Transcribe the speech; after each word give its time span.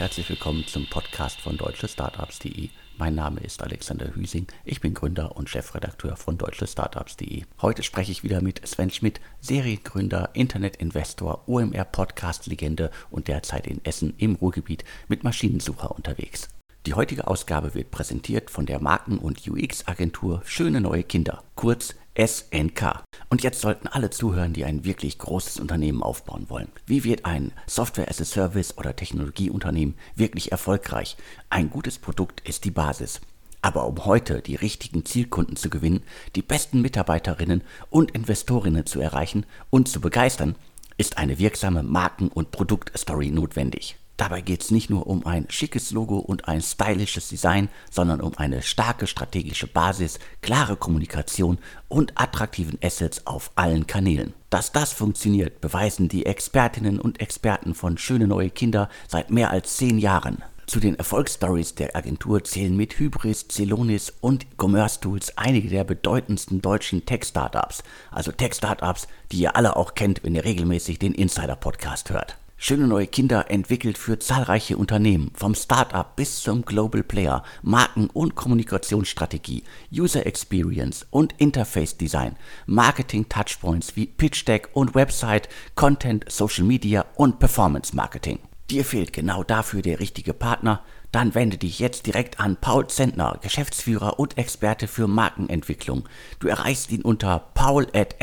herzlich 0.00 0.30
willkommen 0.30 0.66
zum 0.66 0.86
Podcast 0.86 1.38
von 1.42 1.58
deutschestartups.de. 1.58 2.70
Mein 2.96 3.14
Name 3.14 3.40
ist 3.40 3.62
Alexander 3.62 4.14
Hüsing, 4.14 4.46
ich 4.64 4.80
bin 4.80 4.94
Gründer 4.94 5.36
und 5.36 5.50
Chefredakteur 5.50 6.16
von 6.16 6.38
deutschestartups.de. 6.38 7.42
Heute 7.60 7.82
spreche 7.82 8.10
ich 8.10 8.22
wieder 8.22 8.40
mit 8.40 8.66
Sven 8.66 8.88
Schmidt, 8.88 9.20
Seriengründer, 9.42 10.30
Internetinvestor, 10.32 11.46
OMR-Podcast-Legende 11.46 12.90
und 13.10 13.28
derzeit 13.28 13.66
in 13.66 13.84
Essen 13.84 14.14
im 14.16 14.36
Ruhrgebiet 14.36 14.84
mit 15.08 15.22
Maschinensucher 15.22 15.94
unterwegs. 15.94 16.48
Die 16.86 16.94
heutige 16.94 17.26
Ausgabe 17.26 17.74
wird 17.74 17.90
präsentiert 17.90 18.50
von 18.50 18.64
der 18.64 18.80
Marken- 18.80 19.18
und 19.18 19.46
UX-Agentur 19.46 20.40
Schöne 20.46 20.80
Neue 20.80 21.02
Kinder, 21.04 21.44
kurz 21.56 21.94
SNK. 22.26 23.02
Und 23.30 23.42
jetzt 23.42 23.60
sollten 23.60 23.88
alle 23.88 24.10
zuhören, 24.10 24.52
die 24.52 24.64
ein 24.64 24.84
wirklich 24.84 25.18
großes 25.18 25.58
Unternehmen 25.58 26.02
aufbauen 26.02 26.50
wollen. 26.50 26.68
Wie 26.86 27.04
wird 27.04 27.24
ein 27.24 27.52
Software 27.66 28.08
as 28.08 28.20
a 28.20 28.24
Service 28.24 28.76
oder 28.76 28.94
Technologieunternehmen 28.94 29.94
wirklich 30.16 30.52
erfolgreich? 30.52 31.16
Ein 31.48 31.70
gutes 31.70 31.98
Produkt 31.98 32.46
ist 32.46 32.64
die 32.64 32.70
Basis. 32.70 33.20
Aber 33.62 33.86
um 33.86 34.04
heute 34.04 34.40
die 34.40 34.56
richtigen 34.56 35.04
Zielkunden 35.04 35.56
zu 35.56 35.70
gewinnen, 35.70 36.02
die 36.34 36.42
besten 36.42 36.80
Mitarbeiterinnen 36.82 37.62
und 37.90 38.10
Investorinnen 38.10 38.86
zu 38.86 39.00
erreichen 39.00 39.46
und 39.70 39.88
zu 39.88 40.00
begeistern, 40.00 40.56
ist 40.96 41.18
eine 41.18 41.38
wirksame 41.38 41.82
Marken- 41.82 42.28
und 42.28 42.50
Produktstory 42.50 43.30
notwendig. 43.30 43.99
Dabei 44.20 44.42
geht 44.42 44.60
es 44.60 44.70
nicht 44.70 44.90
nur 44.90 45.06
um 45.06 45.24
ein 45.24 45.46
schickes 45.48 45.92
Logo 45.92 46.18
und 46.18 46.46
ein 46.46 46.60
stylisches 46.60 47.30
Design, 47.30 47.70
sondern 47.90 48.20
um 48.20 48.36
eine 48.36 48.60
starke 48.60 49.06
strategische 49.06 49.66
Basis, 49.66 50.18
klare 50.42 50.76
Kommunikation 50.76 51.56
und 51.88 52.12
attraktiven 52.20 52.78
Assets 52.82 53.26
auf 53.26 53.50
allen 53.54 53.86
Kanälen. 53.86 54.34
Dass 54.50 54.72
das 54.72 54.92
funktioniert, 54.92 55.62
beweisen 55.62 56.08
die 56.08 56.26
Expertinnen 56.26 57.00
und 57.00 57.18
Experten 57.18 57.74
von 57.74 57.96
Schöne 57.96 58.26
Neue 58.26 58.50
Kinder 58.50 58.90
seit 59.08 59.30
mehr 59.30 59.50
als 59.50 59.78
zehn 59.78 59.98
Jahren. 59.98 60.44
Zu 60.66 60.80
den 60.80 60.96
Erfolgsstories 60.96 61.76
der 61.76 61.96
Agentur 61.96 62.44
zählen 62.44 62.76
mit 62.76 62.98
Hybris, 62.98 63.48
Celonis 63.48 64.12
und 64.20 64.44
Commerce 64.58 65.00
Tools 65.00 65.38
einige 65.38 65.70
der 65.70 65.84
bedeutendsten 65.84 66.60
deutschen 66.60 67.06
Tech-Startups. 67.06 67.82
Also 68.10 68.32
Tech-Startups, 68.32 69.08
die 69.32 69.38
ihr 69.38 69.56
alle 69.56 69.76
auch 69.76 69.94
kennt, 69.94 70.22
wenn 70.24 70.34
ihr 70.34 70.44
regelmäßig 70.44 70.98
den 70.98 71.14
Insider-Podcast 71.14 72.10
hört. 72.10 72.36
Schöne 72.62 72.86
neue 72.86 73.06
Kinder 73.06 73.50
entwickelt 73.50 73.96
für 73.96 74.18
zahlreiche 74.18 74.76
Unternehmen, 74.76 75.30
vom 75.34 75.54
Startup 75.54 76.14
bis 76.14 76.42
zum 76.42 76.62
Global 76.62 77.02
Player, 77.02 77.42
Marken- 77.62 78.10
und 78.10 78.34
Kommunikationsstrategie, 78.34 79.64
User 79.90 80.26
Experience 80.26 81.06
und 81.08 81.32
Interface 81.38 81.96
Design, 81.96 82.36
Marketing 82.66 83.26
Touchpoints 83.30 83.96
wie 83.96 84.04
Pitch 84.04 84.46
Deck 84.46 84.68
und 84.74 84.94
Website, 84.94 85.48
Content, 85.74 86.26
Social 86.30 86.64
Media 86.64 87.06
und 87.14 87.38
Performance 87.38 87.96
Marketing. 87.96 88.40
Dir 88.68 88.84
fehlt 88.84 89.14
genau 89.14 89.42
dafür 89.42 89.80
der 89.80 89.98
richtige 89.98 90.34
Partner? 90.34 90.82
Dann 91.12 91.34
wende 91.34 91.56
dich 91.56 91.78
jetzt 91.78 92.04
direkt 92.06 92.40
an 92.40 92.58
Paul 92.60 92.88
Zentner, 92.88 93.38
Geschäftsführer 93.40 94.18
und 94.18 94.36
Experte 94.36 94.86
für 94.86 95.08
Markenentwicklung. 95.08 96.06
Du 96.40 96.48
erreichst 96.48 96.92
ihn 96.92 97.00
unter 97.00 97.38
paul.snk.de. 97.54 98.20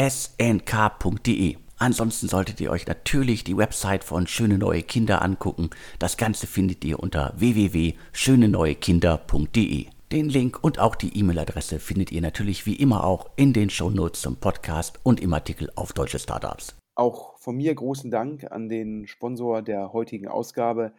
Ansonsten 1.80 2.28
solltet 2.28 2.60
ihr 2.60 2.72
euch 2.72 2.88
natürlich 2.88 3.44
die 3.44 3.56
Website 3.56 4.04
von 4.04 4.26
Schöne 4.26 4.58
Neue 4.58 4.82
Kinder 4.82 5.22
angucken. 5.22 5.70
Das 6.00 6.18
Ganze 6.18 6.48
findet 6.48 6.84
ihr 6.84 7.00
unter 7.00 7.34
www.schöneneuekinder.de. 7.38 9.86
Den 10.12 10.30
Link 10.30 10.64
und 10.64 10.80
auch 10.80 10.96
die 10.96 11.16
E-Mail-Adresse 11.20 11.80
findet 11.80 12.12
ihr 12.12 12.22
natürlich 12.22 12.66
wie 12.66 12.78
immer 12.78 13.04
auch 13.04 13.30
in 13.36 13.54
den 13.54 13.70
Shownotes 13.70 14.22
zum 14.22 14.38
Podcast 14.38 15.00
und 15.04 15.20
im 15.20 15.32
Artikel 15.34 15.70
auf 15.76 15.94
Deutsche 15.94 16.18
Startups. 16.18 16.76
Auch 16.96 17.38
von 17.38 17.56
mir 17.58 17.76
großen 17.76 18.10
Dank 18.10 18.52
an 18.52 18.70
den 18.70 19.06
Sponsor 19.06 19.62
der 19.62 19.94
heutigen 19.94 20.28
Ausgabe. 20.28 20.94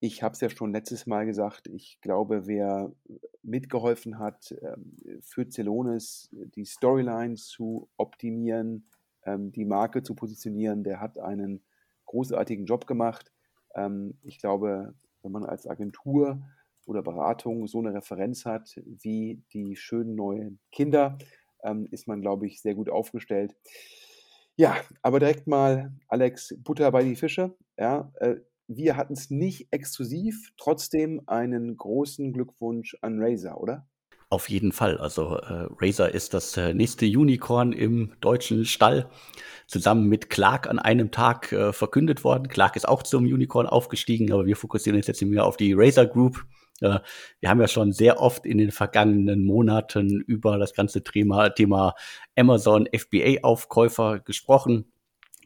Ich 0.00 0.22
habe 0.22 0.32
es 0.32 0.40
ja 0.40 0.48
schon 0.48 0.72
letztes 0.72 1.06
Mal 1.06 1.26
gesagt, 1.26 1.66
ich 1.66 1.98
glaube, 2.00 2.46
wer 2.46 2.90
mitgeholfen 3.42 4.18
hat, 4.18 4.54
ähm, 4.62 4.96
für 5.20 5.46
Celonis 5.50 6.30
die 6.32 6.64
Storyline 6.64 7.34
zu 7.34 7.90
optimieren, 7.98 8.86
die 9.26 9.64
Marke 9.64 10.02
zu 10.02 10.14
positionieren, 10.14 10.84
der 10.84 11.00
hat 11.00 11.18
einen 11.18 11.62
großartigen 12.04 12.66
Job 12.66 12.86
gemacht. 12.86 13.32
Ähm, 13.74 14.18
ich 14.22 14.38
glaube, 14.38 14.94
wenn 15.22 15.32
man 15.32 15.44
als 15.44 15.66
Agentur 15.66 16.42
oder 16.86 17.02
Beratung 17.02 17.66
so 17.66 17.78
eine 17.78 17.94
Referenz 17.94 18.44
hat 18.44 18.78
wie 18.84 19.42
die 19.52 19.76
schönen 19.76 20.14
neuen 20.14 20.60
Kinder, 20.70 21.18
ähm, 21.62 21.88
ist 21.90 22.06
man, 22.06 22.20
glaube 22.20 22.46
ich, 22.46 22.60
sehr 22.60 22.74
gut 22.74 22.90
aufgestellt. 22.90 23.56
Ja, 24.56 24.76
aber 25.02 25.18
direkt 25.18 25.46
mal, 25.46 25.92
Alex, 26.08 26.54
Butter 26.62 26.92
bei 26.92 27.02
die 27.02 27.16
Fische. 27.16 27.56
Ja, 27.76 28.12
äh, 28.16 28.36
wir 28.68 28.96
hatten 28.96 29.14
es 29.14 29.30
nicht 29.30 29.68
exklusiv, 29.72 30.52
trotzdem 30.56 31.22
einen 31.26 31.76
großen 31.76 32.32
Glückwunsch 32.32 32.96
an 33.02 33.20
Razer, 33.20 33.60
oder? 33.60 33.88
Auf 34.34 34.50
jeden 34.50 34.72
Fall. 34.72 34.98
Also 34.98 35.36
äh, 35.36 35.68
Razer 35.80 36.12
ist 36.12 36.34
das 36.34 36.56
äh, 36.56 36.74
nächste 36.74 37.06
Unicorn 37.06 37.72
im 37.72 38.14
deutschen 38.20 38.64
Stall. 38.64 39.08
Zusammen 39.68 40.08
mit 40.08 40.28
Clark 40.28 40.68
an 40.68 40.80
einem 40.80 41.12
Tag 41.12 41.52
äh, 41.52 41.72
verkündet 41.72 42.24
worden. 42.24 42.48
Clark 42.48 42.74
ist 42.74 42.88
auch 42.88 43.04
zum 43.04 43.26
Unicorn 43.26 43.68
aufgestiegen, 43.68 44.32
aber 44.32 44.44
wir 44.44 44.56
fokussieren 44.56 44.96
uns 44.96 45.06
jetzt 45.06 45.22
mehr 45.22 45.46
auf 45.46 45.56
die 45.56 45.72
Razer 45.72 46.06
Group. 46.06 46.46
Äh, 46.80 46.98
wir 47.38 47.48
haben 47.48 47.60
ja 47.60 47.68
schon 47.68 47.92
sehr 47.92 48.20
oft 48.20 48.44
in 48.44 48.58
den 48.58 48.72
vergangenen 48.72 49.44
Monaten 49.44 50.20
über 50.20 50.58
das 50.58 50.74
ganze 50.74 51.04
Thema, 51.04 51.50
Thema 51.50 51.94
Amazon 52.34 52.88
FBA-Aufkäufer 52.92 54.18
gesprochen. 54.18 54.86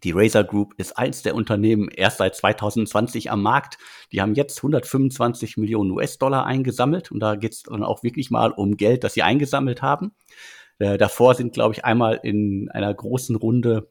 Die 0.04 0.12
Razer 0.12 0.44
Group 0.44 0.74
ist 0.76 0.96
eins 0.96 1.22
der 1.22 1.34
Unternehmen 1.34 1.88
erst 1.88 2.18
seit 2.18 2.36
2020 2.36 3.30
am 3.30 3.42
Markt. 3.42 3.78
Die 4.12 4.20
haben 4.20 4.34
jetzt 4.34 4.58
125 4.58 5.56
Millionen 5.56 5.90
US-Dollar 5.90 6.46
eingesammelt 6.46 7.10
und 7.10 7.20
da 7.20 7.36
geht 7.36 7.52
es 7.52 7.62
dann 7.64 7.82
auch 7.82 8.02
wirklich 8.02 8.30
mal 8.30 8.52
um 8.52 8.76
Geld, 8.76 9.04
das 9.04 9.14
sie 9.14 9.22
eingesammelt 9.22 9.82
haben. 9.82 10.12
Äh, 10.78 10.98
davor 10.98 11.34
sind, 11.34 11.52
glaube 11.52 11.74
ich, 11.74 11.84
einmal 11.84 12.20
in 12.22 12.70
einer 12.70 12.92
großen 12.94 13.36
Runde 13.36 13.90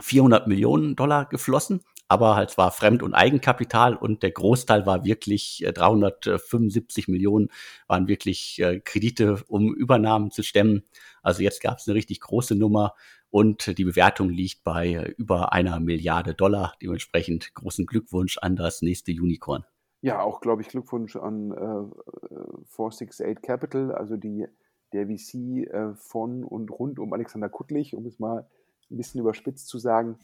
400 0.00 0.46
Millionen 0.46 0.96
Dollar 0.96 1.26
geflossen, 1.26 1.82
aber 2.10 2.34
halt 2.34 2.50
zwar 2.50 2.72
Fremd- 2.72 3.04
und 3.04 3.14
Eigenkapital 3.14 3.94
und 3.94 4.24
der 4.24 4.32
Großteil 4.32 4.84
war 4.84 5.04
wirklich 5.04 5.64
äh, 5.64 5.72
375 5.72 7.06
Millionen 7.06 7.50
waren 7.86 8.08
wirklich 8.08 8.60
äh, 8.60 8.80
Kredite, 8.80 9.44
um 9.46 9.72
Übernahmen 9.72 10.32
zu 10.32 10.42
stemmen. 10.42 10.82
Also 11.22 11.44
jetzt 11.44 11.62
gab 11.62 11.78
es 11.78 11.86
eine 11.86 11.94
richtig 11.94 12.20
große 12.20 12.56
Nummer 12.56 12.94
und 13.30 13.78
die 13.78 13.84
Bewertung 13.84 14.28
liegt 14.28 14.64
bei 14.64 15.14
über 15.18 15.52
einer 15.52 15.78
Milliarde 15.78 16.34
Dollar. 16.34 16.74
Dementsprechend 16.82 17.54
großen 17.54 17.86
Glückwunsch 17.86 18.38
an 18.38 18.56
das 18.56 18.82
nächste 18.82 19.12
Unicorn. 19.12 19.64
Ja, 20.00 20.20
auch 20.20 20.40
glaube 20.40 20.62
ich 20.62 20.68
Glückwunsch 20.68 21.14
an 21.14 21.52
äh, 21.52 22.66
468 22.74 23.40
Capital, 23.40 23.92
also 23.92 24.16
die, 24.16 24.46
der 24.92 25.06
VC 25.06 25.68
äh, 25.68 25.94
von 25.94 26.42
und 26.42 26.72
rund 26.72 26.98
um 26.98 27.12
Alexander 27.12 27.48
Kuttlich, 27.48 27.94
um 27.94 28.04
es 28.06 28.18
mal 28.18 28.48
ein 28.90 28.96
bisschen 28.96 29.20
überspitzt 29.20 29.68
zu 29.68 29.78
sagen, 29.78 30.18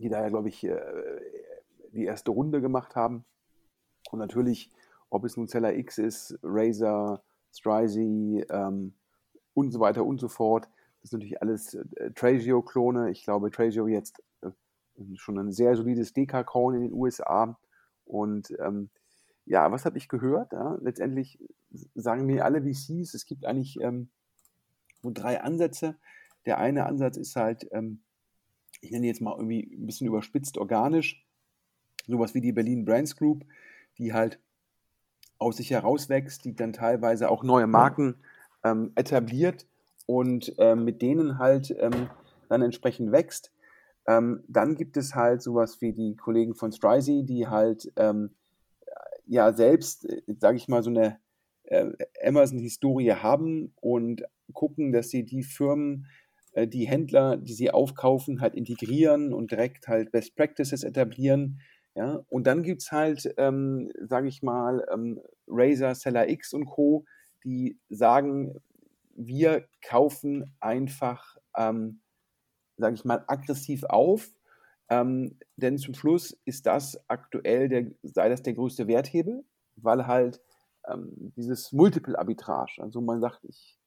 die 0.00 0.08
da 0.08 0.22
ja 0.22 0.28
glaube 0.28 0.48
ich 0.48 0.64
äh, 0.64 0.80
die 1.92 2.04
erste 2.04 2.30
Runde 2.30 2.60
gemacht 2.60 2.96
haben. 2.96 3.24
Und 4.10 4.18
natürlich, 4.18 4.72
ob 5.10 5.24
es 5.24 5.36
nun 5.36 5.46
Seller 5.46 5.74
X 5.74 5.98
ist, 5.98 6.38
Razer, 6.42 7.22
Strizy 7.52 8.44
ähm, 8.48 8.94
und 9.54 9.72
so 9.72 9.80
weiter 9.80 10.04
und 10.04 10.20
so 10.20 10.28
fort, 10.28 10.68
das 11.02 11.10
sind 11.10 11.20
natürlich 11.20 11.42
alles 11.42 11.74
äh, 11.74 12.10
Tragio-Klone. 12.12 13.10
Ich 13.10 13.24
glaube, 13.24 13.50
Tragio 13.50 13.86
jetzt 13.86 14.22
äh, 14.42 14.50
schon 15.16 15.38
ein 15.38 15.52
sehr 15.52 15.76
solides 15.76 16.12
DK-Coin 16.12 16.76
in 16.76 16.82
den 16.82 16.92
USA. 16.92 17.58
Und 18.04 18.54
ähm, 18.60 18.90
ja, 19.46 19.70
was 19.72 19.84
habe 19.84 19.98
ich 19.98 20.08
gehört? 20.08 20.52
Ja? 20.52 20.78
Letztendlich 20.80 21.38
sagen 21.94 22.26
mir 22.26 22.44
alle 22.44 22.62
VCs, 22.62 23.14
es 23.14 23.24
gibt 23.24 23.44
eigentlich 23.44 23.80
ähm, 23.80 24.10
so 25.02 25.10
drei 25.12 25.40
Ansätze. 25.40 25.96
Der 26.46 26.58
eine 26.58 26.86
Ansatz 26.86 27.16
ist 27.16 27.36
halt, 27.36 27.66
ähm, 27.72 28.00
ich 28.80 28.90
nenne 28.90 29.06
jetzt 29.06 29.20
mal 29.20 29.34
irgendwie 29.36 29.76
ein 29.76 29.86
bisschen 29.86 30.06
überspitzt 30.06 30.58
organisch, 30.58 31.24
sowas 32.06 32.34
wie 32.34 32.40
die 32.40 32.52
Berlin 32.52 32.84
Brands 32.84 33.16
Group, 33.16 33.44
die 33.98 34.12
halt 34.12 34.38
aus 35.38 35.56
sich 35.56 35.70
herauswächst, 35.70 36.44
die 36.44 36.54
dann 36.54 36.72
teilweise 36.72 37.30
auch 37.30 37.42
neue 37.42 37.66
Marken 37.66 38.16
ähm, 38.64 38.92
etabliert 38.94 39.66
und 40.06 40.54
ähm, 40.58 40.84
mit 40.84 41.02
denen 41.02 41.38
halt 41.38 41.74
ähm, 41.78 42.10
dann 42.48 42.62
entsprechend 42.62 43.12
wächst. 43.12 43.52
Ähm, 44.06 44.42
dann 44.48 44.74
gibt 44.74 44.96
es 44.96 45.14
halt 45.14 45.42
sowas 45.42 45.80
wie 45.80 45.92
die 45.92 46.16
Kollegen 46.16 46.54
von 46.54 46.72
Strizy, 46.72 47.24
die 47.24 47.46
halt 47.46 47.92
ähm, 47.96 48.30
ja 49.26 49.52
selbst, 49.52 50.08
äh, 50.08 50.22
sage 50.38 50.56
ich 50.56 50.68
mal, 50.68 50.82
so 50.82 50.90
eine 50.90 51.18
äh, 51.64 51.92
Amazon-Historie 52.22 53.12
haben 53.12 53.72
und 53.80 54.24
gucken, 54.52 54.92
dass 54.92 55.10
sie 55.10 55.24
die 55.24 55.42
Firmen, 55.42 56.06
äh, 56.06 56.29
die 56.54 56.86
Händler, 56.86 57.36
die 57.36 57.52
sie 57.52 57.70
aufkaufen, 57.70 58.40
halt 58.40 58.54
integrieren 58.54 59.32
und 59.32 59.50
direkt 59.50 59.88
halt 59.88 60.12
Best 60.12 60.34
Practices 60.36 60.84
etablieren. 60.84 61.60
Ja? 61.94 62.24
Und 62.28 62.46
dann 62.46 62.62
gibt 62.62 62.82
es 62.82 62.92
halt, 62.92 63.32
ähm, 63.36 63.90
sage 64.00 64.28
ich 64.28 64.42
mal, 64.42 64.86
ähm, 64.92 65.20
Razer, 65.46 65.94
Seller 65.94 66.28
X 66.28 66.52
und 66.52 66.66
Co., 66.66 67.04
die 67.44 67.78
sagen, 67.88 68.54
wir 69.14 69.66
kaufen 69.82 70.56
einfach, 70.60 71.36
ähm, 71.56 72.00
sage 72.76 72.94
ich 72.94 73.04
mal, 73.04 73.24
aggressiv 73.26 73.84
auf, 73.84 74.30
Ähm, 74.92 75.38
denn 75.56 75.78
zum 75.78 75.94
Schluss 75.94 76.36
ist 76.44 76.66
das 76.66 76.98
aktuell, 77.08 77.68
der, 77.68 77.92
sei 78.02 78.28
das 78.28 78.42
der 78.42 78.54
größte 78.54 78.88
Werthebel, 78.88 79.44
weil 79.76 80.06
halt 80.08 80.40
ähm, 80.88 81.32
dieses 81.36 81.70
Multiple 81.72 82.18
Arbitrage, 82.18 82.82
also 82.82 83.00
man 83.00 83.20
sagt, 83.20 83.44
ich, 83.44 83.78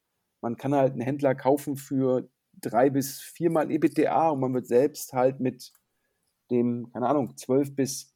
man 0.41 0.55
kann 0.55 0.73
halt 0.73 0.93
einen 0.93 1.01
Händler 1.01 1.35
kaufen 1.35 1.75
für 1.75 2.29
drei 2.65 2.89
bis 2.89 3.21
viermal 3.21 3.71
EBITDA 3.71 4.29
und 4.29 4.39
man 4.39 4.53
wird 4.53 4.67
selbst 4.67 5.13
halt 5.13 5.39
mit 5.39 5.73
dem, 6.51 6.89
keine 6.91 7.07
Ahnung, 7.07 7.37
zwölf 7.37 7.75
bis 7.75 8.13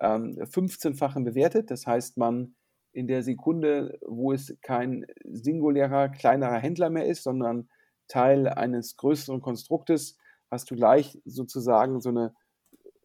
ähm, 0.00 0.36
15-fachen 0.38 1.24
bewertet. 1.24 1.70
Das 1.70 1.86
heißt, 1.86 2.16
man 2.16 2.54
in 2.92 3.06
der 3.06 3.22
Sekunde, 3.22 3.98
wo 4.06 4.32
es 4.32 4.56
kein 4.62 5.06
singulärer, 5.24 6.08
kleinerer 6.08 6.58
Händler 6.58 6.90
mehr 6.90 7.06
ist, 7.06 7.22
sondern 7.22 7.68
Teil 8.08 8.48
eines 8.48 8.96
größeren 8.96 9.40
Konstruktes, 9.40 10.16
hast 10.50 10.70
du 10.70 10.74
gleich 10.74 11.20
sozusagen 11.24 12.00
so 12.00 12.08
eine 12.08 12.34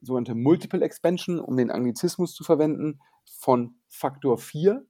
sogenannte 0.02 0.36
Multiple 0.36 0.84
Expansion, 0.84 1.40
um 1.40 1.58
den 1.58 1.72
Anglizismus 1.72 2.34
zu 2.34 2.44
verwenden, 2.44 3.00
von 3.26 3.76
Faktor 3.88 4.38
4. 4.38 4.86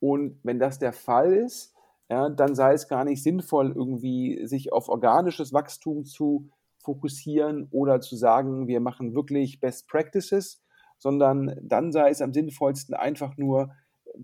Und 0.00 0.38
wenn 0.42 0.58
das 0.58 0.78
der 0.78 0.92
Fall 0.92 1.32
ist, 1.32 1.73
ja, 2.08 2.28
dann 2.28 2.54
sei 2.54 2.74
es 2.74 2.88
gar 2.88 3.04
nicht 3.04 3.22
sinnvoll, 3.22 3.72
irgendwie 3.74 4.46
sich 4.46 4.72
auf 4.72 4.88
organisches 4.88 5.52
Wachstum 5.52 6.04
zu 6.04 6.50
fokussieren 6.78 7.66
oder 7.70 8.00
zu 8.00 8.14
sagen, 8.16 8.68
wir 8.68 8.80
machen 8.80 9.14
wirklich 9.14 9.60
Best 9.60 9.88
Practices, 9.88 10.62
sondern 10.98 11.58
dann 11.62 11.92
sei 11.92 12.10
es 12.10 12.20
am 12.20 12.34
sinnvollsten 12.34 12.94
einfach 12.94 13.36
nur 13.36 13.74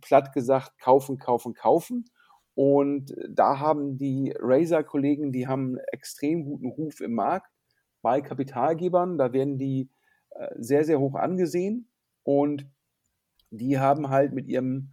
platt 0.03 0.33
gesagt 0.33 0.79
kaufen, 0.79 1.19
kaufen, 1.19 1.55
kaufen. 1.55 2.05
Und 2.55 3.15
da 3.29 3.59
haben 3.59 3.97
die 3.97 4.35
Razer-Kollegen, 4.39 5.33
die 5.33 5.49
haben 5.49 5.79
extrem 5.93 6.45
guten 6.45 6.67
Ruf 6.67 7.01
im 7.01 7.15
Markt 7.15 7.51
bei 8.03 8.21
Kapitalgebern. 8.21 9.17
Da 9.17 9.33
werden 9.33 9.57
die 9.59 9.89
äh, 10.31 10.49
sehr, 10.59 10.85
sehr 10.85 11.01
hoch 11.01 11.15
angesehen 11.15 11.89
und 12.23 12.67
die 13.51 13.79
haben 13.79 14.11
halt 14.11 14.33
mit 14.33 14.47
ihrem 14.47 14.93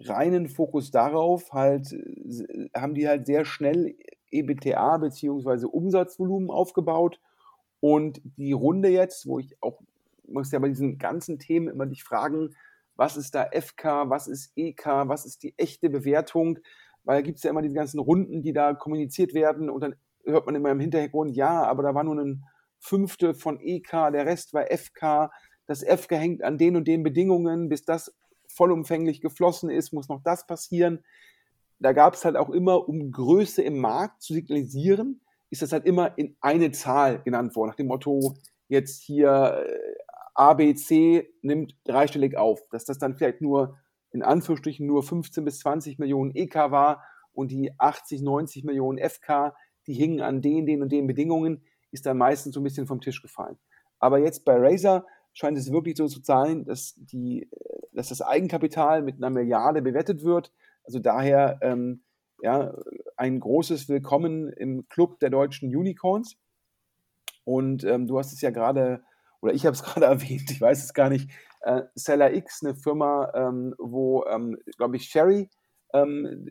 reinen 0.00 0.48
Fokus 0.48 0.90
darauf 0.90 1.52
halt, 1.52 1.92
äh, 1.92 2.68
haben 2.76 2.94
die 2.94 3.08
halt 3.08 3.26
sehr 3.26 3.44
schnell 3.44 3.96
EBTA 4.30 4.98
bzw. 4.98 5.66
Umsatzvolumen 5.66 6.50
aufgebaut 6.50 7.20
und 7.80 8.20
die 8.24 8.52
Runde 8.52 8.88
jetzt, 8.88 9.26
wo 9.26 9.38
ich 9.38 9.56
auch, 9.60 9.80
muss 10.26 10.50
ja 10.50 10.58
bei 10.58 10.68
diesen 10.68 10.98
ganzen 10.98 11.38
Themen 11.38 11.68
immer 11.68 11.86
dich 11.86 12.02
fragen, 12.02 12.54
was 12.96 13.16
ist 13.16 13.34
da 13.34 13.48
FK, 13.52 14.08
was 14.08 14.26
ist 14.26 14.52
EK, 14.56 14.86
was 15.06 15.26
ist 15.26 15.42
die 15.42 15.54
echte 15.56 15.90
Bewertung, 15.90 16.58
weil 17.04 17.18
da 17.18 17.22
gibt 17.22 17.38
es 17.38 17.44
ja 17.44 17.50
immer 17.50 17.62
diese 17.62 17.74
ganzen 17.74 17.98
Runden, 17.98 18.42
die 18.42 18.52
da 18.52 18.74
kommuniziert 18.74 19.34
werden 19.34 19.68
und 19.68 19.80
dann 19.82 19.96
hört 20.24 20.46
man 20.46 20.54
immer 20.54 20.70
im 20.70 20.80
Hintergrund, 20.80 21.36
ja, 21.36 21.62
aber 21.64 21.82
da 21.82 21.94
war 21.94 22.04
nur 22.04 22.16
ein 22.18 22.44
Fünfte 22.78 23.34
von 23.34 23.60
EK, 23.60 23.90
der 24.12 24.26
Rest 24.26 24.54
war 24.54 24.64
FK, 24.70 25.30
das 25.66 25.82
FK 25.82 26.16
hängt 26.16 26.42
an 26.42 26.58
den 26.58 26.76
und 26.76 26.86
den 26.88 27.02
Bedingungen, 27.02 27.68
bis 27.68 27.84
das 27.84 28.14
vollumfänglich 28.54 29.20
geflossen 29.20 29.70
ist, 29.70 29.92
muss 29.92 30.08
noch 30.08 30.22
das 30.22 30.46
passieren. 30.46 31.04
Da 31.78 31.92
gab 31.92 32.14
es 32.14 32.24
halt 32.24 32.36
auch 32.36 32.50
immer, 32.50 32.88
um 32.88 33.10
Größe 33.10 33.62
im 33.62 33.78
Markt 33.78 34.22
zu 34.22 34.32
signalisieren, 34.32 35.20
ist 35.50 35.62
das 35.62 35.72
halt 35.72 35.84
immer 35.86 36.16
in 36.18 36.36
eine 36.40 36.72
Zahl 36.72 37.22
genannt 37.22 37.54
worden, 37.56 37.70
nach 37.70 37.76
dem 37.76 37.88
Motto, 37.88 38.34
jetzt 38.68 39.02
hier 39.02 39.64
äh, 39.66 39.94
ABC 40.34 41.28
nimmt 41.42 41.76
dreistellig 41.84 42.36
auf, 42.36 42.66
dass 42.70 42.84
das 42.84 42.98
dann 42.98 43.14
vielleicht 43.14 43.40
nur 43.40 43.78
in 44.10 44.22
Anführungsstrichen 44.22 44.86
nur 44.86 45.02
15 45.02 45.44
bis 45.44 45.58
20 45.60 45.98
Millionen 45.98 46.34
EK 46.34 46.54
war 46.70 47.02
und 47.32 47.50
die 47.50 47.72
80, 47.78 48.22
90 48.22 48.64
Millionen 48.64 48.98
FK, 48.98 49.54
die 49.86 49.94
hingen 49.94 50.20
an 50.20 50.40
den, 50.40 50.66
den 50.66 50.82
und 50.82 50.92
den 50.92 51.06
Bedingungen, 51.06 51.64
ist 51.90 52.06
dann 52.06 52.18
meistens 52.18 52.54
so 52.54 52.60
ein 52.60 52.64
bisschen 52.64 52.86
vom 52.86 53.00
Tisch 53.00 53.22
gefallen. 53.22 53.58
Aber 53.98 54.18
jetzt 54.18 54.44
bei 54.44 54.56
Razer 54.56 55.04
scheint 55.32 55.58
es 55.58 55.72
wirklich 55.72 55.96
so 55.96 56.06
zu 56.06 56.20
sein, 56.22 56.64
dass, 56.64 56.94
die, 56.96 57.48
dass 57.94 58.08
das 58.08 58.20
Eigenkapital 58.20 59.02
mit 59.02 59.16
einer 59.16 59.30
Milliarde 59.30 59.80
bewertet 59.82 60.24
wird. 60.24 60.52
Also 60.84 60.98
daher 60.98 61.58
ähm, 61.62 62.02
ja, 62.42 62.74
ein 63.16 63.40
großes 63.40 63.88
Willkommen 63.88 64.48
im 64.52 64.88
Club 64.88 65.18
der 65.20 65.30
deutschen 65.30 65.74
Unicorns. 65.74 66.36
Und 67.44 67.84
ähm, 67.84 68.06
du 68.06 68.18
hast 68.18 68.32
es 68.32 68.40
ja 68.40 68.50
gerade, 68.50 69.02
oder 69.40 69.54
ich 69.54 69.64
habe 69.64 69.74
es 69.74 69.82
gerade 69.84 70.06
erwähnt, 70.06 70.50
ich 70.50 70.60
weiß 70.60 70.84
es 70.84 70.92
gar 70.92 71.08
nicht, 71.08 71.30
äh, 71.62 71.82
Seller 71.94 72.34
X, 72.34 72.62
eine 72.62 72.74
Firma, 72.74 73.32
ähm, 73.34 73.74
wo, 73.78 74.24
ähm, 74.26 74.58
glaube 74.76 74.96
ich, 74.96 75.06
Sherry 75.08 75.48
ähm, 75.94 76.50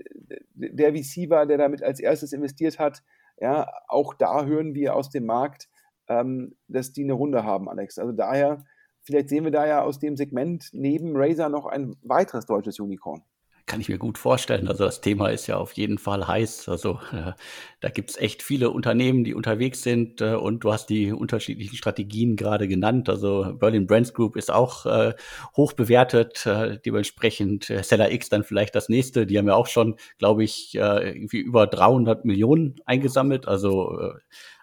der 0.55 0.93
VC 0.93 1.29
war, 1.29 1.45
der 1.45 1.57
damit 1.57 1.83
als 1.83 1.99
erstes 1.99 2.33
investiert 2.33 2.79
hat. 2.79 3.03
Ja, 3.37 3.67
auch 3.87 4.13
da 4.13 4.45
hören 4.45 4.73
wir 4.73 4.95
aus 4.95 5.09
dem 5.09 5.25
Markt, 5.25 5.69
ähm, 6.07 6.55
dass 6.67 6.93
die 6.93 7.03
eine 7.03 7.13
Runde 7.13 7.43
haben, 7.43 7.69
Alex. 7.69 7.97
Also 7.99 8.13
daher, 8.13 8.63
vielleicht 9.03 9.29
sehen 9.29 9.44
wir 9.44 9.51
da 9.51 9.67
ja 9.67 9.83
aus 9.83 10.00
dem 10.00 10.15
Segment 10.15 10.69
neben 10.73 11.13
Razer 11.15 11.50
noch 11.50 11.65
ein 11.65 11.95
weiteres 12.03 12.45
deutsches 12.45 12.79
Unicorn 12.79 13.23
kann 13.65 13.79
ich 13.79 13.88
mir 13.88 13.97
gut 13.97 14.17
vorstellen. 14.17 14.67
Also 14.67 14.83
das 14.83 15.00
Thema 15.01 15.29
ist 15.29 15.47
ja 15.47 15.57
auf 15.57 15.71
jeden 15.73 15.97
Fall 15.97 16.27
heiß. 16.27 16.67
Also 16.67 17.00
äh, 17.13 17.31
da 17.79 17.89
gibt's 17.89 18.17
echt 18.17 18.44
viele 18.44 18.69
Unternehmen, 18.71 19.23
die 19.23 19.33
unterwegs 19.33 19.83
sind 19.83 20.19
äh, 20.21 20.35
und 20.35 20.63
du 20.63 20.73
hast 20.73 20.88
die 20.88 21.13
unterschiedlichen 21.13 21.77
Strategien 21.77 22.35
gerade 22.35 22.67
genannt. 22.67 23.07
Also 23.07 23.53
Berlin 23.57 23.88
Brands 23.88 24.13
Group 24.13 24.35
ist 24.35 24.51
auch 24.51 24.85
äh, 24.85 25.13
hoch 25.55 25.73
bewertet, 25.73 26.45
äh, 26.45 26.77
dementsprechend 26.85 27.69
äh, 27.69 27.83
Seller 27.83 28.11
X 28.11 28.27
dann 28.29 28.44
vielleicht 28.44 28.75
das 28.75 28.89
nächste. 28.89 29.25
Die 29.25 29.38
haben 29.38 29.47
ja 29.47 29.55
auch 29.55 29.67
schon, 29.67 29.95
glaube 30.17 30.44
ich, 30.44 30.75
äh, 30.75 31.09
irgendwie 31.09 31.39
über 31.39 31.65
300 31.65 32.25
Millionen 32.25 32.75
eingesammelt. 32.85 33.47
Also 33.47 34.13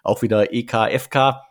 auch 0.03 0.21
wieder 0.21 0.53
EK, 0.53 0.89
FK. 0.99 1.50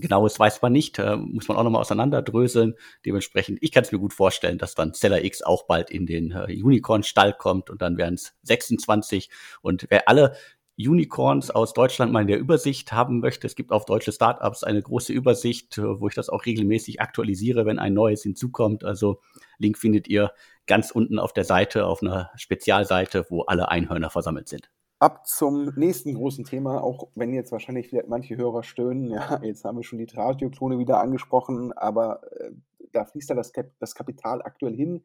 Genaues 0.00 0.38
weiß 0.38 0.62
man 0.62 0.72
nicht, 0.72 0.98
äh, 0.98 1.16
muss 1.16 1.48
man 1.48 1.56
auch 1.56 1.64
nochmal 1.64 1.80
auseinanderdröseln. 1.80 2.74
Dementsprechend, 3.04 3.58
ich 3.60 3.72
kann 3.72 3.84
es 3.84 3.92
mir 3.92 3.98
gut 3.98 4.12
vorstellen, 4.12 4.58
dass 4.58 4.74
dann 4.74 4.94
Seller 4.94 5.24
X 5.24 5.42
auch 5.42 5.66
bald 5.66 5.90
in 5.90 6.06
den 6.06 6.32
äh, 6.32 6.46
Unicorn-Stall 6.62 7.34
kommt 7.34 7.70
und 7.70 7.82
dann 7.82 7.96
wären 7.96 8.14
es 8.14 8.34
26. 8.42 9.30
Und 9.62 9.86
wer 9.90 10.08
alle 10.08 10.36
Unicorns 10.78 11.50
aus 11.50 11.72
Deutschland 11.72 12.12
mal 12.12 12.20
in 12.20 12.26
der 12.26 12.38
Übersicht 12.38 12.92
haben 12.92 13.20
möchte, 13.20 13.46
es 13.46 13.56
gibt 13.56 13.72
auf 13.72 13.86
deutsche 13.86 14.12
Startups 14.12 14.62
eine 14.62 14.82
große 14.82 15.12
Übersicht, 15.12 15.78
äh, 15.78 16.00
wo 16.00 16.08
ich 16.08 16.14
das 16.14 16.28
auch 16.28 16.46
regelmäßig 16.46 17.00
aktualisiere, 17.00 17.66
wenn 17.66 17.78
ein 17.78 17.94
neues 17.94 18.22
hinzukommt. 18.22 18.84
Also 18.84 19.20
Link 19.58 19.78
findet 19.78 20.08
ihr 20.08 20.32
ganz 20.66 20.90
unten 20.90 21.18
auf 21.18 21.32
der 21.32 21.44
Seite, 21.44 21.86
auf 21.86 22.02
einer 22.02 22.30
Spezialseite, 22.36 23.26
wo 23.30 23.42
alle 23.42 23.70
Einhörner 23.70 24.10
versammelt 24.10 24.48
sind 24.48 24.70
ab 24.98 25.26
zum 25.26 25.72
nächsten 25.76 26.14
großen 26.14 26.44
Thema, 26.44 26.82
auch 26.82 27.08
wenn 27.14 27.34
jetzt 27.34 27.52
wahrscheinlich 27.52 27.88
vielleicht 27.88 28.08
manche 28.08 28.36
Hörer 28.36 28.62
stöhnen, 28.62 29.04
ja, 29.10 29.40
jetzt 29.42 29.64
haben 29.64 29.76
wir 29.76 29.84
schon 29.84 29.98
die 29.98 30.06
Radioklone 30.12 30.78
wieder 30.78 31.00
angesprochen, 31.00 31.72
aber 31.72 32.20
äh, 32.40 32.52
da 32.92 33.04
fließt 33.04 33.30
da 33.30 33.34
das, 33.34 33.52
Kap 33.52 33.70
das 33.78 33.94
Kapital 33.94 34.42
aktuell 34.42 34.74
hin. 34.74 35.04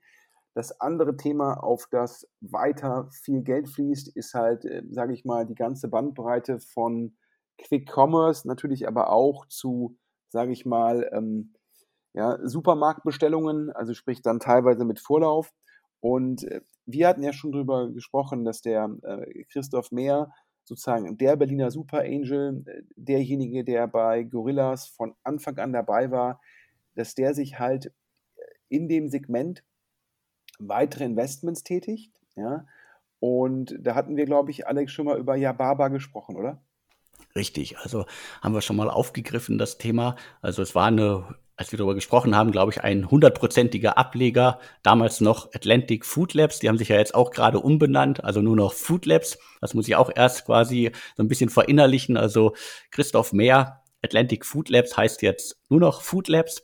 Das 0.54 0.80
andere 0.82 1.16
Thema, 1.16 1.64
auf 1.64 1.88
das 1.92 2.28
weiter 2.42 3.10
viel 3.12 3.42
Geld 3.42 3.70
fließt, 3.70 4.16
ist 4.16 4.34
halt, 4.34 4.66
äh, 4.66 4.84
sage 4.90 5.14
ich 5.14 5.26
mal, 5.26 5.46
die 5.46 5.56
ganze 5.56 5.88
Bandbreite 5.88 6.60
von 6.60 7.16
Quick 7.58 7.90
Commerce, 7.94 8.48
natürlich 8.48 8.88
aber 8.88 9.12
auch 9.12 9.46
zu, 9.48 9.98
sage 10.30 10.52
ich 10.52 10.66
mal, 10.66 11.10
ähm, 11.14 11.54
ja, 12.14 12.38
Supermarktbestellungen, 12.44 13.72
also 13.72 13.94
sprich 13.94 14.22
dann 14.22 14.40
teilweise 14.40 14.84
mit 14.84 15.00
Vorlauf. 15.00 15.54
Und 16.02 16.44
äh, 16.44 16.62
wir 16.86 17.08
hatten 17.08 17.24
ja 17.24 17.32
schon 17.32 17.52
darüber 17.52 17.90
gesprochen, 17.90 18.44
dass 18.44 18.62
der 18.62 18.90
äh, 19.04 19.44
Christoph 19.46 19.92
Mehr 19.92 20.34
sozusagen 20.64 21.18
der 21.18 21.36
Berliner 21.36 21.72
Super 21.72 22.02
Angel, 22.02 22.64
äh, 22.66 22.82
derjenige, 22.96 23.64
der 23.64 23.88
bei 23.88 24.24
Gorillas 24.24 24.88
von 24.88 25.16
Anfang 25.24 25.58
an 25.60 25.74
dabei 25.74 26.12
war, 26.12 26.42
dass 26.96 27.16
der 27.16 27.34
sich 27.34 27.60
halt 27.60 27.94
in 28.68 28.90
dem 28.90 29.08
Segment 29.10 29.64
weitere 30.60 31.06
Investments 31.06 31.64
tätigt. 31.64 32.20
Ja? 32.36 32.66
Und 33.20 33.78
da 33.80 33.96
hatten 33.96 34.18
wir, 34.18 34.26
glaube 34.26 34.52
ich, 34.52 34.68
Alex 34.68 34.92
schon 34.92 35.06
mal 35.06 35.20
über 35.20 35.36
Yababa 35.36 35.90
gesprochen, 35.90 36.36
oder? 36.36 36.64
Richtig, 37.36 37.78
also 37.78 38.06
haben 38.42 38.54
wir 38.54 38.62
schon 38.62 38.76
mal 38.76 38.90
aufgegriffen, 38.90 39.58
das 39.58 39.78
Thema. 39.78 40.16
Also 40.42 40.62
es 40.62 40.74
war 40.74 40.88
eine 40.88 41.36
als 41.62 41.72
wir 41.72 41.78
darüber 41.78 41.94
gesprochen 41.94 42.36
haben, 42.36 42.52
glaube 42.52 42.72
ich, 42.72 42.84
ein 42.84 43.12
hundertprozentiger 43.12 43.96
Ableger, 43.96 44.58
damals 44.82 45.22
noch 45.22 45.54
Atlantic 45.54 46.08
Food 46.08 46.34
Labs, 46.34 46.58
die 46.58 46.68
haben 46.68 46.80
sich 46.80 46.90
ja 46.90 46.98
jetzt 46.98 47.14
auch 47.14 47.30
gerade 47.30 47.60
umbenannt, 47.60 48.24
also 48.24 48.42
nur 48.42 48.56
noch 48.56 48.74
Food 48.74 49.06
Labs. 49.06 49.38
Das 49.62 49.76
muss 49.76 49.88
ich 49.88 49.96
auch 49.96 50.10
erst 50.14 50.46
quasi 50.46 50.92
so 51.16 51.22
ein 51.22 51.28
bisschen 51.28 51.52
verinnerlichen. 51.52 52.18
Also 52.18 52.56
Christoph 52.90 53.32
Mehr, 53.32 53.84
Atlantic 54.02 54.44
Food 54.44 54.70
Labs 54.70 54.98
heißt 54.98 55.22
jetzt 55.22 55.62
nur 55.70 55.80
noch 55.80 56.02
Food 56.02 56.30
Labs. 56.30 56.64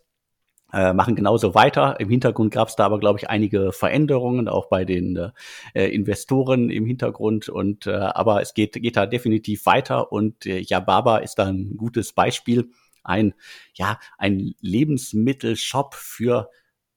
Äh, 0.74 0.94
machen 0.94 1.16
genauso 1.16 1.54
weiter. 1.54 2.00
Im 2.00 2.10
Hintergrund 2.10 2.52
gab 2.52 2.68
es 2.68 2.76
da 2.76 2.86
aber, 2.86 3.00
glaube 3.00 3.20
ich, 3.20 3.30
einige 3.30 3.72
Veränderungen, 3.72 4.50
auch 4.50 4.68
bei 4.68 4.84
den 4.84 5.32
äh, 5.76 5.86
Investoren 5.90 6.72
im 6.72 6.88
Hintergrund. 6.88 7.50
Und 7.50 7.86
äh, 7.86 7.92
aber 7.92 8.42
es 8.42 8.56
geht, 8.56 8.74
geht 8.74 8.98
da 8.98 9.06
definitiv 9.06 9.68
weiter 9.68 10.12
und 10.12 10.48
äh, 10.48 10.58
Yababa 10.60 11.20
ist 11.20 11.36
da 11.36 11.46
ein 11.46 11.78
gutes 11.78 12.14
Beispiel 12.14 12.72
ein, 13.08 13.34
ja, 13.74 14.00
ein 14.18 14.54
Lebensmittelshop 14.62 15.96
für 15.96 16.50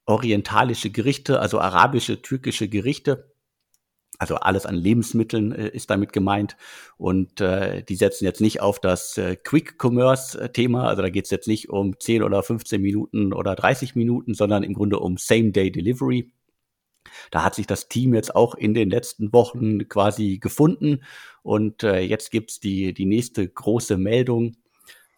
orientalische 0.07 0.91
Gerichte, 0.91 1.41
also 1.41 1.61
arabische, 1.61 2.21
türkische 2.23 2.69
Gerichte. 2.69 3.31
Also 4.19 4.35
alles 4.37 4.67
an 4.67 4.75
Lebensmitteln 4.75 5.53
äh, 5.53 5.69
ist 5.69 5.89
damit 5.89 6.13
gemeint. 6.13 6.57
Und 6.99 7.41
äh, 7.41 7.83
die 7.83 7.97
setzen 7.97 8.25
jetzt 8.25 8.43
nicht 8.43 8.61
auf 8.61 8.79
das 8.79 9.17
äh, 9.17 9.37
Quick-Commerce-Thema. 9.37 10.87
Also 10.87 11.01
da 11.01 11.09
geht 11.09 11.25
es 11.25 11.31
jetzt 11.31 11.49
nicht 11.49 11.71
um 11.71 11.99
10 11.99 12.23
oder 12.23 12.43
15 12.43 12.83
Minuten 12.83 13.33
oder 13.33 13.55
30 13.55 13.95
Minuten, 13.95 14.35
sondern 14.35 14.63
im 14.63 14.75
Grunde 14.75 14.99
um 14.99 15.17
Same-Day-Delivery. 15.17 16.31
Da 17.31 17.45
hat 17.45 17.55
sich 17.55 17.67
das 17.67 17.89
Team 17.89 18.13
jetzt 18.13 18.35
auch 18.37 18.55
in 18.55 18.75
den 18.75 18.91
letzten 18.91 19.33
Wochen 19.33 19.89
quasi 19.89 20.39
gefunden. 20.39 21.03
Und 21.43 21.83
äh, 21.83 22.01
jetzt 22.01 22.31
gibt's 22.31 22.61
die, 22.61 22.93
die 22.93 23.07
nächste 23.07 23.49
große 23.49 23.97
Meldung. 23.97 24.57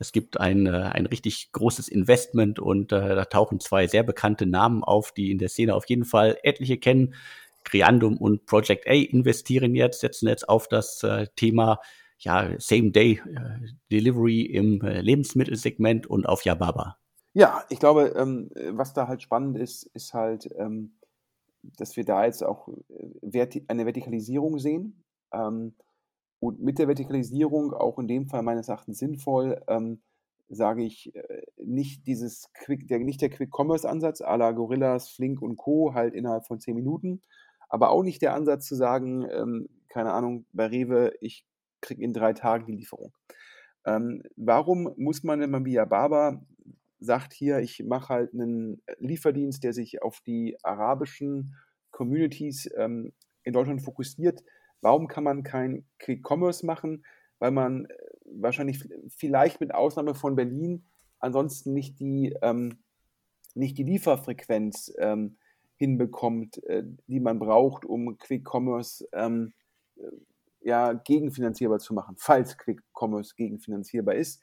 Es 0.02 0.10
gibt 0.10 0.40
ein, 0.40 0.66
äh, 0.66 0.70
ein 0.70 1.06
richtig 1.06 1.52
großes 1.52 1.88
Investment 1.88 2.58
und 2.58 2.90
äh, 2.90 3.14
da 3.14 3.24
tauchen 3.24 3.60
zwei 3.60 3.86
sehr 3.86 4.02
bekannte 4.02 4.46
Namen 4.46 4.82
auf, 4.82 5.12
die 5.12 5.30
in 5.30 5.38
der 5.38 5.48
Szene 5.48 5.76
auf 5.76 5.88
jeden 5.88 6.04
Fall 6.04 6.36
etliche 6.42 6.76
kennen. 6.76 7.14
Creandum 7.62 8.18
und 8.18 8.44
Project 8.46 8.88
A 8.88 8.92
investieren 8.92 9.76
jetzt, 9.76 10.00
setzen 10.00 10.26
jetzt 10.26 10.48
auf 10.48 10.66
das 10.66 11.04
äh, 11.04 11.28
Thema 11.36 11.78
ja, 12.18 12.50
Same-Day-Delivery 12.58 14.42
äh, 14.42 14.56
im 14.56 14.80
äh, 14.82 15.00
Lebensmittelsegment 15.00 16.08
und 16.08 16.26
auf 16.26 16.44
Yababa. 16.44 16.96
Ja, 17.32 17.64
ich 17.70 17.78
glaube, 17.78 18.14
ähm, 18.16 18.50
was 18.70 18.94
da 18.94 19.06
halt 19.06 19.22
spannend 19.22 19.56
ist, 19.56 19.84
ist 19.94 20.14
halt, 20.14 20.48
ähm, 20.58 20.96
dass 21.76 21.96
wir 21.96 22.04
da 22.04 22.24
jetzt 22.24 22.42
auch 22.42 22.68
eine 23.68 23.86
Vertikalisierung 23.86 24.58
sehen. 24.58 25.04
Ähm, 25.32 25.74
und 26.42 26.60
mit 26.60 26.80
der 26.80 26.88
Vertikalisierung 26.88 27.72
auch 27.72 28.00
in 28.00 28.08
dem 28.08 28.26
Fall 28.26 28.42
meines 28.42 28.66
Erachtens 28.68 28.98
sinnvoll, 28.98 29.62
ähm, 29.68 30.02
sage 30.48 30.82
ich, 30.82 31.14
äh, 31.14 31.42
nicht 31.62 32.04
dieses 32.08 32.52
Quick, 32.52 32.88
der, 32.88 32.98
nicht 32.98 33.22
der 33.22 33.30
Quick-Commerce-Ansatz 33.30 34.22
à 34.22 34.36
la 34.36 34.50
Gorillas, 34.50 35.08
Flink 35.08 35.40
und 35.40 35.56
Co. 35.56 35.94
halt 35.94 36.14
innerhalb 36.14 36.44
von 36.44 36.58
zehn 36.58 36.74
Minuten, 36.74 37.22
aber 37.68 37.90
auch 37.90 38.02
nicht 38.02 38.22
der 38.22 38.34
Ansatz 38.34 38.66
zu 38.66 38.74
sagen, 38.74 39.24
ähm, 39.30 39.68
keine 39.88 40.12
Ahnung, 40.12 40.44
bei 40.52 40.66
Rewe, 40.66 41.12
ich 41.20 41.46
kriege 41.80 42.02
in 42.02 42.12
drei 42.12 42.32
Tagen 42.32 42.66
die 42.66 42.74
Lieferung. 42.74 43.12
Ähm, 43.86 44.24
warum 44.34 44.92
muss 44.96 45.22
man, 45.22 45.38
wenn 45.38 45.50
man 45.50 45.64
via 45.64 45.84
Baba 45.84 46.44
sagt, 46.98 47.34
hier, 47.34 47.60
ich 47.60 47.84
mache 47.86 48.08
halt 48.12 48.34
einen 48.34 48.82
Lieferdienst, 48.98 49.62
der 49.62 49.72
sich 49.72 50.02
auf 50.02 50.20
die 50.26 50.56
arabischen 50.64 51.54
Communities 51.92 52.68
ähm, 52.76 53.12
in 53.44 53.52
Deutschland 53.52 53.80
fokussiert, 53.80 54.42
warum 54.82 55.08
kann 55.08 55.24
man 55.24 55.42
kein 55.42 55.86
Quick 55.98 56.22
Commerce 56.28 56.66
machen? 56.66 57.04
Weil 57.38 57.52
man 57.52 57.86
äh, 57.86 57.94
wahrscheinlich 58.24 58.84
vielleicht 59.08 59.60
mit 59.60 59.74
Ausnahme 59.74 60.14
von 60.14 60.36
Berlin 60.36 60.84
ansonsten 61.18 61.72
nicht 61.72 61.98
die, 62.00 62.36
ähm, 62.42 62.78
nicht 63.54 63.78
die 63.78 63.84
Lieferfrequenz 63.84 64.92
ähm, 64.98 65.38
hinbekommt, 65.76 66.62
äh, 66.64 66.84
die 67.06 67.20
man 67.20 67.38
braucht, 67.38 67.84
um 67.84 68.18
Quick 68.18 68.46
Commerce 68.48 69.08
ähm, 69.12 69.54
äh, 69.96 70.02
ja, 70.60 70.92
gegenfinanzierbar 70.92 71.78
zu 71.78 71.94
machen, 71.94 72.16
falls 72.18 72.56
Quick 72.58 72.82
Commerce 72.94 73.34
gegenfinanzierbar 73.36 74.14
ist. 74.14 74.40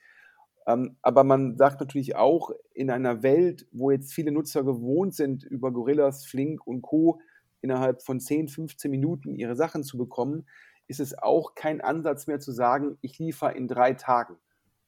Ähm, 0.68 0.98
aber 1.02 1.24
man 1.24 1.58
sagt 1.58 1.80
natürlich 1.80 2.16
auch, 2.16 2.52
in 2.74 2.90
einer 2.90 3.24
Welt, 3.24 3.68
wo 3.72 3.92
jetzt 3.92 4.14
viele 4.14 4.32
Nutzer 4.32 4.64
gewohnt 4.64 5.16
sind, 5.16 5.44
über 5.44 5.72
Gorillas, 5.72 6.26
Flink 6.26 6.66
und 6.68 6.82
Co. 6.82 7.20
innerhalb 7.62 8.02
von 8.04 8.20
10, 8.20 8.48
15 8.48 8.90
Minuten 8.90 9.36
ihre 9.36 9.56
Sachen 9.56 9.84
zu 9.84 9.98
bekommen, 9.98 10.48
ist 10.88 11.00
es 11.00 11.18
auch 11.18 11.56
kein 11.56 11.82
Ansatz 11.82 12.28
mehr 12.28 12.40
zu 12.40 12.52
sagen, 12.52 12.98
ich 13.02 13.20
liefere 13.20 13.54
in 13.54 13.68
drei 13.68 13.94
Tagen. 13.94 14.38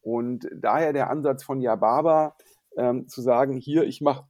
Und 0.01 0.49
daher 0.55 0.93
der 0.93 1.09
Ansatz 1.09 1.43
von 1.43 1.61
Yababa, 1.61 2.35
ähm, 2.77 3.07
zu 3.07 3.21
sagen, 3.21 3.57
hier, 3.57 3.83
ich 3.83 4.01
mache 4.01 4.25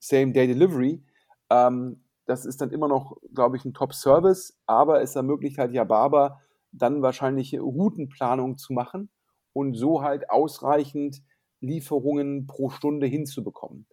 Same-Day-Delivery, 0.00 1.02
ähm, 1.50 2.04
das 2.26 2.44
ist 2.44 2.60
dann 2.60 2.70
immer 2.70 2.88
noch, 2.88 3.16
glaube 3.32 3.56
ich, 3.56 3.64
ein 3.64 3.72
Top-Service, 3.72 4.58
aber 4.66 5.00
es 5.00 5.16
ermöglicht 5.16 5.56
halt 5.56 5.72
Yababa 5.72 6.42
dann 6.72 7.00
wahrscheinlich 7.00 7.58
Routenplanung 7.58 8.58
zu 8.58 8.74
machen 8.74 9.10
und 9.54 9.74
so 9.74 10.02
halt 10.02 10.28
ausreichend 10.28 11.22
Lieferungen 11.60 12.46
pro 12.46 12.68
Stunde 12.68 13.06
hinzubekommen. 13.06 13.86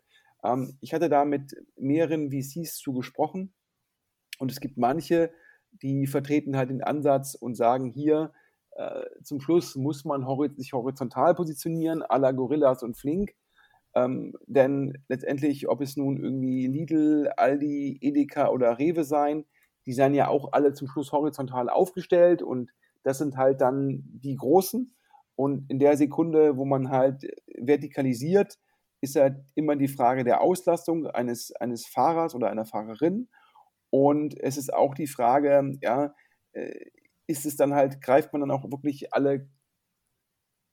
Ähm, 0.44 0.78
ich 0.82 0.94
hatte 0.94 1.08
da 1.08 1.24
mit 1.24 1.56
mehreren 1.78 2.30
VCs 2.30 2.78
zugesprochen 2.78 3.54
und 4.40 4.52
es 4.52 4.60
gibt 4.60 4.78
manche, 4.78 5.32
die 5.82 6.08
vertreten 6.08 6.58
halt 6.58 6.70
den 6.70 6.84
Ansatz 6.84 7.36
und 7.36 7.56
sagen 7.56 7.86
hier, 7.86 8.32
äh, 8.72 9.06
zum 9.24 9.40
Schluss 9.40 9.76
muss 9.76 10.06
man 10.06 10.26
hori 10.28 10.50
sich 10.56 10.74
horizontal 10.74 11.36
positionieren, 11.36 12.04
à 12.04 12.18
la 12.18 12.32
Gorillas 12.32 12.84
und 12.84 12.98
Flink. 12.98 13.34
Ähm, 13.94 14.34
denn 14.48 14.98
letztendlich, 15.08 15.70
ob 15.70 15.82
es 15.82 15.96
nun 15.96 16.18
irgendwie 16.18 16.68
Lidl, 16.68 17.30
Aldi, 17.38 18.00
Edeka 18.02 18.50
oder 18.50 18.78
Rewe 18.78 19.06
sein, 19.06 19.46
die 19.86 19.94
seien 19.94 20.14
ja 20.14 20.28
auch 20.28 20.52
alle 20.52 20.74
zum 20.74 20.88
Schluss 20.88 21.12
horizontal 21.12 21.70
aufgestellt 21.70 22.42
und 22.42 22.72
das 23.04 23.20
sind 23.20 23.38
halt 23.38 23.62
dann 23.62 24.04
die 24.06 24.36
Großen. 24.36 24.94
Und 25.36 25.70
in 25.70 25.80
der 25.80 25.96
Sekunde, 25.96 26.58
wo 26.58 26.66
man 26.66 26.90
halt 26.90 27.26
vertikalisiert, 27.58 28.58
ist 29.02 29.16
halt 29.16 29.38
immer 29.54 29.76
die 29.76 29.88
Frage 29.88 30.24
der 30.24 30.42
Auslastung 30.42 31.08
eines, 31.08 31.52
eines 31.54 31.86
Fahrers 31.86 32.36
oder 32.36 32.50
einer 32.50 32.66
Fahrerin. 32.66 33.30
Und 33.96 34.38
es 34.38 34.58
ist 34.58 34.74
auch 34.74 34.94
die 34.94 35.08
Frage, 35.08 35.78
ja, 35.82 36.14
äh, 36.52 36.90
ist 37.28 37.46
es 37.46 37.56
dann 37.56 37.74
halt, 37.74 38.02
greift 38.02 38.34
man 38.34 38.42
dann 38.42 38.52
auch 38.52 38.70
wirklich 38.70 39.14
alle, 39.14 39.48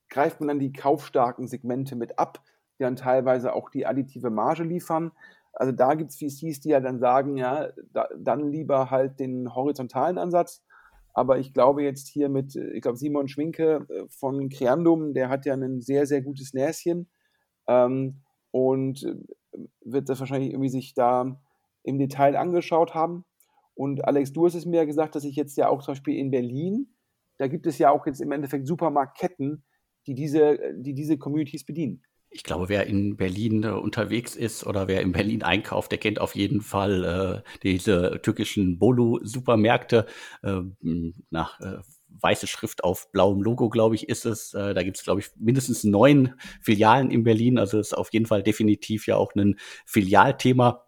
greift 0.09 0.41
man 0.41 0.49
dann 0.49 0.59
die 0.59 0.73
kaufstarken 0.73 1.47
Segmente 1.47 1.95
mit 1.95 2.19
ab? 2.19 2.43
die 2.79 2.83
dann 2.83 2.95
teilweise 2.95 3.53
auch 3.53 3.69
die 3.69 3.85
additive 3.85 4.29
Marge 4.29 4.63
liefern. 4.63 5.11
Also 5.53 5.71
da 5.71 5.93
gibt 5.93 6.11
es 6.11 6.17
VCs, 6.17 6.61
die 6.61 6.69
ja 6.69 6.79
dann 6.79 6.99
sagen, 6.99 7.37
ja, 7.37 7.69
da, 7.91 8.09
dann 8.17 8.51
lieber 8.51 8.89
halt 8.89 9.19
den 9.19 9.53
horizontalen 9.53 10.17
Ansatz. 10.17 10.63
Aber 11.13 11.37
ich 11.37 11.53
glaube 11.53 11.83
jetzt 11.83 12.07
hier 12.07 12.29
mit, 12.29 12.55
ich 12.55 12.81
glaube 12.81 12.97
Simon 12.97 13.27
Schwinke 13.27 13.85
äh, 13.89 14.05
von 14.09 14.49
Creandum, 14.49 15.13
der 15.13 15.29
hat 15.29 15.45
ja 15.45 15.53
ein 15.53 15.81
sehr, 15.81 16.07
sehr 16.07 16.23
gutes 16.23 16.53
Näschen 16.53 17.07
ähm, 17.67 18.23
und 18.49 19.03
äh, 19.03 19.15
wird 19.85 20.09
das 20.09 20.19
wahrscheinlich 20.19 20.51
irgendwie 20.51 20.69
sich 20.69 20.95
da 20.95 21.39
im 21.83 21.99
Detail 21.99 22.35
angeschaut 22.35 22.93
haben. 22.93 23.25
Und 23.75 24.05
Alex, 24.05 24.33
du 24.33 24.45
hast 24.45 24.55
es 24.55 24.65
mir 24.65 24.77
ja 24.77 24.85
gesagt, 24.85 25.15
dass 25.15 25.23
ich 25.23 25.35
jetzt 25.35 25.57
ja 25.57 25.69
auch 25.69 25.81
zum 25.83 25.93
Beispiel 25.93 26.17
in 26.17 26.31
Berlin, 26.31 26.93
da 27.37 27.47
gibt 27.47 27.65
es 27.67 27.77
ja 27.77 27.91
auch 27.91 28.05
jetzt 28.05 28.21
im 28.21 28.31
Endeffekt 28.31 28.67
Supermarktketten, 28.67 29.63
die 30.07 30.13
diese, 30.13 30.59
die 30.77 30.93
diese 30.93 31.17
Communities 31.17 31.65
bedienen 31.65 32.03
ich 32.33 32.43
glaube, 32.43 32.67
wer 32.67 32.87
in 32.87 33.15
Berlin 33.15 33.63
äh, 33.63 33.69
unterwegs 33.69 34.35
ist 34.35 34.65
oder 34.65 34.87
wer 34.87 35.01
in 35.01 35.11
Berlin 35.11 35.43
einkauft, 35.43 35.91
der 35.91 35.99
kennt 35.99 36.19
auf 36.19 36.35
jeden 36.35 36.61
Fall 36.61 37.43
äh, 37.45 37.49
diese 37.61 38.19
türkischen 38.23 38.79
Bolu-Supermärkte 38.79 40.07
äh, 40.41 40.61
nach 41.29 41.59
äh, 41.59 41.77
weiße 42.21 42.47
Schrift 42.47 42.83
auf 42.83 43.11
blauem 43.11 43.41
Logo, 43.41 43.69
glaube 43.69 43.95
ich, 43.95 44.09
ist 44.09 44.25
es. 44.25 44.53
Äh, 44.53 44.73
da 44.73 44.83
gibt 44.83 44.97
es, 44.97 45.03
glaube 45.03 45.21
ich, 45.21 45.29
mindestens 45.37 45.83
neun 45.83 46.33
Filialen 46.61 47.11
in 47.11 47.23
Berlin. 47.23 47.59
Also 47.59 47.79
ist 47.79 47.93
auf 47.93 48.11
jeden 48.11 48.25
Fall 48.25 48.41
definitiv 48.41 49.05
ja 49.07 49.15
auch 49.15 49.35
ein 49.35 49.59
Filialthema. 49.85 50.85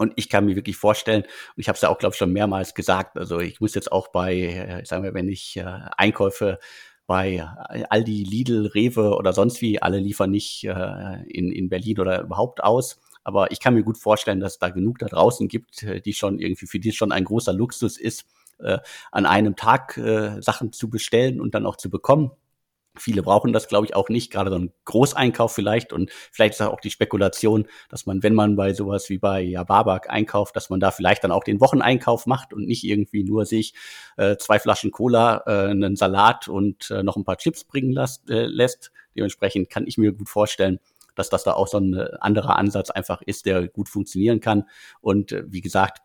Und 0.00 0.14
ich 0.16 0.30
kann 0.30 0.46
mir 0.46 0.56
wirklich 0.56 0.78
vorstellen, 0.78 1.24
und 1.24 1.60
ich 1.60 1.68
habe 1.68 1.76
es 1.76 1.82
ja 1.82 1.90
auch, 1.90 1.98
glaube 1.98 2.14
ich, 2.14 2.18
schon 2.18 2.32
mehrmals 2.32 2.74
gesagt, 2.74 3.18
also 3.18 3.38
ich 3.38 3.60
muss 3.60 3.74
jetzt 3.74 3.92
auch 3.92 4.08
bei, 4.08 4.34
äh, 4.34 4.86
sagen 4.86 5.04
wir, 5.04 5.12
wenn 5.12 5.28
ich 5.28 5.58
äh, 5.58 5.64
Einkäufe 5.94 6.58
bei 7.06 7.44
Aldi, 7.90 8.24
Lidl, 8.24 8.68
Rewe 8.68 9.14
oder 9.14 9.34
sonst 9.34 9.60
wie, 9.60 9.82
alle 9.82 9.98
liefern 9.98 10.30
nicht 10.30 10.64
äh, 10.64 11.22
in, 11.28 11.52
in 11.52 11.68
Berlin 11.68 12.00
oder 12.00 12.22
überhaupt 12.22 12.64
aus. 12.64 12.98
Aber 13.24 13.50
ich 13.50 13.60
kann 13.60 13.74
mir 13.74 13.82
gut 13.82 13.98
vorstellen, 13.98 14.40
dass 14.40 14.54
es 14.54 14.58
da 14.58 14.70
genug 14.70 15.00
da 15.00 15.06
draußen 15.06 15.48
gibt, 15.48 15.82
äh, 15.82 16.00
die 16.00 16.14
schon 16.14 16.38
irgendwie, 16.38 16.66
für 16.66 16.78
die 16.78 16.92
schon 16.92 17.12
ein 17.12 17.24
großer 17.24 17.52
Luxus 17.52 17.98
ist, 17.98 18.24
äh, 18.58 18.78
an 19.12 19.26
einem 19.26 19.54
Tag 19.54 19.98
äh, 19.98 20.40
Sachen 20.40 20.72
zu 20.72 20.88
bestellen 20.88 21.42
und 21.42 21.54
dann 21.54 21.66
auch 21.66 21.76
zu 21.76 21.90
bekommen. 21.90 22.30
Viele 22.96 23.22
brauchen 23.22 23.52
das, 23.52 23.68
glaube 23.68 23.86
ich, 23.86 23.94
auch 23.94 24.08
nicht, 24.08 24.32
gerade 24.32 24.50
so 24.50 24.56
ein 24.56 24.72
Großeinkauf 24.84 25.54
vielleicht. 25.54 25.92
Und 25.92 26.10
vielleicht 26.32 26.54
ist 26.54 26.60
auch 26.62 26.80
die 26.80 26.90
Spekulation, 26.90 27.66
dass 27.88 28.04
man, 28.04 28.22
wenn 28.22 28.34
man 28.34 28.56
bei 28.56 28.74
sowas 28.74 29.08
wie 29.08 29.18
bei 29.18 29.40
ja, 29.40 29.62
Babak 29.62 30.10
einkauft, 30.10 30.56
dass 30.56 30.70
man 30.70 30.80
da 30.80 30.90
vielleicht 30.90 31.22
dann 31.22 31.30
auch 31.30 31.44
den 31.44 31.60
Wocheneinkauf 31.60 32.26
macht 32.26 32.52
und 32.52 32.66
nicht 32.66 32.82
irgendwie 32.84 33.22
nur 33.22 33.46
sich 33.46 33.74
äh, 34.16 34.36
zwei 34.36 34.58
Flaschen 34.58 34.90
Cola, 34.90 35.42
äh, 35.46 35.70
einen 35.70 35.94
Salat 35.94 36.48
und 36.48 36.90
äh, 36.90 37.02
noch 37.02 37.16
ein 37.16 37.24
paar 37.24 37.36
Chips 37.36 37.64
bringen 37.64 37.92
las, 37.92 38.22
äh, 38.28 38.46
lässt. 38.46 38.90
Dementsprechend 39.14 39.70
kann 39.70 39.86
ich 39.86 39.96
mir 39.96 40.12
gut 40.12 40.28
vorstellen, 40.28 40.80
dass 41.14 41.28
das 41.28 41.44
da 41.44 41.52
auch 41.52 41.68
so 41.68 41.78
ein 41.78 41.94
äh, 41.94 42.08
anderer 42.20 42.56
Ansatz 42.56 42.90
einfach 42.90 43.22
ist, 43.22 43.46
der 43.46 43.68
gut 43.68 43.88
funktionieren 43.88 44.40
kann. 44.40 44.64
Und 45.00 45.32
äh, 45.32 45.44
wie 45.46 45.60
gesagt, 45.60 46.02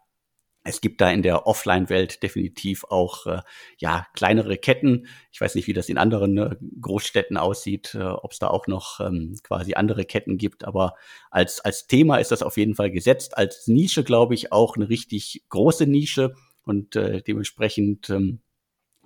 es 0.65 0.81
gibt 0.81 0.99
da 0.99 1.11
in 1.11 1.21
der 1.21 1.45
Offline-Welt 1.45 2.23
definitiv 2.23 2.85
auch 2.85 3.27
äh, 3.27 3.41
ja 3.77 4.07
kleinere 4.13 4.57
Ketten. 4.57 5.07
Ich 5.31 5.39
weiß 5.39 5.55
nicht, 5.55 5.67
wie 5.67 5.73
das 5.73 5.89
in 5.89 5.99
anderen 5.99 6.37
äh, 6.37 6.55
Großstädten 6.81 7.37
aussieht, 7.37 7.95
äh, 7.95 8.03
ob 8.03 8.31
es 8.31 8.39
da 8.39 8.47
auch 8.47 8.65
noch 8.67 8.99
ähm, 8.99 9.37
quasi 9.43 9.75
andere 9.75 10.05
Ketten 10.05 10.37
gibt. 10.37 10.65
Aber 10.65 10.95
als 11.29 11.61
als 11.61 11.85
Thema 11.87 12.17
ist 12.17 12.31
das 12.31 12.41
auf 12.41 12.57
jeden 12.57 12.75
Fall 12.75 12.89
gesetzt. 12.91 13.37
Als 13.37 13.67
Nische 13.67 14.03
glaube 14.03 14.33
ich 14.33 14.51
auch 14.51 14.75
eine 14.75 14.89
richtig 14.89 15.43
große 15.49 15.85
Nische 15.85 16.33
und 16.63 16.95
äh, 16.95 17.21
dementsprechend 17.21 18.09
ähm, 18.09 18.41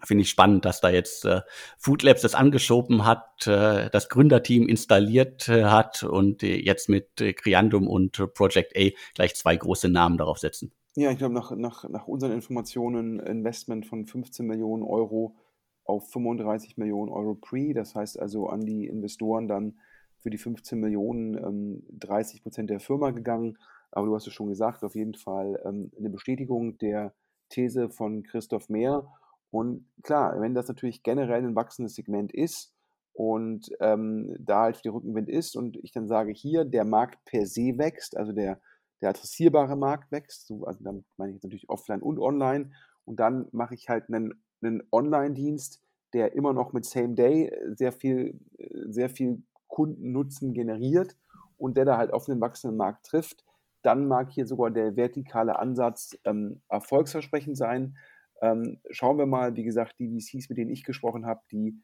finde 0.03 0.21
ich 0.21 0.29
spannend, 0.29 0.63
dass 0.63 0.79
da 0.79 0.89
jetzt 0.89 1.25
äh, 1.25 1.41
Food 1.77 2.03
Labs 2.03 2.21
das 2.21 2.35
angeschoben 2.35 3.05
hat, 3.05 3.47
äh, 3.47 3.89
das 3.89 4.07
Gründerteam 4.07 4.67
installiert 4.67 5.49
äh, 5.49 5.65
hat 5.65 6.03
und 6.03 6.41
äh, 6.41 6.55
jetzt 6.55 6.87
mit 6.87 7.19
äh, 7.19 7.33
Creandum 7.33 7.85
und 7.85 8.17
äh, 8.19 8.27
Project 8.27 8.77
A 8.77 8.91
gleich 9.15 9.35
zwei 9.35 9.57
große 9.57 9.89
Namen 9.89 10.17
darauf 10.17 10.37
setzen. 10.39 10.71
Ja, 10.99 11.11
ich 11.11 11.17
glaube, 11.17 11.33
nach, 11.33 11.55
nach, 11.55 11.87
nach 11.87 12.09
unseren 12.09 12.33
Informationen 12.33 13.21
Investment 13.21 13.85
von 13.85 14.05
15 14.05 14.45
Millionen 14.45 14.83
Euro 14.83 15.37
auf 15.85 16.09
35 16.09 16.75
Millionen 16.75 17.09
Euro 17.09 17.35
Pre. 17.35 17.73
Das 17.73 17.95
heißt 17.95 18.19
also 18.19 18.47
an 18.47 18.65
die 18.65 18.85
Investoren 18.85 19.47
dann 19.47 19.79
für 20.17 20.29
die 20.29 20.37
15 20.37 20.77
Millionen 20.77 21.37
ähm, 21.37 21.83
30 21.97 22.43
Prozent 22.43 22.69
der 22.69 22.81
Firma 22.81 23.11
gegangen. 23.11 23.57
Aber 23.91 24.07
du 24.07 24.13
hast 24.13 24.27
es 24.27 24.33
schon 24.33 24.49
gesagt, 24.49 24.83
auf 24.83 24.93
jeden 24.93 25.13
Fall 25.13 25.61
ähm, 25.63 25.89
eine 25.97 26.09
Bestätigung 26.09 26.77
der 26.79 27.13
These 27.47 27.89
von 27.89 28.23
Christoph 28.23 28.67
Mehr. 28.67 29.07
Und 29.51 29.85
klar, 30.03 30.41
wenn 30.41 30.53
das 30.53 30.67
natürlich 30.67 31.01
generell 31.01 31.45
ein 31.45 31.55
wachsendes 31.55 31.95
Segment 31.95 32.33
ist 32.33 32.73
und 33.13 33.69
ähm, 33.79 34.35
da 34.37 34.63
halt 34.63 34.83
der 34.83 34.93
Rückenwind 34.93 35.29
ist 35.29 35.55
und 35.55 35.77
ich 35.77 35.93
dann 35.93 36.09
sage, 36.09 36.33
hier 36.33 36.65
der 36.65 36.83
Markt 36.83 37.23
per 37.23 37.45
se 37.45 37.77
wächst, 37.77 38.17
also 38.17 38.33
der, 38.33 38.59
der 39.01 39.09
adressierbare 39.09 39.75
Markt 39.75 40.11
wächst, 40.11 40.47
so, 40.47 40.65
also 40.65 40.83
damit 40.83 41.05
meine 41.17 41.31
ich 41.31 41.35
jetzt 41.35 41.43
natürlich 41.43 41.69
offline 41.69 42.01
und 42.01 42.19
online. 42.19 42.71
Und 43.05 43.19
dann 43.19 43.47
mache 43.51 43.75
ich 43.75 43.89
halt 43.89 44.09
einen, 44.09 44.43
einen 44.61 44.83
Online-Dienst, 44.91 45.81
der 46.13 46.33
immer 46.33 46.53
noch 46.53 46.73
mit 46.73 46.85
Same 46.85 47.15
Day 47.15 47.51
sehr 47.75 47.91
viel, 47.91 48.39
sehr 48.87 49.09
viel 49.09 49.43
Kundennutzen 49.67 50.53
generiert 50.53 51.15
und 51.57 51.77
der 51.77 51.85
da 51.85 51.97
halt 51.97 52.11
auf 52.11 52.25
den 52.25 52.41
wachsenden 52.41 52.77
Markt 52.77 53.05
trifft, 53.05 53.45
dann 53.81 54.07
mag 54.07 54.31
hier 54.31 54.45
sogar 54.45 54.71
der 54.71 54.95
vertikale 54.95 55.57
Ansatz 55.57 56.17
ähm, 56.25 56.61
erfolgsversprechend 56.67 57.57
sein. 57.57 57.97
Ähm, 58.41 58.79
schauen 58.89 59.17
wir 59.17 59.25
mal, 59.25 59.55
wie 59.55 59.63
gesagt, 59.63 59.99
die 59.99 60.09
VCs, 60.09 60.49
mit 60.49 60.57
denen 60.57 60.71
ich 60.71 60.83
gesprochen 60.83 61.25
habe, 61.25 61.41
die, 61.51 61.81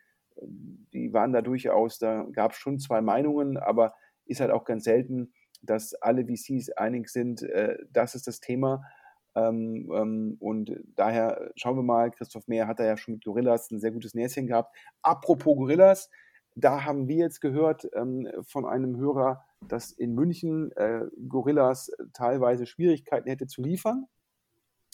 die 0.94 1.14
waren 1.14 1.32
da 1.32 1.42
durchaus, 1.42 2.00
da 2.00 2.26
gab 2.34 2.52
es 2.52 2.58
schon 2.58 2.80
zwei 2.80 3.02
Meinungen, 3.02 3.58
aber 3.58 3.94
ist 4.26 4.42
halt 4.42 4.52
auch 4.52 4.66
ganz 4.66 4.84
selten, 4.84 5.34
dass 5.64 5.94
alle 5.96 6.26
VCs 6.26 6.72
einig 6.72 7.10
sind, 7.10 7.44
äh, 7.44 7.78
das 7.92 8.16
ist 8.16 8.28
das 8.28 8.40
Thema. 8.40 8.84
Ähm, 9.36 9.92
ähm, 9.94 10.38
und 10.40 10.72
daher 10.96 11.52
schauen 11.56 11.76
wir 11.76 11.84
mal, 11.84 12.10
Christoph 12.12 12.48
Mehr 12.48 12.68
hat 12.68 12.80
da 12.80 12.86
ja 12.86 12.98
schon 12.98 13.16
mit 13.16 13.26
Gorillas 13.26 13.70
ein 13.72 13.80
sehr 13.80 13.92
gutes 13.92 14.14
Näschen 14.14 14.48
gehabt. 14.48 14.76
Apropos 15.02 15.58
Gorillas, 15.58 16.10
da 16.56 16.86
haben 16.86 17.08
wir 17.08 17.18
jetzt 17.18 17.42
gehört 17.42 17.88
ähm, 17.94 18.30
von 18.48 18.66
einem 18.66 18.98
Hörer, 18.98 19.44
dass 19.68 19.92
in 19.92 20.14
München 20.14 20.72
äh, 20.78 21.02
Gorillas 21.28 21.92
teilweise 22.14 22.66
Schwierigkeiten 22.66 23.30
hätte 23.30 23.48
zu 23.48 23.62
liefern. 23.62 24.06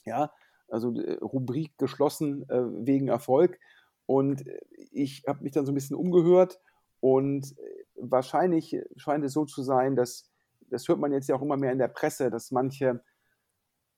Ja, 0.06 0.32
also 0.68 1.00
äh, 1.00 1.20
Rubrik 1.22 1.78
geschlossen 1.78 2.50
äh, 2.50 2.64
wegen 2.86 3.10
Erfolg. 3.10 3.60
Und 4.08 4.44
ich 4.92 5.24
habe 5.28 5.44
mich 5.44 5.54
dann 5.54 5.66
so 5.66 5.72
ein 5.72 5.76
bisschen 5.76 5.96
umgehört 5.96 6.60
und 7.00 7.56
wahrscheinlich 7.96 8.78
scheint 8.98 9.24
es 9.24 9.34
so 9.34 9.46
zu 9.46 9.62
sein, 9.62 9.96
dass, 9.96 10.31
das 10.72 10.88
hört 10.88 11.00
man 11.00 11.12
jetzt 11.12 11.28
ja 11.30 11.36
auch 11.36 11.42
immer 11.42 11.58
mehr 11.58 11.72
in 11.72 11.78
der 11.78 11.88
Presse, 11.88 12.30
dass 12.30 12.52
manche 12.52 13.02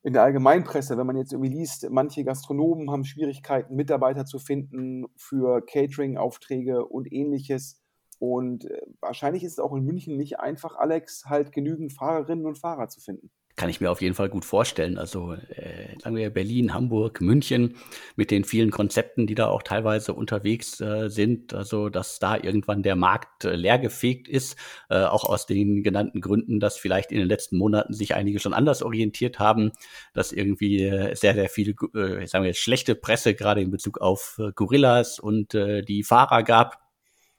in 0.04 0.14
der 0.14 0.24
Allgemeinpresse, 0.24 0.98
wenn 0.98 1.08
man 1.08 1.16
jetzt 1.16 1.32
irgendwie 1.32 1.52
liest, 1.52 1.90
manche 1.90 2.26
Gastronomen 2.26 2.92
haben 2.92 3.06
Schwierigkeiten, 3.06 3.76
Mitarbeiter 3.76 4.26
zu 4.26 4.38
finden 4.38 5.06
für 5.16 5.66
Catering-Aufträge 5.66 6.86
und 6.86 7.12
ähnliches. 7.12 7.82
Und 8.20 8.66
äh, 8.66 8.82
wahrscheinlich 9.00 9.44
ist 9.44 9.54
es 9.54 9.60
auch 9.60 9.74
in 9.74 9.86
München 9.86 10.18
nicht 10.18 10.40
einfach, 10.40 10.76
Alex, 10.76 11.26
halt 11.26 11.54
genügend 11.54 11.94
Fahrerinnen 11.94 12.46
und 12.46 12.58
Fahrer 12.58 12.90
zu 12.90 13.00
finden. 13.00 13.32
Kann 13.56 13.70
ich 13.70 13.80
mir 13.80 13.92
auf 13.92 14.02
jeden 14.02 14.16
Fall 14.16 14.30
gut 14.30 14.46
vorstellen. 14.46 14.98
Also 14.98 15.34
äh, 15.34 16.00
sagen 16.00 16.16
wir 16.16 16.32
Berlin, 16.32 16.74
Hamburg, 16.74 17.22
München 17.22 17.76
mit 18.16 18.32
den 18.32 18.46
vielen 18.46 18.72
Konzepten, 18.72 19.28
die 19.28 19.36
da 19.36 19.48
auch 19.48 19.62
teilweise 19.62 20.14
unterwegs 20.14 20.82
äh, 20.82 21.10
sind. 21.10 21.54
Also 21.54 21.90
dass 21.90 22.18
da 22.18 22.36
irgendwann 22.36 22.82
der 22.82 22.96
Markt 22.96 23.46
äh, 23.46 23.56
leergefegt 23.56 24.28
ist, 24.28 24.58
äh, 24.90 25.04
auch 25.04 25.26
aus 25.26 25.46
den 25.46 25.84
genannten 25.84 26.20
Gründen, 26.20 26.60
dass 26.60 26.78
vielleicht 26.78 27.12
in 27.12 27.20
den 27.20 27.28
letzten 27.28 27.58
Monaten 27.58 27.94
sich 27.94 28.16
einige 28.16 28.40
schon 28.40 28.56
anders 28.56 28.82
orientiert 28.82 29.38
haben, 29.38 29.72
dass 30.14 30.32
irgendwie 30.32 30.84
äh, 30.84 31.14
sehr, 31.16 31.36
sehr 31.36 31.48
viel, 31.48 31.76
äh, 31.94 32.26
sagen 32.26 32.44
wir 32.44 32.50
jetzt, 32.50 32.60
schlechte 32.60 32.96
Presse 32.96 33.36
gerade 33.36 33.62
in 33.62 33.70
Bezug 33.70 34.02
auf 34.02 34.40
äh, 34.40 34.52
Gorillas 34.56 35.20
und 35.20 35.54
äh, 35.54 35.84
die 35.84 36.02
Fahrer 36.04 36.42
gab 36.42 36.83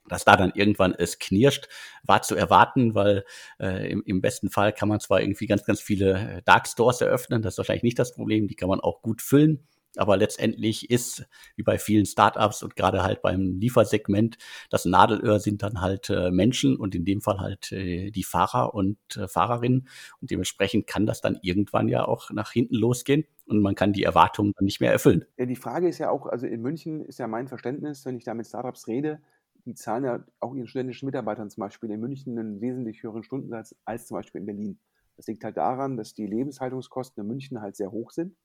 dass 0.08 0.24
da 0.24 0.36
dann 0.36 0.52
irgendwann 0.54 0.94
es 0.96 1.18
knirscht, 1.18 1.68
war 2.02 2.22
zu 2.22 2.34
erwarten, 2.34 2.94
weil 2.94 3.24
äh, 3.58 3.90
im, 3.90 4.02
im 4.04 4.20
besten 4.20 4.50
Fall 4.50 4.72
kann 4.72 4.88
man 4.88 5.00
zwar 5.00 5.20
irgendwie 5.20 5.46
ganz, 5.46 5.64
ganz 5.64 5.80
viele 5.80 6.36
äh, 6.36 6.42
Dark 6.44 6.66
Stores 6.66 7.00
eröffnen, 7.00 7.42
das 7.42 7.54
ist 7.54 7.58
wahrscheinlich 7.58 7.82
nicht 7.82 7.98
das 7.98 8.14
Problem, 8.14 8.48
die 8.48 8.54
kann 8.56 8.68
man 8.68 8.80
auch 8.80 9.02
gut 9.02 9.22
füllen. 9.22 9.66
Aber 9.96 10.16
letztendlich 10.16 10.90
ist, 10.90 11.26
wie 11.56 11.62
bei 11.62 11.78
vielen 11.78 12.06
Startups 12.06 12.62
und 12.62 12.76
gerade 12.76 13.02
halt 13.02 13.22
beim 13.22 13.58
Liefersegment, 13.60 14.38
das 14.70 14.84
Nadelöhr 14.84 15.38
sind 15.38 15.62
dann 15.62 15.80
halt 15.80 16.10
äh, 16.10 16.30
Menschen 16.30 16.76
und 16.76 16.94
in 16.94 17.04
dem 17.04 17.20
Fall 17.20 17.38
halt 17.38 17.70
äh, 17.72 18.10
die 18.10 18.24
Fahrer 18.24 18.74
und 18.74 18.98
äh, 19.16 19.28
Fahrerinnen. 19.28 19.88
Und 20.20 20.30
dementsprechend 20.30 20.86
kann 20.86 21.06
das 21.06 21.20
dann 21.20 21.38
irgendwann 21.42 21.88
ja 21.88 22.04
auch 22.06 22.30
nach 22.30 22.50
hinten 22.50 22.74
losgehen 22.74 23.24
und 23.46 23.60
man 23.60 23.74
kann 23.74 23.92
die 23.92 24.02
Erwartungen 24.02 24.52
dann 24.56 24.64
nicht 24.64 24.80
mehr 24.80 24.92
erfüllen. 24.92 25.24
Ja, 25.38 25.46
die 25.46 25.56
Frage 25.56 25.88
ist 25.88 25.98
ja 25.98 26.10
auch, 26.10 26.26
also 26.26 26.46
in 26.46 26.60
München 26.60 27.00
ist 27.00 27.18
ja 27.18 27.28
mein 27.28 27.46
Verständnis, 27.46 28.04
wenn 28.04 28.16
ich 28.16 28.24
da 28.24 28.34
mit 28.34 28.46
Startups 28.46 28.88
rede, 28.88 29.20
die 29.66 29.74
zahlen 29.74 30.04
ja 30.04 30.24
auch 30.40 30.54
ihren 30.54 30.66
studentischen 30.66 31.06
Mitarbeitern 31.06 31.50
zum 31.50 31.62
Beispiel 31.62 31.90
in 31.90 32.00
München 32.00 32.38
einen 32.38 32.60
wesentlich 32.60 33.02
höheren 33.02 33.22
Stundensatz 33.22 33.74
als 33.84 34.06
zum 34.06 34.16
Beispiel 34.16 34.40
in 34.40 34.46
Berlin. 34.46 34.78
Das 35.16 35.26
liegt 35.26 35.44
halt 35.44 35.56
daran, 35.56 35.96
dass 35.96 36.14
die 36.14 36.26
Lebenshaltungskosten 36.26 37.22
in 37.22 37.28
München 37.28 37.60
halt 37.60 37.76
sehr 37.76 37.92
hoch 37.92 38.10
sind. 38.10 38.36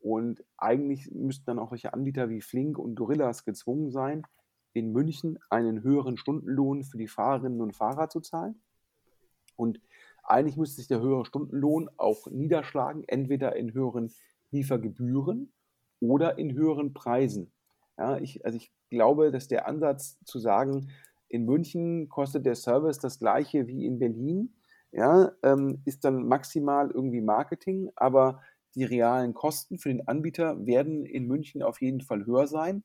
Und 0.00 0.44
eigentlich 0.56 1.10
müssten 1.10 1.46
dann 1.46 1.58
auch 1.58 1.70
solche 1.70 1.92
Anbieter 1.92 2.28
wie 2.28 2.40
Flink 2.40 2.78
und 2.78 2.94
Gorillas 2.94 3.44
gezwungen 3.44 3.90
sein, 3.90 4.22
in 4.72 4.92
München 4.92 5.38
einen 5.50 5.82
höheren 5.82 6.16
Stundenlohn 6.16 6.84
für 6.84 6.98
die 6.98 7.08
Fahrerinnen 7.08 7.60
und 7.60 7.74
Fahrer 7.74 8.08
zu 8.08 8.20
zahlen. 8.20 8.60
Und 9.56 9.80
eigentlich 10.22 10.56
müsste 10.56 10.76
sich 10.76 10.88
der 10.88 11.00
höhere 11.00 11.24
Stundenlohn 11.24 11.88
auch 11.96 12.26
niederschlagen, 12.30 13.02
entweder 13.08 13.56
in 13.56 13.72
höheren 13.72 14.12
Liefergebühren 14.50 15.52
oder 16.00 16.38
in 16.38 16.52
höheren 16.54 16.92
Preisen. 16.92 17.52
Ja, 17.98 18.16
ich, 18.18 18.44
also 18.44 18.56
ich 18.56 18.72
glaube, 18.90 19.32
dass 19.32 19.48
der 19.48 19.66
Ansatz 19.66 20.18
zu 20.24 20.38
sagen, 20.38 20.90
in 21.28 21.44
München 21.44 22.08
kostet 22.08 22.46
der 22.46 22.54
Service 22.54 22.98
das 22.98 23.18
gleiche 23.18 23.66
wie 23.66 23.84
in 23.84 23.98
Berlin, 23.98 24.54
ja, 24.92 25.32
ähm, 25.42 25.82
ist 25.84 26.04
dann 26.04 26.26
maximal 26.26 26.90
irgendwie 26.90 27.20
Marketing, 27.20 27.90
aber 27.96 28.40
die 28.74 28.84
realen 28.84 29.34
Kosten 29.34 29.78
für 29.78 29.88
den 29.88 30.06
Anbieter 30.06 30.64
werden 30.64 31.04
in 31.04 31.26
München 31.26 31.62
auf 31.62 31.80
jeden 31.82 32.00
Fall 32.00 32.24
höher 32.24 32.46
sein. 32.46 32.84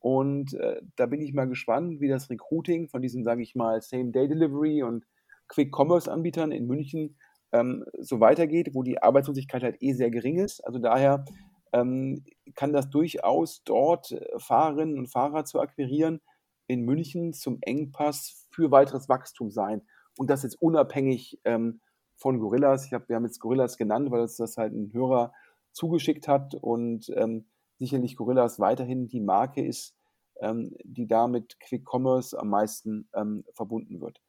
Und 0.00 0.54
äh, 0.54 0.80
da 0.96 1.06
bin 1.06 1.20
ich 1.20 1.32
mal 1.32 1.48
gespannt, 1.48 2.00
wie 2.00 2.08
das 2.08 2.28
Recruiting 2.30 2.88
von 2.88 3.02
diesen, 3.02 3.24
sage 3.24 3.42
ich 3.42 3.54
mal, 3.54 3.80
Same-Day-Delivery 3.80 4.82
und 4.82 5.06
Quick-Commerce-Anbietern 5.48 6.52
in 6.52 6.66
München 6.66 7.16
ähm, 7.52 7.84
so 7.98 8.20
weitergeht, 8.20 8.70
wo 8.74 8.82
die 8.82 9.02
Arbeitslosigkeit 9.02 9.62
halt 9.62 9.76
eh 9.80 9.92
sehr 9.92 10.10
gering 10.10 10.38
ist. 10.38 10.60
Also 10.60 10.78
daher 10.78 11.24
ähm, 11.72 12.24
kann 12.54 12.72
das 12.72 12.90
durchaus 12.90 13.62
dort 13.64 14.12
äh, 14.12 14.38
Fahrerinnen 14.38 14.98
und 14.98 15.08
Fahrer 15.08 15.44
zu 15.44 15.60
akquirieren 15.60 16.20
in 16.66 16.82
München 16.82 17.32
zum 17.32 17.58
Engpass 17.62 18.46
für 18.50 18.70
weiteres 18.70 19.08
Wachstum 19.08 19.50
sein. 19.50 19.82
Und 20.16 20.30
das 20.30 20.42
jetzt 20.42 20.60
unabhängig 20.60 21.40
ähm, 21.44 21.80
von 22.16 22.38
Gorillas. 22.38 22.86
Ich 22.86 22.92
hab, 22.92 23.08
wir 23.08 23.16
haben 23.16 23.24
jetzt 23.24 23.40
Gorillas 23.40 23.76
genannt, 23.76 24.10
weil 24.10 24.20
uns 24.20 24.36
das 24.36 24.56
halt 24.56 24.72
ein 24.72 24.92
Hörer 24.92 25.32
zugeschickt 25.72 26.28
hat 26.28 26.54
und 26.54 27.10
ähm, 27.16 27.46
sicherlich 27.78 28.16
Gorillas 28.16 28.58
weiterhin 28.58 29.06
die 29.06 29.20
Marke 29.20 29.64
ist, 29.64 29.94
ähm, 30.40 30.76
die 30.82 31.06
da 31.06 31.28
mit 31.28 31.58
Quick 31.60 31.86
Commerce 31.90 32.38
am 32.38 32.48
meisten 32.48 33.08
ähm, 33.14 33.44
verbunden 33.54 34.00
wird. 34.00 34.20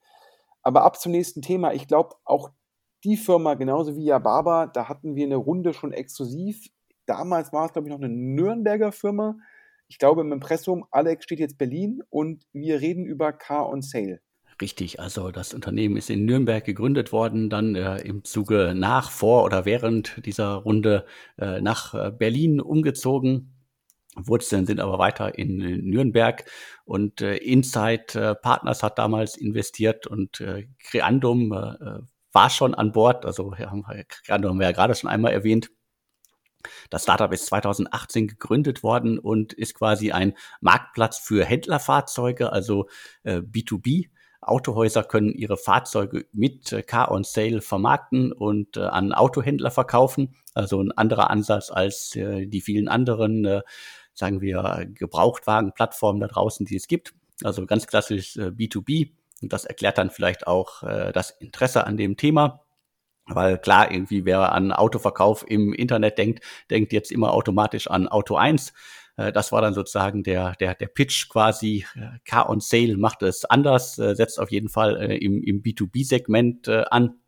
Aber 0.62 0.84
ab 0.84 1.00
zum 1.00 1.12
nächsten 1.12 1.42
Thema. 1.42 1.74
Ich 1.74 1.88
glaube, 1.88 2.16
auch 2.26 2.52
die 3.04 3.18
Firma, 3.18 3.56
genauso 3.56 3.96
wie 3.96 4.06
Yababa, 4.06 4.68
da 4.68 4.90
hatten 4.90 5.16
wir 5.16 5.26
eine 5.26 5.38
Runde 5.38 5.74
schon 5.74 5.94
exklusiv 5.94 6.70
Damals 7.10 7.52
war 7.52 7.66
es, 7.66 7.74
glaube 7.74 7.88
ich, 7.88 7.92
noch 7.92 8.00
eine 8.00 8.14
Nürnberger 8.14 8.92
Firma. 8.92 9.36
Ich 9.88 9.98
glaube 9.98 10.22
im 10.22 10.32
Impressum, 10.32 10.86
Alex 10.92 11.24
steht 11.24 11.40
jetzt 11.40 11.58
Berlin 11.58 12.04
und 12.12 12.46
wir 12.54 12.82
reden 12.82 13.04
über 13.04 13.34
Car 13.34 13.68
on 13.68 13.82
Sale. 13.82 14.20
Richtig, 14.62 15.00
also 15.00 15.32
das 15.32 15.56
Unternehmen 15.56 15.98
ist 15.98 16.12
in 16.12 16.26
Nürnberg 16.26 16.64
gegründet 16.64 17.12
worden, 17.12 17.50
dann 17.50 17.74
äh, 17.74 17.98
im 18.02 18.24
Zuge 18.26 18.74
nach, 18.76 19.10
vor 19.10 19.44
oder 19.44 19.66
während 19.66 20.24
dieser 20.24 20.54
Runde 20.54 21.06
äh, 21.40 21.62
nach 21.62 21.96
äh, 21.96 22.12
Berlin 22.12 22.62
umgezogen. 22.62 23.56
Wurzeln 24.16 24.68
sind 24.68 24.80
aber 24.80 25.00
weiter 25.00 25.36
in, 25.36 25.62
in 25.62 25.90
Nürnberg 25.90 26.46
und 26.86 27.22
äh, 27.22 27.38
Insight 27.38 28.14
äh, 28.14 28.36
Partners 28.36 28.84
hat 28.84 29.00
damals 29.00 29.36
investiert 29.36 30.06
und 30.06 30.42
äh, 30.42 30.68
Creandum 30.78 31.54
äh, 31.54 32.02
war 32.34 32.50
schon 32.52 32.76
an 32.76 32.92
Bord. 32.92 33.26
Also 33.26 33.50
Creandum 33.50 34.52
haben 34.52 34.60
wir 34.60 34.68
ja 34.68 34.74
gerade 34.74 34.94
schon 34.94 35.10
einmal 35.10 35.32
erwähnt. 35.32 35.72
Das 36.90 37.04
Startup 37.04 37.32
ist 37.32 37.46
2018 37.48 38.28
gegründet 38.28 38.84
worden 38.84 39.20
und 39.20 39.54
ist 39.54 39.76
quasi 39.76 40.12
ein 40.12 40.36
Marktplatz 40.62 41.18
für 41.18 41.46
Händlerfahrzeuge, 41.46 42.52
also 42.52 42.88
äh, 43.24 43.38
B2B. 43.38 44.10
Autohäuser 44.42 45.04
können 45.04 45.34
ihre 45.34 45.58
Fahrzeuge 45.58 46.26
mit 46.32 46.72
äh, 46.72 46.82
Car 46.82 47.12
on 47.12 47.24
Sale 47.24 47.62
vermarkten 47.62 48.32
und 48.32 48.78
äh, 48.78 48.82
an 48.82 49.14
Autohändler 49.14 49.72
verkaufen. 49.72 50.36
Also 50.54 50.82
ein 50.82 50.92
anderer 50.92 51.30
Ansatz 51.30 51.70
als 51.70 52.16
äh, 52.16 52.46
die 52.48 52.62
vielen 52.62 52.88
anderen, 52.88 53.46
äh, 53.46 53.62
sagen 54.14 54.42
wir, 54.42 54.88
Gebrauchtwagenplattformen 54.94 56.22
da 56.22 56.28
draußen, 56.28 56.66
die 56.66 56.76
es 56.76 56.88
gibt. 56.88 57.14
Also 57.44 57.66
ganz 57.66 57.88
klassisch 57.88 58.36
B2B. 58.36 59.08
Äh, 59.08 59.12
und 59.42 59.54
das 59.54 59.64
erklärt 59.64 59.98
dann 59.98 60.10
vielleicht 60.10 60.48
auch 60.48 60.82
das 61.14 61.30
Interesse 61.30 61.88
an 61.88 61.96
dem 61.96 62.18
Thema. 62.18 62.66
Weil 63.30 63.58
klar, 63.58 63.92
irgendwie 63.92 64.26
wer 64.26 64.52
an 64.52 64.72
Autoverkauf 64.72 65.46
im 65.48 65.74
Internet 65.74 66.18
denkt, 66.18 66.44
denkt 66.70 66.94
jetzt 66.94 67.12
immer 67.12 67.34
automatisch 67.34 67.90
an 67.90 68.08
Auto 68.08 68.36
1. 68.36 68.74
Äh, 69.18 69.32
das 69.32 69.52
war 69.52 69.62
dann 69.62 69.74
sozusagen 69.74 70.24
der, 70.24 70.56
der, 70.60 70.76
der 70.76 70.88
Pitch 70.88 71.30
quasi. 71.30 71.86
Äh, 71.96 72.20
Car 72.26 72.50
on 72.50 72.60
Sale 72.60 72.98
macht 72.98 73.22
es 73.22 73.46
anders, 73.46 74.00
äh, 74.00 74.16
setzt 74.16 74.40
auf 74.40 74.52
jeden 74.52 74.70
Fall 74.70 74.96
im, 74.96 75.44
im 75.44 75.62
B2B-Segment 75.62 76.70
an. 76.70 77.20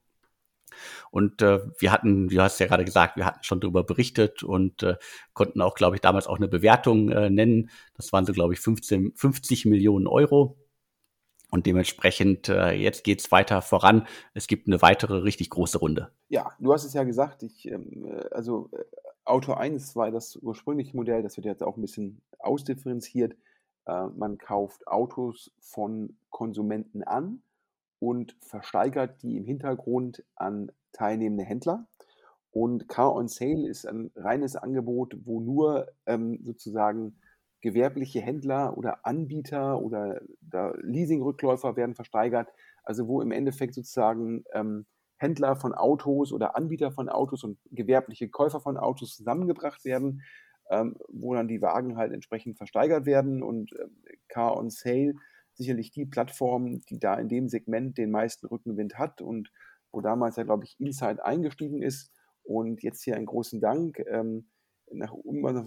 Und 1.11 1.41
äh, 1.41 1.59
wir 1.77 1.91
hatten, 1.91 2.29
du 2.29 2.41
hast 2.41 2.59
ja 2.59 2.67
gerade 2.67 2.85
gesagt, 2.85 3.17
wir 3.17 3.25
hatten 3.25 3.43
schon 3.43 3.59
darüber 3.59 3.83
berichtet 3.83 4.43
und 4.43 4.83
äh, 4.83 4.95
konnten 5.33 5.61
auch, 5.61 5.75
glaube 5.75 5.97
ich, 5.97 6.01
damals 6.01 6.27
auch 6.27 6.37
eine 6.37 6.47
Bewertung 6.47 7.09
äh, 7.09 7.29
nennen. 7.29 7.69
Das 7.95 8.13
waren 8.13 8.25
so, 8.25 8.33
glaube 8.33 8.53
ich, 8.53 8.61
15, 8.61 9.13
50 9.15 9.65
Millionen 9.65 10.07
Euro. 10.07 10.57
Und 11.51 11.65
dementsprechend, 11.65 12.47
äh, 12.47 12.71
jetzt 12.71 13.03
geht's 13.03 13.31
weiter 13.31 13.61
voran. 13.61 14.07
Es 14.33 14.47
gibt 14.47 14.67
eine 14.67 14.81
weitere 14.81 15.17
richtig 15.17 15.49
große 15.49 15.77
Runde. 15.77 16.09
Ja, 16.29 16.51
du 16.59 16.71
hast 16.73 16.85
es 16.85 16.93
ja 16.93 17.03
gesagt, 17.03 17.43
ich, 17.43 17.67
ähm, 17.67 18.09
also 18.31 18.69
äh, 18.71 18.83
Auto 19.25 19.53
1 19.53 19.95
war 19.97 20.09
das 20.11 20.37
ursprüngliche 20.37 20.95
Modell, 20.95 21.21
das 21.21 21.35
wird 21.35 21.45
jetzt 21.45 21.61
auch 21.61 21.75
ein 21.75 21.81
bisschen 21.81 22.21
ausdifferenziert. 22.39 23.35
Äh, 23.85 24.07
man 24.15 24.37
kauft 24.37 24.87
Autos 24.87 25.51
von 25.59 26.15
Konsumenten 26.29 27.03
an 27.03 27.41
und 27.99 28.35
versteigert 28.39 29.21
die 29.21 29.35
im 29.35 29.45
Hintergrund 29.45 30.23
an 30.35 30.71
teilnehmende 30.93 31.43
Händler. 31.43 31.85
Und 32.51 32.87
Car 32.87 33.13
on 33.13 33.27
Sale 33.27 33.67
ist 33.67 33.85
ein 33.85 34.11
reines 34.15 34.55
Angebot, 34.55 35.15
wo 35.23 35.39
nur 35.39 35.87
ähm, 36.05 36.39
sozusagen 36.43 37.15
gewerbliche 37.62 38.21
Händler 38.21 38.78
oder 38.78 39.06
Anbieter 39.06 39.80
oder 39.82 40.21
Leasingrückläufer 40.82 41.76
werden 41.76 41.95
versteigert. 41.95 42.50
Also 42.84 43.08
wo 43.08 43.21
im 43.21 43.32
Endeffekt 43.32 43.76
sozusagen 43.76 44.43
ähm, 44.54 44.86
Händler 45.17 45.56
von 45.56 45.74
Autos 45.74 46.34
oder 46.34 46.56
Anbieter 46.56 46.91
von 46.91 47.08
Autos 47.08 47.43
und 47.43 47.60
gewerbliche 47.69 48.30
Käufer 48.30 48.60
von 48.60 48.78
Autos 48.78 49.15
zusammengebracht 49.15 49.86
werden, 49.86 50.24
ähm, 50.71 50.95
wo 51.10 51.36
dann 51.36 51.47
die 51.47 51.62
Wagen 51.62 51.97
halt 51.97 52.12
entsprechend 52.12 52.58
versteigert 52.58 53.06
werden 53.06 53.43
und 53.43 53.71
äh, 53.74 53.88
Car 54.28 54.58
on 54.58 54.69
Sale 54.69 55.13
sicherlich 55.54 55.91
die 55.91 56.06
Plattform, 56.06 56.82
die 56.89 57.00
da 57.00 57.15
in 57.15 57.30
dem 57.30 57.50
Segment 57.50 57.97
den 57.97 58.10
meisten 58.10 58.47
Rückenwind 58.47 58.97
hat 58.97 59.21
und 59.21 59.52
wo 59.91 60.02
damals 60.02 60.38
ja, 60.38 60.43
glaube 60.43 60.63
ich, 60.63 60.80
Insight 60.80 61.19
eingestiegen 61.21 61.82
ist 61.82 62.12
und 62.43 62.82
jetzt 62.82 63.04
hier 63.04 63.15
einen 63.15 63.26
großen 63.26 63.60
Dank. 63.60 64.00
Ähm, 64.08 64.50
nach, 64.93 65.13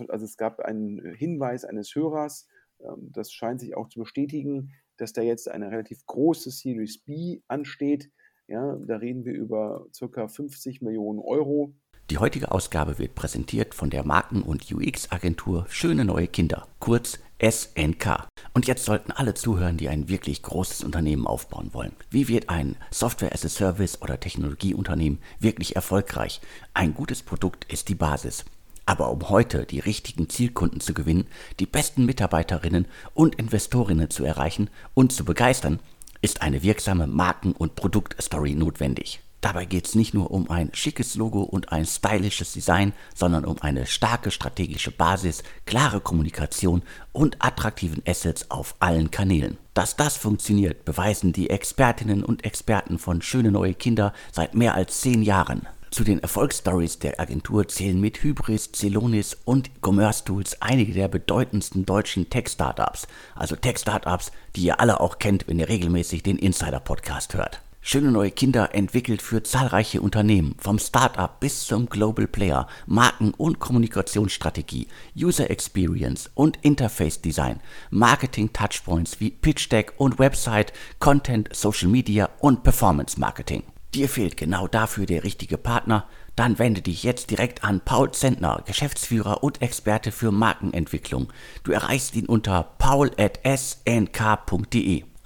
also 0.09 0.25
es 0.25 0.37
gab 0.37 0.61
einen 0.61 1.15
Hinweis 1.15 1.65
eines 1.65 1.95
Hörers, 1.95 2.49
ähm, 2.81 3.11
das 3.13 3.33
scheint 3.33 3.61
sich 3.61 3.77
auch 3.77 3.89
zu 3.89 4.01
bestätigen, 4.01 4.73
dass 4.97 5.13
da 5.13 5.23
jetzt 5.23 5.51
eine 5.51 5.71
relativ 5.71 6.05
große 6.07 6.51
Series 6.51 6.99
B 6.99 7.41
ansteht. 7.49 8.11
Ja, 8.47 8.77
da 8.77 8.97
reden 8.97 9.25
wir 9.25 9.33
über 9.33 9.87
ca. 9.99 10.29
50 10.29 10.83
Millionen 10.83 11.19
Euro. 11.19 11.75
Die 12.11 12.19
heutige 12.19 12.53
Ausgabe 12.53 12.99
wird 12.99 13.15
präsentiert 13.15 13.75
von 13.75 13.89
der 13.89 14.05
Marken- 14.05 14.43
und 14.43 14.71
UX-Agentur 14.71 15.65
Schöne 15.71 16.05
Neue 16.05 16.29
Kinder, 16.29 16.69
kurz 16.79 17.19
SNK. 17.41 18.29
Und 18.53 18.67
jetzt 18.67 18.85
sollten 18.85 19.11
alle 19.11 19.33
zuhören, 19.33 19.79
die 19.79 19.89
ein 19.89 20.09
wirklich 20.09 20.43
großes 20.43 20.85
Unternehmen 20.85 21.27
aufbauen 21.27 21.71
wollen. 21.73 21.93
Wie 22.11 22.29
wird 22.29 22.51
ein 22.51 22.77
Software-as-a-Service 22.91 24.03
oder 24.03 24.21
Technologieunternehmen 24.21 25.19
wirklich 25.41 25.77
erfolgreich? 25.77 26.43
Ein 26.75 26.93
gutes 26.93 27.23
Produkt 27.23 27.73
ist 27.73 27.89
die 27.89 27.95
Basis. 27.95 28.45
Aber 28.87 29.11
um 29.11 29.29
heute 29.29 29.65
die 29.65 29.81
richtigen 29.81 30.29
Zielkunden 30.29 30.81
zu 30.81 30.95
gewinnen, 30.95 31.27
die 31.59 31.67
besten 31.67 32.05
Mitarbeiterinnen 32.05 32.87
und 33.15 33.37
Investorinnen 33.37 34.11
zu 34.11 34.25
erreichen 34.25 34.69
und 34.93 35.13
zu 35.13 35.25
begeistern, 35.25 35.81
ist 36.21 36.43
eine 36.43 36.63
wirksame 36.63 37.07
Marken- 37.07 37.53
und 37.53 37.77
Produktstory 37.77 38.55
notwendig. 38.55 39.21
Dabei 39.45 39.67
geht 39.67 39.87
es 39.87 39.95
nicht 39.95 40.15
nur 40.15 40.31
um 40.31 40.51
ein 40.51 40.71
schickes 40.73 41.17
Logo 41.17 41.43
und 41.43 41.71
ein 41.71 41.85
stylisches 41.85 42.55
Design, 42.55 42.95
sondern 43.15 43.45
um 43.45 43.61
eine 43.61 43.85
starke 43.85 44.31
strategische 44.31 44.91
Basis, 44.91 45.43
klare 45.67 46.01
Kommunikation 46.01 46.81
und 47.13 47.37
attraktiven 47.45 48.03
Assets 48.07 48.51
auf 48.51 48.75
allen 48.81 49.11
Kanälen. 49.11 49.59
Dass 49.75 49.97
das 49.97 50.17
funktioniert, 50.17 50.87
beweisen 50.87 51.35
die 51.35 51.51
Expertinnen 51.51 52.25
und 52.25 52.43
Experten 52.47 52.99
von 52.99 53.21
Schöne 53.21 53.51
Neue 53.51 53.75
Kinder 53.75 54.15
seit 54.33 54.55
mehr 54.55 54.75
als 54.75 55.03
zehn 55.03 55.23
Jahren. 55.23 55.69
Zu 55.95 56.03
den 56.03 56.19
Erfolgsstories 56.19 56.99
der 56.99 57.21
Agentur 57.21 57.69
zählen 57.69 58.01
mit 58.01 58.21
Hybris, 58.21 58.73
Celonis 58.73 59.37
und 59.45 59.71
Commerce 59.81 60.25
Tools 60.25 60.61
einige 60.61 60.93
der 60.93 61.07
bedeutendsten 61.07 61.87
deutschen 61.87 62.29
Tech-Startups. 62.29 63.07
Also 63.37 63.55
Tech-Startups, 63.55 64.33
die 64.57 64.65
ihr 64.65 64.81
alle 64.81 64.99
auch 64.99 65.21
kennt, 65.21 65.47
wenn 65.47 65.61
ihr 65.61 65.69
regelmäßig 65.69 66.25
den 66.25 66.37
Insider-Podcast 66.37 67.35
hört. 67.35 67.61
Schöne 67.81 68.11
neue 68.11 68.33
Kinder 68.33 68.75
entwickelt 68.75 69.23
für 69.23 69.45
zahlreiche 69.45 70.01
Unternehmen, 70.01 70.57
vom 70.59 70.81
Startup 70.81 71.39
bis 71.39 71.65
zum 71.65 71.89
Global 71.89 72.27
Player, 72.27 72.67
Marken- 72.87 73.33
und 73.33 73.61
Kommunikationsstrategie, 73.61 74.89
User 75.17 75.49
Experience 75.49 76.29
und 76.35 76.59
Interface 76.63 77.21
Design, 77.21 77.61
Marketing 77.91 78.53
Touchpoints 78.53 79.21
wie 79.21 79.31
Pitch 79.31 79.71
Deck 79.71 79.93
und 79.99 80.19
Website, 80.19 80.73
Content, 80.99 81.51
Social 81.55 81.89
Media 81.89 82.31
und 82.41 82.65
Performance 82.65 83.21
Marketing. 83.21 83.63
Dir 83.95 84.09
fehlt 84.09 84.37
genau 84.37 84.67
dafür 84.67 85.07
der 85.07 85.23
richtige 85.23 85.57
Partner? 85.57 86.09
Dann 86.35 86.59
wende 86.59 86.83
dich 86.83 87.05
jetzt 87.05 87.31
direkt 87.31 87.63
an 87.63 87.81
Paul 87.81 88.11
Zentner, 88.11 88.65
Geschäftsführer 88.67 89.45
und 89.45 89.63
Experte 89.63 90.11
für 90.11 90.33
Markenentwicklung. 90.33 91.33
Du 91.63 91.71
erreichst 91.71 92.17
ihn 92.17 92.27
unter 92.27 92.75
paul.snk.de. 92.79 93.45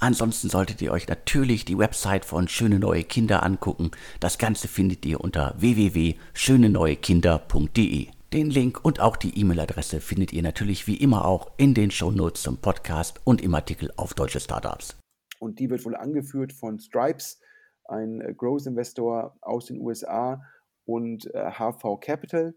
Ansonsten 0.00 0.50
solltet 0.50 0.82
ihr 0.82 0.92
euch 0.92 1.08
natürlich 1.08 1.64
die 1.64 1.78
Website 1.78 2.26
von 2.26 2.46
Schöne 2.46 2.78
Neue 2.78 3.04
Kinder 3.04 3.42
angucken. 3.42 3.90
Das 4.20 4.36
Ganze 4.36 4.68
findet 4.68 5.06
ihr 5.06 5.22
unter 5.22 5.54
www.schöneneuekinder.de. 5.56 8.08
Den 8.34 8.50
Link 8.50 8.84
und 8.84 9.00
auch 9.00 9.16
die 9.16 9.40
E-Mail-Adresse 9.40 10.02
findet 10.02 10.34
ihr 10.34 10.42
natürlich 10.42 10.86
wie 10.86 10.96
immer 10.96 11.24
auch 11.24 11.52
in 11.56 11.72
den 11.72 11.90
Shownotes 11.90 12.42
zum 12.42 12.58
Podcast 12.58 13.18
und 13.24 13.40
im 13.40 13.54
Artikel 13.54 13.90
auf 13.96 14.12
Deutsche 14.12 14.40
Startups. 14.40 14.94
Und 15.38 15.58
die 15.58 15.70
wird 15.70 15.86
wohl 15.86 15.96
angeführt 15.96 16.52
von 16.52 16.78
Stripes 16.78 17.40
ein 17.88 18.20
äh, 18.20 18.34
Growth 18.34 18.66
Investor 18.66 19.36
aus 19.40 19.66
den 19.66 19.80
USA 19.80 20.42
und 20.84 21.24
HV 21.34 21.84
äh, 21.84 21.96
Capital. 22.00 22.54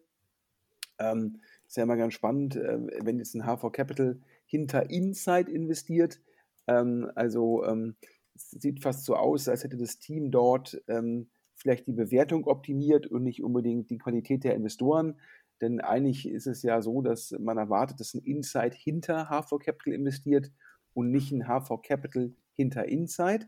Ähm, 1.00 1.42
ist 1.68 1.78
ja 1.78 1.84
immer 1.84 1.98
ganz 1.98 2.14
spannend, 2.14 2.56
äh, 2.56 2.80
wenn 3.04 3.18
jetzt 3.18 3.36
ein 3.36 3.46
HV 3.46 3.72
Capital 3.72 4.20
hinter 4.46 4.90
Insight 4.90 5.50
investiert. 5.50 6.22
Ähm, 6.68 7.12
also 7.16 7.66
ähm, 7.66 7.96
sieht 8.36 8.82
fast 8.82 9.06
so 9.06 9.16
aus, 9.16 9.48
als 9.48 9.64
hätte 9.64 9.78
das 9.78 10.00
Team 10.00 10.32
dort 10.32 10.82
ähm, 10.88 11.30
vielleicht 11.56 11.88
die 11.88 11.94
Bewertung 11.94 12.46
optimiert 12.46 13.08
und 13.08 13.24
nicht 13.24 13.44
unbedingt 13.44 13.90
die 13.90 13.98
Qualität 13.98 14.44
der 14.44 14.56
Investoren. 14.56 15.20
Denn 15.62 15.80
eigentlich 15.80 16.28
ist 16.28 16.48
es 16.48 16.64
ja 16.64 16.82
so, 16.82 17.02
dass 17.02 17.32
man 17.40 17.58
erwartet, 17.58 18.00
dass 18.00 18.14
ein 18.14 18.24
Insight 18.24 18.74
hinter 18.74 19.30
HV 19.30 19.60
Capital 19.60 19.94
investiert 19.94 20.52
und 20.94 21.12
nicht 21.12 21.32
ein 21.32 21.48
HV 21.48 21.82
Capital 21.84 22.34
hinter 22.54 22.86
Insight. 22.86 23.48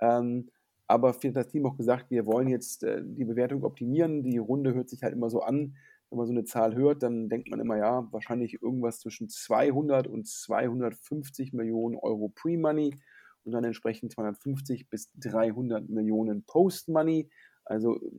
Ähm, 0.00 0.50
aber 0.88 1.12
für 1.12 1.30
das 1.30 1.48
Team 1.48 1.66
auch 1.66 1.76
gesagt, 1.76 2.10
wir 2.10 2.24
wollen 2.24 2.48
jetzt 2.48 2.82
äh, 2.82 3.02
die 3.04 3.26
Bewertung 3.26 3.62
optimieren. 3.62 4.22
Die 4.22 4.38
Runde 4.38 4.74
hört 4.74 4.88
sich 4.88 5.02
halt 5.02 5.12
immer 5.12 5.28
so 5.28 5.42
an. 5.42 5.76
Wenn 6.08 6.16
man 6.16 6.26
so 6.26 6.32
eine 6.32 6.44
Zahl 6.44 6.74
hört, 6.74 7.02
dann 7.02 7.28
denkt 7.28 7.50
man 7.50 7.60
immer, 7.60 7.76
ja, 7.76 8.08
wahrscheinlich 8.10 8.62
irgendwas 8.62 8.98
zwischen 9.00 9.28
200 9.28 10.06
und 10.06 10.26
250 10.26 11.52
Millionen 11.52 11.94
Euro 11.96 12.30
Pre-Money 12.34 12.98
und 13.44 13.52
dann 13.52 13.64
entsprechend 13.64 14.12
250 14.12 14.88
bis 14.88 15.10
300 15.16 15.90
Millionen 15.90 16.44
Post-Money. 16.44 17.28
Also 17.66 17.96
äh, 17.96 18.10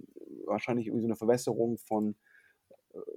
wahrscheinlich 0.45 0.86
irgendwie 0.86 1.01
so 1.01 1.08
eine 1.08 1.15
Verwässerung 1.15 1.79
von 1.79 2.15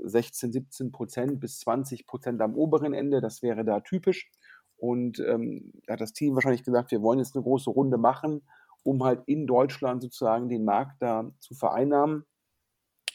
16, 0.02 0.48
äh, 0.48 0.52
17 0.54 0.92
Prozent 0.92 1.40
bis 1.40 1.60
20 1.60 2.06
Prozent 2.06 2.40
am 2.40 2.54
oberen 2.54 2.94
Ende. 2.94 3.20
Das 3.20 3.42
wäre 3.42 3.66
da 3.66 3.80
typisch. 3.80 4.30
Und 4.78 5.20
ähm, 5.20 5.74
hat 5.86 6.00
das 6.00 6.14
Team 6.14 6.34
wahrscheinlich 6.34 6.64
gesagt, 6.64 6.90
wir 6.90 7.02
wollen 7.02 7.18
jetzt 7.18 7.36
eine 7.36 7.42
große 7.42 7.68
Runde 7.68 7.98
machen 7.98 8.40
um 8.82 9.02
halt 9.04 9.22
in 9.26 9.46
Deutschland 9.46 10.02
sozusagen 10.02 10.48
den 10.48 10.64
Markt 10.64 11.00
da 11.00 11.30
zu 11.38 11.54
vereinnahmen. 11.54 12.24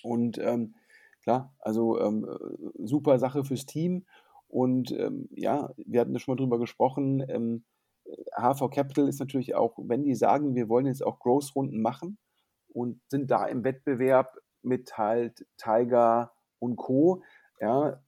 Und 0.03 0.38
ähm, 0.38 0.75
klar, 1.23 1.53
also 1.60 1.99
ähm, 1.99 2.27
super 2.75 3.19
Sache 3.19 3.43
fürs 3.43 3.65
Team. 3.65 4.06
Und 4.47 4.91
ähm, 4.91 5.27
ja, 5.32 5.71
wir 5.77 5.99
hatten 6.01 6.13
da 6.13 6.19
schon 6.19 6.34
mal 6.34 6.38
drüber 6.38 6.60
gesprochen. 6.60 7.21
HV 8.38 8.62
ähm, 8.62 8.69
Capital 8.69 9.08
ist 9.08 9.19
natürlich 9.19 9.56
auch, 9.56 9.77
wenn 9.77 10.03
die 10.03 10.15
sagen, 10.15 10.56
wir 10.56 10.69
wollen 10.69 10.86
jetzt 10.86 11.06
auch 11.06 11.19
Growth-Runden 11.19 11.82
machen 11.82 12.17
und 12.69 13.01
sind 13.10 13.30
da 13.30 13.45
im 13.45 13.63
Wettbewerb 13.63 14.38
mit 14.62 14.97
halt 14.97 15.45
Tiger 15.58 16.32
und 16.60 16.77
Co. 16.77 17.23
Ja, 17.60 18.01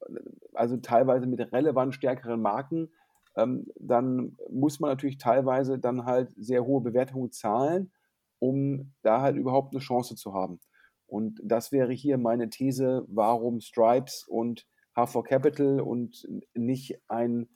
also 0.54 0.78
teilweise 0.78 1.26
mit 1.26 1.40
relevant 1.52 1.96
stärkeren 1.96 2.42
Marken, 2.42 2.92
ähm, 3.36 3.68
dann 3.80 4.38
muss 4.50 4.80
man 4.80 4.90
natürlich 4.90 5.18
teilweise 5.18 5.80
dann 5.80 6.06
halt 6.06 6.32
sehr 6.38 6.66
hohe 6.66 6.82
Bewertungen 6.82 7.32
zahlen, 7.32 7.92
um 8.40 8.94
da 9.02 9.22
halt 9.22 9.38
überhaupt 9.38 9.74
eine 9.74 9.82
Chance 9.82 10.16
zu 10.16 10.34
haben. 10.34 10.60
Und 11.08 11.40
das 11.44 11.72
wäre 11.72 11.92
hier 11.92 12.18
meine 12.18 12.50
These, 12.50 13.06
warum 13.08 13.62
Stripes 13.62 14.26
und 14.28 14.68
H4 14.96 15.24
Capital 15.24 15.82
und 15.82 16.28
nicht 16.54 17.00
ein 17.08 17.50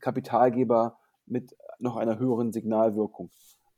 Kapitalgeber 0.00 0.98
mit 1.26 1.56
noch 1.78 1.96
einer 1.96 2.18
höheren 2.18 2.52
Signalwirkung. 2.52 3.30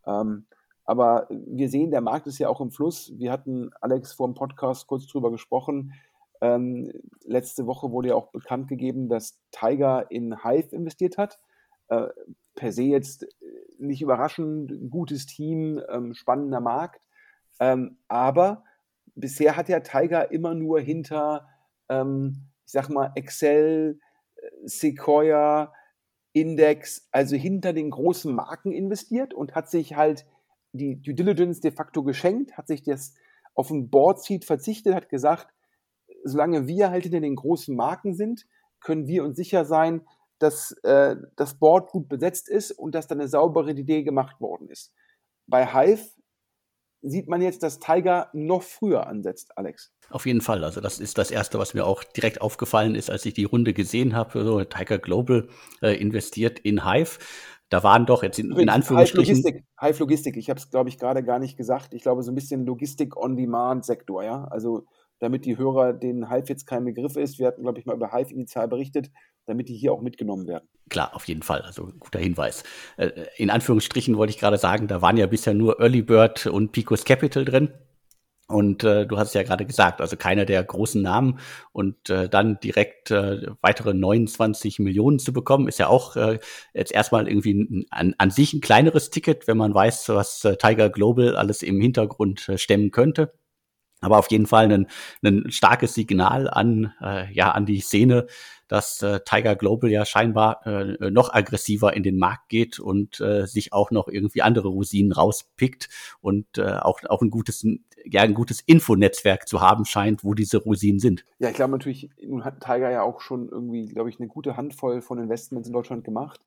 Ähm, 0.07 0.47
Aber 0.85 1.27
wir 1.31 1.69
sehen, 1.69 1.91
der 1.91 2.01
Markt 2.01 2.27
ist 2.27 2.39
ja 2.39 2.49
auch 2.49 2.61
im 2.61 2.71
Fluss. 2.71 3.13
Wir 3.17 3.31
hatten, 3.33 3.71
Alex, 3.81 4.13
vor 4.13 4.27
dem 4.29 4.35
Podcast 4.35 4.87
kurz 4.87 5.07
drüber 5.07 5.31
gesprochen. 5.31 5.93
Ähm, 6.43 6.93
letzte 7.25 7.67
Woche 7.67 7.93
wurde 7.93 8.09
ja 8.09 8.15
auch 8.17 8.33
bekannt 8.33 8.67
gegeben, 8.67 9.09
dass 9.09 9.41
Tiger 9.53 10.11
in 10.11 10.43
Hive 10.43 10.75
investiert 10.75 11.17
hat. 11.17 11.39
Äh, 11.87 12.09
per 12.57 12.73
se 12.73 12.83
jetzt 12.83 13.27
nicht 13.79 14.03
überraschend, 14.03 14.91
gutes 14.91 15.27
Team, 15.27 15.81
ähm, 15.89 16.15
spannender 16.15 16.61
Markt. 16.61 17.01
Ähm, 17.61 17.99
aber 18.09 18.65
bisher 19.15 19.57
hat 19.57 19.69
ja 19.69 19.81
Tiger 19.81 20.33
immer 20.33 20.55
nur 20.55 20.81
hinter, 20.81 21.47
ähm, 21.89 22.49
ich 22.67 22.73
sag 22.73 22.89
mal, 22.89 23.13
Excel, 23.15 24.01
äh, 24.35 24.41
Sequoia, 24.65 25.73
Index, 26.33 27.09
also 27.13 27.37
hinter 27.37 27.73
den 27.73 27.91
großen 27.91 28.35
Marken 28.35 28.73
investiert 28.73 29.33
und 29.33 29.55
hat 29.55 29.71
sich 29.71 29.95
halt 29.95 30.27
die 30.73 31.01
Due 31.01 31.15
Diligence 31.15 31.61
de 31.61 31.71
facto 31.71 32.03
geschenkt, 32.03 32.57
hat 32.57 32.67
sich 32.67 32.83
das 32.83 33.15
auf 33.55 33.71
ein 33.71 33.91
Board 33.91 34.23
Seat 34.23 34.45
verzichtet, 34.45 34.95
hat 34.95 35.09
gesagt, 35.09 35.53
solange 36.25 36.67
wir 36.67 36.91
halt 36.91 37.05
hinter 37.05 37.21
den 37.21 37.37
großen 37.37 37.75
Marken 37.75 38.15
sind, 38.15 38.47
können 38.81 39.07
wir 39.07 39.25
uns 39.25 39.37
sicher 39.37 39.65
sein, 39.65 40.03
dass 40.39 40.73
äh, 40.83 41.17
das 41.37 41.55
Board 41.55 41.91
gut 41.91 42.09
besetzt 42.09 42.49
ist 42.49 42.73
und 42.73 42.95
dass 42.95 43.07
da 43.07 43.15
eine 43.15 43.29
saubere 43.29 43.71
Idee 43.71 44.03
gemacht 44.03 44.41
worden 44.41 44.69
ist. 44.69 44.93
Bei 45.47 45.67
Hive 45.67 46.05
sieht 47.03 47.29
man 47.29 47.43
jetzt, 47.43 47.63
dass 47.63 47.79
Tiger 47.79 48.29
noch 48.33 48.63
früher 48.63 49.07
ansetzt, 49.07 49.57
Alex. 49.57 49.93
Auf 50.11 50.27
jeden 50.27 50.41
Fall. 50.41 50.65
Also 50.65 50.81
das 50.81 51.01
ist 51.01 51.19
das 51.19 51.31
Erste, 51.31 51.59
was 51.59 51.75
mir 51.75 51.85
auch 51.85 52.05
direkt 52.05 52.41
aufgefallen 52.41 52.95
ist, 52.95 53.11
als 53.11 53.27
ich 53.27 53.35
die 53.35 53.45
Runde 53.45 53.73
gesehen 53.73 54.15
habe. 54.15 54.45
So, 54.45 54.63
Tiger 54.65 54.99
Global 54.99 55.49
äh, 55.81 55.97
investiert 55.97 56.61
in 56.61 56.85
Hive. 56.85 57.19
Da 57.69 57.83
waren 57.83 58.07
doch 58.07 58.23
jetzt 58.23 58.39
in, 58.39 58.53
in 58.53 58.69
Anführungsstrichen. 58.69 59.37
Hive 59.37 59.47
Logistik, 59.47 59.65
Hive 59.81 59.99
Logistik. 60.01 60.37
ich 60.37 60.51
habe 60.51 60.61
es, 60.61 60.71
glaube 60.71 60.91
ich, 60.91 60.99
gerade 60.99 61.25
gar 61.25 61.39
nicht 61.39 61.57
gesagt. 61.57 61.95
Ich 61.95 62.03
glaube, 62.03 62.23
so 62.23 62.31
ein 62.31 62.35
bisschen 62.35 62.67
Logistik-on-Demand-Sektor, 62.67 64.23
ja. 64.23 64.45
Also 64.45 64.87
damit 65.23 65.45
die 65.45 65.57
Hörer, 65.57 65.93
denen 65.93 66.29
Hive 66.29 66.49
jetzt 66.49 66.67
kein 66.67 66.85
Begriff 66.85 67.17
ist, 67.17 67.39
wir 67.39 67.47
hatten, 67.47 67.63
glaube 67.63 67.79
ich, 67.79 67.87
mal 67.87 67.95
über 67.95 68.13
Hive 68.13 68.33
initial 68.33 68.67
berichtet, 68.67 69.11
damit 69.47 69.69
die 69.69 69.77
hier 69.77 69.93
auch 69.93 70.03
mitgenommen 70.03 70.49
werden. 70.49 70.69
Klar, 70.89 71.15
auf 71.15 71.29
jeden 71.29 71.43
Fall. 71.43 71.63
Also 71.63 71.91
guter 72.01 72.19
Hinweis. 72.19 72.65
Äh, 72.97 73.11
in 73.37 73.49
Anführungsstrichen 73.49 74.17
wollte 74.17 74.33
ich 74.33 74.41
gerade 74.41 74.59
sagen, 74.59 74.89
da 74.89 75.01
waren 75.01 75.17
ja 75.17 75.27
bisher 75.27 75.55
nur 75.55 75.79
Early 75.81 76.03
Bird 76.03 76.47
und 76.47 76.73
Picos 76.73 77.05
Capital 77.05 77.45
drin. 77.45 77.71
Und 78.49 78.83
äh, 78.83 79.07
du 79.07 79.17
hast 79.17 79.29
es 79.29 79.35
ja 79.35 79.45
gerade 79.45 79.65
gesagt, 79.65 80.01
also 80.01 80.17
keiner 80.17 80.45
der 80.45 80.63
großen 80.63 81.01
Namen 81.01 81.39
und 81.71 82.11
äh, 82.11 82.29
dann 82.29 82.59
direkt 82.61 83.11
äh, 83.13 83.47
weitere 83.63 83.95
29 83.95 84.81
Millionen 84.81 85.21
zu 85.21 85.33
bekommen, 85.33 85.69
ist 85.69 85.79
ja 85.79 85.87
auch 85.87 86.17
äh, 86.17 86.39
jetzt 86.75 86.93
erstmal 86.93 87.29
irgendwie 87.29 87.55
ein, 87.55 87.87
an, 87.91 88.15
an 88.19 88.31
sich 88.31 88.53
ein 88.53 88.61
kleineres 88.61 89.11
Ticket, 89.11 89.47
wenn 89.47 89.57
man 89.57 89.73
weiß, 89.73 90.09
was 90.11 90.45
äh, 90.45 90.57
Tiger 90.57 90.91
Global 90.91 91.37
alles 91.37 91.63
im 91.63 91.81
Hintergrund 91.81 92.49
äh, 92.49 92.59
stemmen 92.59 92.91
könnte. 92.91 93.33
Aber 94.03 94.19
auf 94.19 94.31
jeden 94.31 94.47
Fall 94.47 94.71
ein, 94.71 94.87
ein 95.25 95.51
starkes 95.51 95.95
Signal 95.95 96.51
an, 96.51 96.93
äh, 97.01 97.33
ja, 97.33 97.53
an 97.53 97.65
die 97.65 97.81
Szene, 97.81 98.27
dass 98.69 99.03
äh, 99.03 99.21
Tiger 99.25 99.55
Global 99.55 99.91
ja 99.91 100.05
scheinbar 100.05 100.67
äh, 100.67 101.11
noch 101.11 101.33
aggressiver 101.33 101.95
in 101.95 102.03
den 102.03 102.19
Markt 102.19 102.49
geht 102.49 102.81
und 102.81 103.21
äh, 103.21 103.47
sich 103.47 103.73
auch 103.73 103.91
noch 103.91 104.09
irgendwie 104.09 104.43
andere 104.43 104.69
Rosinen 104.69 105.13
rauspickt 105.13 105.89
und 106.21 106.59
äh, 106.59 106.79
auch, 106.79 107.01
auch 107.09 107.23
ein 107.23 107.31
gutes, 107.31 107.67
ja, 108.05 108.23
ein 108.23 108.35
gutes 108.35 108.61
Infonetzwerk 108.61 109.47
zu 109.47 109.61
haben 109.61 109.85
scheint, 109.85 110.25
wo 110.25 110.35
diese 110.35 110.59
Rosinen 110.59 111.01
sind. 111.01 111.25
Ja, 111.39 111.51
ich 111.51 111.55
glaube 111.55 111.73
natürlich, 111.73 112.11
nun 112.27 112.45
hat 112.45 112.61
Tiger 112.61 112.91
ja 112.91 113.03
auch 113.03 113.21
schon 113.21 113.49
irgendwie, 113.49 113.87
glaube 113.87 114.11
ich, 114.11 114.19
eine 114.19 114.29
gute 114.29 114.57
Handvoll 114.57 115.03
von 115.03 115.19
Investments 115.19 115.69
in 115.69 115.75
Deutschland 115.75 116.03
gemacht. 116.03 116.41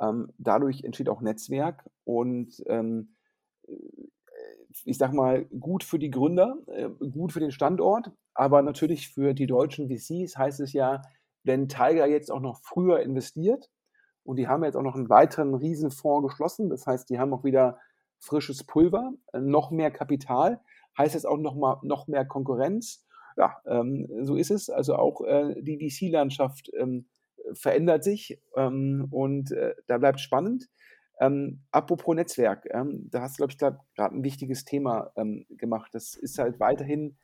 Ähm, 0.00 0.32
dadurch 0.38 0.84
entsteht 0.84 1.08
auch 1.08 1.20
Netzwerk 1.20 1.84
und 2.04 2.62
ähm, 2.66 3.14
ich 4.84 4.98
sag 4.98 5.12
mal, 5.12 5.44
gut 5.46 5.84
für 5.84 5.98
die 5.98 6.10
Gründer, 6.10 6.58
äh, 6.66 6.88
gut 7.10 7.32
für 7.32 7.40
den 7.40 7.50
Standort, 7.50 8.10
aber 8.34 8.62
natürlich 8.62 9.08
für 9.08 9.34
die 9.34 9.46
deutschen 9.46 9.88
VCs 9.88 10.36
heißt 10.36 10.60
es 10.60 10.72
ja, 10.72 11.02
wenn 11.44 11.68
Tiger 11.68 12.06
jetzt 12.06 12.30
auch 12.30 12.40
noch 12.40 12.60
früher 12.62 13.00
investiert 13.00 13.70
und 14.24 14.36
die 14.36 14.48
haben 14.48 14.64
jetzt 14.64 14.76
auch 14.76 14.82
noch 14.82 14.94
einen 14.94 15.08
weiteren 15.08 15.54
Riesenfonds 15.54 16.28
geschlossen, 16.28 16.68
das 16.68 16.86
heißt, 16.86 17.08
die 17.08 17.18
haben 17.18 17.32
auch 17.32 17.44
wieder 17.44 17.78
frisches 18.18 18.64
Pulver, 18.64 19.12
äh, 19.32 19.40
noch 19.40 19.70
mehr 19.70 19.90
Kapital, 19.90 20.60
heißt 20.96 21.14
es 21.14 21.24
auch 21.24 21.38
noch 21.38 21.54
mal 21.54 21.78
noch 21.82 22.08
mehr 22.08 22.24
Konkurrenz. 22.24 23.06
Ja, 23.36 23.56
ähm, 23.66 24.08
so 24.22 24.34
ist 24.34 24.50
es. 24.50 24.68
Also 24.68 24.96
auch 24.96 25.20
äh, 25.22 25.54
die 25.62 25.78
VC-Landschaft 25.78 26.72
ähm, 26.76 27.06
verändert 27.52 28.02
sich 28.02 28.40
ähm, 28.56 29.06
und 29.10 29.52
äh, 29.52 29.74
da 29.86 29.98
bleibt 29.98 30.20
spannend. 30.20 30.68
Ähm, 31.20 31.60
apropos 31.72 32.14
Netzwerk, 32.14 32.68
ähm, 32.70 33.08
da 33.10 33.22
hast 33.22 33.38
du, 33.38 33.46
glaube 33.46 33.52
ich, 33.52 33.58
gerade 33.58 33.78
ein 33.96 34.22
wichtiges 34.22 34.64
Thema 34.64 35.10
ähm, 35.16 35.46
gemacht. 35.50 35.90
Das 35.92 36.14
ist 36.14 36.38
halt 36.38 36.60
weiterhin 36.60 37.16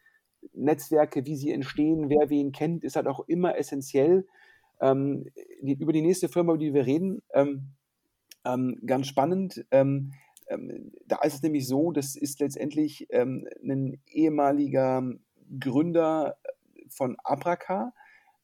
Netzwerke, 0.52 1.24
wie 1.26 1.36
sie 1.36 1.52
entstehen, 1.52 2.10
wer 2.10 2.28
wen 2.28 2.52
kennt, 2.52 2.82
ist 2.82 2.96
halt 2.96 3.06
auch 3.06 3.20
immer 3.28 3.56
essentiell. 3.56 4.26
Ähm, 4.80 5.26
die, 5.62 5.74
über 5.74 5.92
die 5.92 6.02
nächste 6.02 6.28
Firma, 6.28 6.52
über 6.54 6.64
die 6.64 6.74
wir 6.74 6.86
reden, 6.86 7.22
ähm, 7.32 7.70
ähm, 8.44 8.78
ganz 8.84 9.06
spannend. 9.06 9.64
da 9.70 11.22
ist 11.22 11.34
es 11.34 11.42
nämlich 11.42 11.66
so, 11.66 11.90
das 11.92 12.16
ist 12.16 12.40
letztendlich 12.40 13.08
ein 13.10 14.02
ehemaliger 14.06 15.02
Gründer 15.58 16.36
von 16.90 17.16
Abraca. 17.24 17.94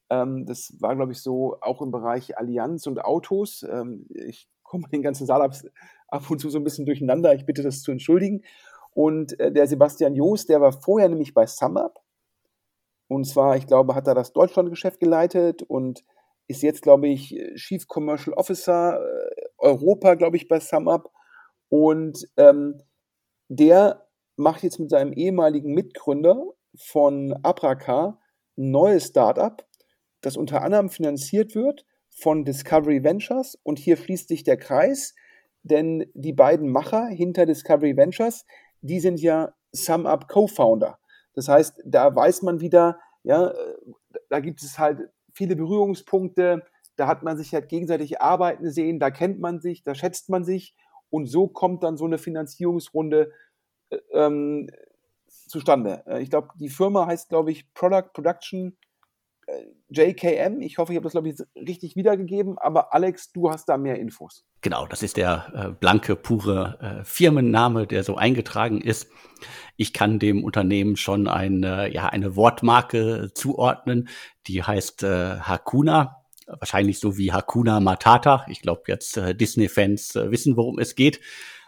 das 0.08 0.74
war, 0.80 0.96
glaube 0.96 1.12
ich, 1.12 1.20
so 1.20 1.58
auch 1.60 1.82
im 1.82 1.90
Bereich 1.90 2.38
Allianz 2.38 2.86
und 2.86 3.04
Autos. 3.04 3.66
ich 4.08 4.48
kommen 4.80 4.86
den 4.92 5.02
ganzen 5.02 5.24
Startups 5.26 5.66
ab 6.08 6.30
und 6.30 6.38
zu 6.38 6.48
so 6.48 6.58
ein 6.58 6.64
bisschen 6.64 6.86
durcheinander. 6.86 7.34
Ich 7.34 7.44
bitte 7.44 7.62
das 7.62 7.82
zu 7.82 7.90
entschuldigen. 7.90 8.42
Und 8.92 9.38
äh, 9.40 9.52
der 9.52 9.66
Sebastian 9.66 10.14
Joos, 10.14 10.46
der 10.46 10.60
war 10.60 10.72
vorher 10.72 11.08
nämlich 11.08 11.34
bei 11.34 11.46
SumUp. 11.46 11.98
Und 13.08 13.24
zwar, 13.24 13.56
ich 13.56 13.66
glaube, 13.66 13.96
hat 13.96 14.06
er 14.06 14.14
das 14.14 14.32
Deutschlandgeschäft 14.32 15.00
geleitet 15.00 15.62
und 15.62 16.04
ist 16.46 16.62
jetzt, 16.62 16.82
glaube 16.82 17.08
ich, 17.08 17.36
Chief 17.56 17.86
Commercial 17.88 18.34
Officer 18.36 19.00
äh, 19.00 19.46
Europa, 19.58 20.14
glaube 20.14 20.36
ich, 20.36 20.46
bei 20.46 20.60
SumUp. 20.60 21.10
Und 21.68 22.28
ähm, 22.36 22.80
der 23.48 24.06
macht 24.36 24.62
jetzt 24.62 24.78
mit 24.78 24.90
seinem 24.90 25.12
ehemaligen 25.12 25.74
Mitgründer 25.74 26.44
von 26.76 27.32
Abraca 27.42 28.20
ein 28.56 28.70
neues 28.70 29.06
Startup, 29.08 29.64
das 30.20 30.36
unter 30.36 30.62
anderem 30.62 30.90
finanziert 30.90 31.56
wird 31.56 31.84
von 32.10 32.44
Discovery 32.44 33.02
Ventures 33.02 33.58
und 33.62 33.78
hier 33.78 33.96
schließt 33.96 34.28
sich 34.28 34.44
der 34.44 34.56
Kreis, 34.56 35.14
denn 35.62 36.10
die 36.14 36.32
beiden 36.32 36.70
Macher 36.70 37.06
hinter 37.06 37.46
Discovery 37.46 37.96
Ventures, 37.96 38.44
die 38.82 39.00
sind 39.00 39.20
ja 39.20 39.54
SumUp 39.72 40.28
Co-Founder. 40.28 40.98
Das 41.34 41.48
heißt, 41.48 41.82
da 41.84 42.14
weiß 42.14 42.42
man 42.42 42.60
wieder, 42.60 42.98
ja, 43.22 43.52
da 44.28 44.40
gibt 44.40 44.62
es 44.62 44.78
halt 44.78 45.10
viele 45.32 45.56
Berührungspunkte, 45.56 46.62
da 46.96 47.06
hat 47.06 47.22
man 47.22 47.38
sich 47.38 47.54
halt 47.54 47.68
gegenseitig 47.68 48.20
arbeiten 48.20 48.70
sehen, 48.70 48.98
da 48.98 49.10
kennt 49.10 49.40
man 49.40 49.60
sich, 49.60 49.82
da 49.82 49.94
schätzt 49.94 50.28
man 50.28 50.44
sich 50.44 50.74
und 51.08 51.26
so 51.26 51.48
kommt 51.48 51.82
dann 51.82 51.96
so 51.96 52.04
eine 52.04 52.18
Finanzierungsrunde 52.18 53.32
äh, 53.90 53.98
ähm, 54.12 54.68
zustande. 55.26 56.02
Äh, 56.06 56.22
ich 56.22 56.30
glaube, 56.30 56.48
die 56.58 56.68
Firma 56.68 57.06
heißt, 57.06 57.28
glaube 57.28 57.50
ich, 57.52 57.72
Product 57.74 58.12
Production 58.12 58.76
JKM. 59.88 60.60
Ich 60.60 60.78
hoffe, 60.78 60.92
ich 60.92 60.96
habe 60.96 61.04
das, 61.04 61.12
glaube 61.12 61.28
ich, 61.28 61.36
richtig 61.56 61.96
wiedergegeben, 61.96 62.58
aber 62.58 62.94
Alex, 62.94 63.32
du 63.32 63.50
hast 63.50 63.68
da 63.68 63.76
mehr 63.76 63.98
Infos. 63.98 64.44
Genau, 64.60 64.86
das 64.86 65.02
ist 65.02 65.16
der 65.16 65.52
äh, 65.54 65.70
blanke, 65.72 66.16
pure 66.16 66.78
äh, 66.80 67.04
Firmenname, 67.04 67.86
der 67.86 68.04
so 68.04 68.16
eingetragen 68.16 68.80
ist. 68.80 69.10
Ich 69.76 69.92
kann 69.92 70.18
dem 70.18 70.44
Unternehmen 70.44 70.96
schon 70.96 71.28
eine, 71.28 71.92
ja, 71.92 72.08
eine 72.08 72.36
Wortmarke 72.36 73.30
zuordnen, 73.34 74.08
die 74.46 74.62
heißt 74.62 75.02
äh, 75.02 75.40
Hakuna. 75.40 76.16
Wahrscheinlich 76.46 76.98
so 76.98 77.16
wie 77.16 77.32
Hakuna 77.32 77.80
Matata. 77.80 78.44
Ich 78.48 78.60
glaube, 78.60 78.82
jetzt 78.88 79.16
äh, 79.16 79.34
Disney-Fans 79.34 80.16
äh, 80.16 80.30
wissen, 80.30 80.56
worum 80.56 80.78
es 80.78 80.94
geht. 80.94 81.20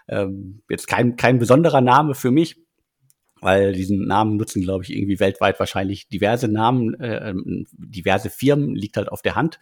Ähm, 0.08 0.62
jetzt 0.68 0.88
kein, 0.88 1.16
kein 1.16 1.38
besonderer 1.38 1.80
Name 1.80 2.14
für 2.14 2.30
mich 2.30 2.62
weil 3.42 3.72
diesen 3.72 4.06
Namen 4.06 4.36
nutzen, 4.36 4.62
glaube 4.62 4.84
ich, 4.84 4.94
irgendwie 4.94 5.20
weltweit 5.20 5.58
wahrscheinlich 5.58 6.08
diverse 6.08 6.48
Namen, 6.48 6.94
äh, 7.00 7.30
ähm, 7.30 7.66
diverse 7.72 8.30
Firmen, 8.30 8.74
liegt 8.74 8.96
halt 8.96 9.10
auf 9.10 9.20
der 9.20 9.34
Hand. 9.34 9.58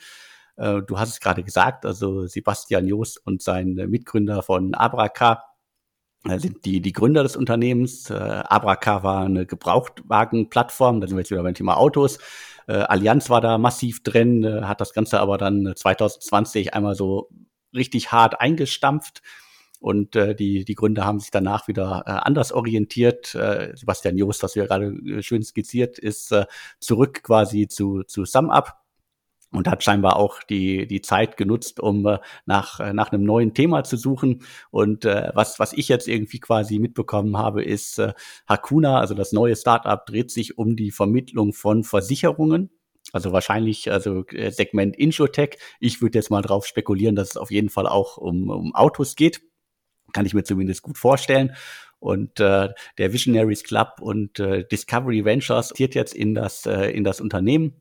Äh, 0.56 0.82
du 0.82 0.98
hast 0.98 1.08
es 1.08 1.20
gerade 1.20 1.42
gesagt, 1.42 1.86
also 1.86 2.26
Sebastian 2.26 2.86
Jost 2.86 3.26
und 3.26 3.42
sein 3.42 3.74
Mitgründer 3.74 4.42
von 4.42 4.74
Abraca 4.74 5.44
äh, 6.28 6.38
sind 6.38 6.66
die, 6.66 6.82
die 6.82 6.92
Gründer 6.92 7.22
des 7.22 7.36
Unternehmens. 7.36 8.10
Äh, 8.10 8.14
Abraca 8.14 9.02
war 9.02 9.24
eine 9.24 9.46
Gebrauchtwagenplattform, 9.46 11.00
da 11.00 11.06
sind 11.06 11.16
wir 11.16 11.22
jetzt 11.22 11.30
wieder 11.30 11.42
beim 11.42 11.54
Thema 11.54 11.78
Autos. 11.78 12.18
Äh, 12.68 12.74
Allianz 12.74 13.30
war 13.30 13.40
da 13.40 13.56
massiv 13.56 14.02
drin, 14.02 14.44
äh, 14.44 14.62
hat 14.62 14.82
das 14.82 14.92
Ganze 14.92 15.20
aber 15.20 15.38
dann 15.38 15.72
2020 15.74 16.74
einmal 16.74 16.94
so 16.94 17.30
richtig 17.74 18.12
hart 18.12 18.42
eingestampft 18.42 19.22
und 19.80 20.14
äh, 20.14 20.34
die, 20.34 20.64
die 20.64 20.74
Gründer 20.74 21.04
haben 21.04 21.20
sich 21.20 21.30
danach 21.30 21.66
wieder 21.66 22.04
äh, 22.06 22.10
anders 22.10 22.52
orientiert. 22.52 23.34
Äh, 23.34 23.72
Sebastian 23.74 24.18
Joost, 24.18 24.42
du 24.42 24.60
ja 24.60 24.66
gerade 24.66 24.88
äh, 24.88 25.22
schön 25.22 25.42
skizziert, 25.42 25.98
ist 25.98 26.32
äh, 26.32 26.44
zurück 26.78 27.22
quasi 27.22 27.66
zu, 27.66 28.02
zu 28.04 28.26
SumUp. 28.26 28.74
und 29.52 29.66
hat 29.66 29.82
scheinbar 29.82 30.16
auch 30.16 30.42
die, 30.42 30.86
die 30.86 31.00
Zeit 31.00 31.36
genutzt, 31.36 31.80
um 31.80 32.06
äh, 32.06 32.18
nach, 32.46 32.78
äh, 32.80 32.92
nach 32.92 33.10
einem 33.10 33.24
neuen 33.24 33.54
Thema 33.54 33.82
zu 33.82 33.96
suchen. 33.96 34.42
Und 34.70 35.06
äh, 35.06 35.30
was, 35.34 35.58
was 35.58 35.72
ich 35.72 35.88
jetzt 35.88 36.08
irgendwie 36.08 36.40
quasi 36.40 36.78
mitbekommen 36.78 37.38
habe, 37.38 37.64
ist 37.64 37.98
äh, 37.98 38.12
Hakuna, 38.46 39.00
also 39.00 39.14
das 39.14 39.32
neue 39.32 39.56
Startup, 39.56 40.04
dreht 40.04 40.30
sich 40.30 40.58
um 40.58 40.76
die 40.76 40.90
Vermittlung 40.90 41.52
von 41.54 41.84
Versicherungen. 41.84 42.70
Also 43.12 43.32
wahrscheinlich, 43.32 43.90
also 43.90 44.24
äh, 44.26 44.50
Segment 44.50 44.96
Insurtech. 44.96 45.58
Ich 45.80 46.02
würde 46.02 46.18
jetzt 46.18 46.30
mal 46.30 46.42
drauf 46.42 46.66
spekulieren, 46.66 47.16
dass 47.16 47.30
es 47.30 47.36
auf 47.36 47.50
jeden 47.50 47.70
Fall 47.70 47.86
auch 47.86 48.18
um, 48.18 48.50
um 48.50 48.74
Autos 48.74 49.16
geht. 49.16 49.40
Kann 50.12 50.26
ich 50.26 50.34
mir 50.34 50.44
zumindest 50.44 50.82
gut 50.82 50.98
vorstellen. 50.98 51.54
Und 51.98 52.40
äh, 52.40 52.68
der 52.98 53.12
Visionaries 53.12 53.62
Club 53.62 54.00
und 54.00 54.40
äh, 54.40 54.64
Discovery 54.66 55.24
Ventures 55.24 55.68
tiert 55.68 55.94
jetzt 55.94 56.14
in 56.14 56.34
das, 56.34 56.64
äh, 56.64 56.90
in 56.90 57.04
das 57.04 57.20
Unternehmen 57.20 57.80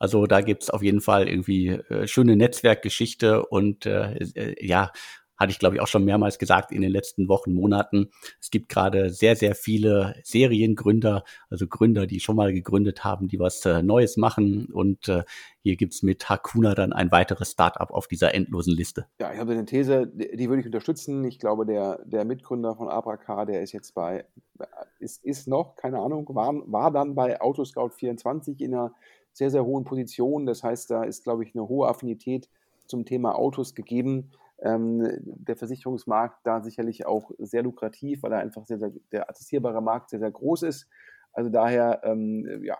also 0.00 0.26
da 0.26 0.40
gibt's 0.40 0.70
auf 0.70 0.82
jeden 0.82 1.02
Fall 1.02 1.28
irgendwie 1.28 1.68
äh, 1.68 2.08
schöne 2.08 2.34
Netzwerkgeschichte 2.34 3.44
und 3.44 3.84
äh, 3.84 4.14
äh, 4.34 4.66
ja, 4.66 4.92
hatte 5.40 5.52
ich 5.52 5.58
glaube 5.58 5.76
ich 5.76 5.80
auch 5.80 5.86
schon 5.86 6.04
mehrmals 6.04 6.38
gesagt 6.38 6.70
in 6.70 6.82
den 6.82 6.92
letzten 6.92 7.28
Wochen, 7.28 7.54
Monaten. 7.54 8.10
Es 8.40 8.50
gibt 8.50 8.68
gerade 8.68 9.10
sehr, 9.10 9.34
sehr 9.34 9.54
viele 9.54 10.14
Seriengründer, 10.22 11.24
also 11.48 11.66
Gründer, 11.66 12.06
die 12.06 12.20
schon 12.20 12.36
mal 12.36 12.52
gegründet 12.52 13.02
haben, 13.04 13.26
die 13.26 13.38
was 13.38 13.64
äh, 13.64 13.82
Neues 13.82 14.18
machen. 14.18 14.66
Und 14.66 15.08
äh, 15.08 15.24
hier 15.62 15.76
gibt's 15.76 16.02
mit 16.02 16.28
Hakuna 16.28 16.74
dann 16.74 16.92
ein 16.92 17.10
weiteres 17.10 17.52
Startup 17.52 17.90
auf 17.90 18.06
dieser 18.06 18.34
endlosen 18.34 18.74
Liste. 18.74 19.06
Ja, 19.18 19.32
ich 19.32 19.38
habe 19.38 19.52
eine 19.52 19.64
These, 19.64 20.06
die, 20.06 20.48
würde 20.48 20.60
ich 20.60 20.66
unterstützen. 20.66 21.24
Ich 21.24 21.38
glaube, 21.38 21.64
der, 21.64 22.04
der 22.04 22.24
Mitgründer 22.26 22.76
von 22.76 22.88
Abracar, 22.88 23.46
der 23.46 23.62
ist 23.62 23.72
jetzt 23.72 23.94
bei, 23.94 24.26
ist, 24.98 25.24
ist 25.24 25.48
noch, 25.48 25.76
keine 25.76 25.98
Ahnung, 25.98 26.28
war, 26.34 26.52
war 26.66 26.90
dann 26.90 27.14
bei 27.14 27.40
Autoscout 27.40 27.90
24 27.90 28.60
in 28.60 28.74
einer 28.74 28.94
sehr, 29.32 29.50
sehr 29.50 29.64
hohen 29.64 29.84
Positionen. 29.84 30.44
Das 30.44 30.62
heißt, 30.62 30.90
da 30.90 31.04
ist, 31.04 31.24
glaube 31.24 31.44
ich, 31.44 31.54
eine 31.54 31.66
hohe 31.66 31.88
Affinität 31.88 32.48
zum 32.86 33.04
Thema 33.04 33.36
Autos 33.36 33.74
gegeben. 33.74 34.32
Ähm, 34.62 35.08
der 35.22 35.56
Versicherungsmarkt 35.56 36.40
da 36.44 36.62
sicherlich 36.62 37.06
auch 37.06 37.30
sehr 37.38 37.62
lukrativ, 37.62 38.22
weil 38.22 38.32
er 38.32 38.40
einfach 38.40 38.66
sehr, 38.66 38.78
sehr, 38.78 38.92
der 39.10 39.28
adressierbare 39.28 39.80
Markt 39.80 40.10
sehr, 40.10 40.18
sehr 40.18 40.30
groß 40.30 40.62
ist. 40.64 40.88
Also 41.32 41.48
daher 41.48 42.00
ähm, 42.04 42.62
ja, 42.62 42.76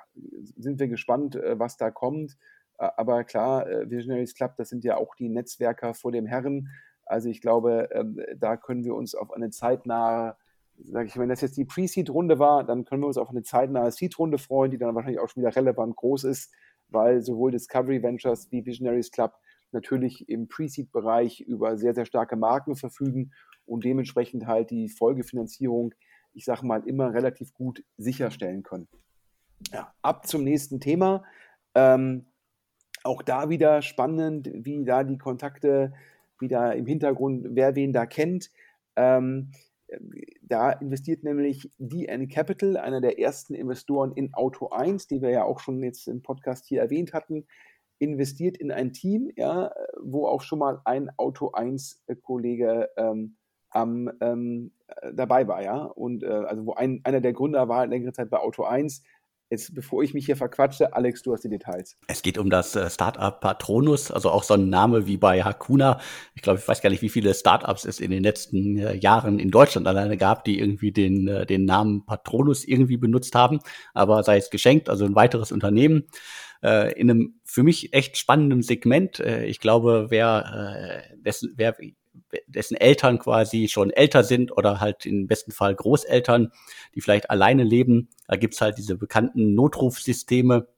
sind 0.56 0.78
wir 0.78 0.88
gespannt, 0.88 1.36
äh, 1.36 1.58
was 1.58 1.76
da 1.76 1.90
kommt. 1.90 2.36
Aber 2.76 3.24
klar, 3.24 3.68
äh, 3.68 3.90
Visionaries 3.90 4.34
Club, 4.34 4.54
das 4.56 4.70
sind 4.70 4.84
ja 4.84 4.96
auch 4.96 5.14
die 5.14 5.28
Netzwerker 5.28 5.92
vor 5.94 6.12
dem 6.12 6.26
Herren. 6.26 6.68
Also 7.04 7.28
ich 7.28 7.40
glaube, 7.40 7.88
ähm, 7.92 8.20
da 8.36 8.56
können 8.56 8.84
wir 8.84 8.94
uns 8.94 9.14
auf 9.14 9.32
eine 9.32 9.50
zeitnahe 9.50 10.36
sage 10.84 11.08
ich, 11.08 11.18
wenn 11.18 11.28
das 11.28 11.40
jetzt 11.40 11.56
die 11.56 11.64
Pre-Seed-Runde 11.64 12.38
war, 12.38 12.64
dann 12.64 12.84
können 12.84 13.02
wir 13.02 13.06
uns 13.06 13.18
auf 13.18 13.30
eine 13.30 13.42
zeitnahe 13.42 13.90
Seed-Runde 13.90 14.38
freuen, 14.38 14.70
die 14.70 14.78
dann 14.78 14.94
wahrscheinlich 14.94 15.20
auch 15.20 15.28
schon 15.28 15.42
wieder 15.42 15.54
relevant 15.54 15.96
groß 15.96 16.24
ist, 16.24 16.52
weil 16.88 17.22
sowohl 17.22 17.50
Discovery 17.50 18.02
Ventures 18.02 18.50
wie 18.50 18.64
Visionaries 18.64 19.10
Club 19.10 19.34
natürlich 19.72 20.28
im 20.28 20.48
Pre-Seed-Bereich 20.48 21.40
über 21.40 21.76
sehr, 21.76 21.94
sehr 21.94 22.06
starke 22.06 22.37
Marken 22.37 22.76
verfügen 22.76 23.33
und 23.66 23.85
dementsprechend 23.85 24.46
halt 24.46 24.70
die 24.70 24.88
Folgefinanzierung, 24.88 25.94
ich 26.33 26.44
sage 26.44 26.66
mal, 26.66 26.87
immer 26.87 27.12
relativ 27.12 27.54
gut 27.54 27.85
sicherstellen 27.96 28.62
können. 28.62 28.88
Ja, 29.72 29.92
ab 30.02 30.26
zum 30.26 30.44
nächsten 30.44 30.80
Thema. 30.80 31.24
Ähm, 31.74 32.26
auch 33.04 33.22
da 33.22 33.48
wieder 33.48 33.83
spannend, 33.83 34.50
wie 34.52 34.85
da 34.85 35.04
die 35.04 35.18
Kontakte, 35.18 35.92
wie 36.38 36.48
da 36.48 36.72
im 36.72 36.87
Hintergrund, 36.87 37.46
wer 37.50 37.74
wen 37.74 37.92
da 37.92 38.06
kennt. 38.06 38.50
Ähm, 38.96 39.52
da 40.42 40.70
investiert 40.72 41.24
nämlich 41.24 41.70
DN 41.78 42.28
Capital, 42.28 42.76
einer 42.76 43.00
der 43.00 43.18
ersten 43.18 43.54
Investoren 43.54 44.12
in 44.12 44.35
Auto 44.35 44.68
1, 44.68 45.09
die 45.09 45.20
wir 45.20 45.30
ja 45.30 45.44
auch 45.44 45.61
schon 45.61 45.83
jetzt 45.83 46.06
im 46.06 46.22
Podcast 46.22 46.66
hier 46.66 46.80
erwähnt 46.80 47.12
hatten, 47.12 47.46
investiert 48.00 48.56
in 48.56 48.72
ein 48.72 48.92
Team, 48.92 49.30
ja, 49.36 49.70
wo 50.02 50.26
auch 50.26 50.40
schon 50.40 50.58
mal 50.58 50.80
ein 50.84 51.10
Auto 51.18 51.52
1-Kollege 51.52 52.88
ähm, 52.96 53.36
am, 53.68 54.10
ähm, 54.20 54.72
dabei 55.12 55.46
war, 55.46 55.62
ja. 55.62 55.84
Und 55.84 56.24
äh, 56.24 56.28
also 56.28 56.66
wo 56.66 56.74
ein, 56.74 57.00
einer 57.04 57.20
der 57.20 57.32
Gründer 57.32 57.68
war 57.68 57.86
längere 57.86 58.12
Zeit 58.12 58.30
bei 58.30 58.38
Auto 58.38 58.64
1, 58.64 59.02
Jetzt, 59.50 59.74
bevor 59.74 60.04
ich 60.04 60.14
mich 60.14 60.26
hier 60.26 60.36
verquatsche, 60.36 60.94
Alex, 60.94 61.22
du 61.22 61.32
hast 61.32 61.42
die 61.42 61.48
Details. 61.48 61.96
Es 62.06 62.22
geht 62.22 62.38
um 62.38 62.50
das 62.50 62.76
äh, 62.76 62.88
Startup 62.88 63.40
Patronus, 63.40 64.12
also 64.12 64.30
auch 64.30 64.44
so 64.44 64.54
ein 64.54 64.68
Name 64.68 65.08
wie 65.08 65.16
bei 65.16 65.42
Hakuna. 65.42 66.00
Ich 66.36 66.42
glaube, 66.42 66.60
ich 66.60 66.68
weiß 66.68 66.80
gar 66.80 66.90
nicht, 66.90 67.02
wie 67.02 67.08
viele 67.08 67.34
Startups 67.34 67.84
es 67.84 67.98
in 67.98 68.12
den 68.12 68.22
letzten 68.22 68.78
äh, 68.78 68.94
Jahren 68.94 69.40
in 69.40 69.50
Deutschland 69.50 69.88
alleine 69.88 70.16
gab, 70.16 70.44
die 70.44 70.60
irgendwie 70.60 70.92
den, 70.92 71.26
äh, 71.26 71.46
den 71.46 71.64
Namen 71.64 72.06
Patronus 72.06 72.64
irgendwie 72.64 72.96
benutzt 72.96 73.34
haben. 73.34 73.58
Aber 73.92 74.22
sei 74.22 74.36
es 74.36 74.50
geschenkt, 74.50 74.88
also 74.88 75.04
ein 75.04 75.16
weiteres 75.16 75.50
Unternehmen 75.50 76.04
in 76.62 77.10
einem 77.10 77.40
für 77.46 77.62
mich 77.62 77.94
echt 77.94 78.18
spannenden 78.18 78.60
Segment. 78.60 79.18
ich 79.18 79.60
glaube, 79.60 80.08
wer, 80.10 81.02
dessen, 81.24 81.54
wer 81.56 81.74
dessen 82.46 82.77
Eltern 82.77 83.18
quasi 83.18 83.68
schon 83.68 83.90
älter 83.90 84.25
sind 84.25 84.53
oder 84.53 84.81
halt 84.81 85.07
im 85.07 85.27
besten 85.27 85.53
Fall 85.53 85.75
Großeltern, 85.75 86.53
die 86.94 87.01
vielleicht 87.01 87.31
alleine 87.31 87.64
leben. 87.64 88.09
Da 88.29 88.37
gibt's 88.37 88.61
halt 88.61 88.79
diese 88.79 88.96
bekannten 88.96 89.55
Notrufsysteme, 89.55 90.68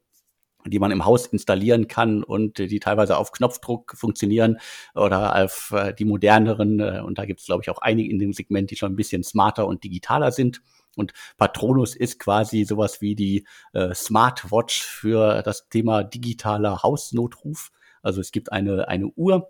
die 0.66 0.78
man 0.78 0.90
im 0.90 1.04
Haus 1.04 1.26
installieren 1.26 1.88
kann 1.88 2.22
und 2.22 2.58
die 2.58 2.80
teilweise 2.80 3.16
auf 3.16 3.32
Knopfdruck 3.32 3.94
funktionieren 3.96 4.58
oder 4.94 5.44
auf 5.44 5.72
äh, 5.74 5.92
die 5.92 6.04
moderneren. 6.04 6.80
Äh, 6.80 7.02
und 7.04 7.18
da 7.18 7.24
gibt's 7.24 7.46
glaube 7.46 7.62
ich, 7.62 7.70
auch 7.70 7.78
einige 7.78 8.10
in 8.10 8.18
dem 8.18 8.32
Segment, 8.32 8.70
die 8.70 8.76
schon 8.76 8.92
ein 8.92 8.96
bisschen 8.96 9.24
smarter 9.24 9.66
und 9.66 9.82
digitaler 9.84 10.30
sind. 10.30 10.62
Und 10.96 11.12
Patronus 11.38 11.96
ist 11.96 12.18
quasi 12.18 12.64
sowas 12.64 13.00
wie 13.00 13.14
die 13.14 13.46
äh, 13.72 13.94
Smartwatch 13.94 14.82
für 14.82 15.42
das 15.42 15.68
Thema 15.68 16.04
digitaler 16.04 16.82
Hausnotruf. 16.82 17.72
Also 18.02 18.20
es 18.20 18.30
gibt 18.30 18.52
eine, 18.52 18.88
eine 18.88 19.06
Uhr, 19.06 19.48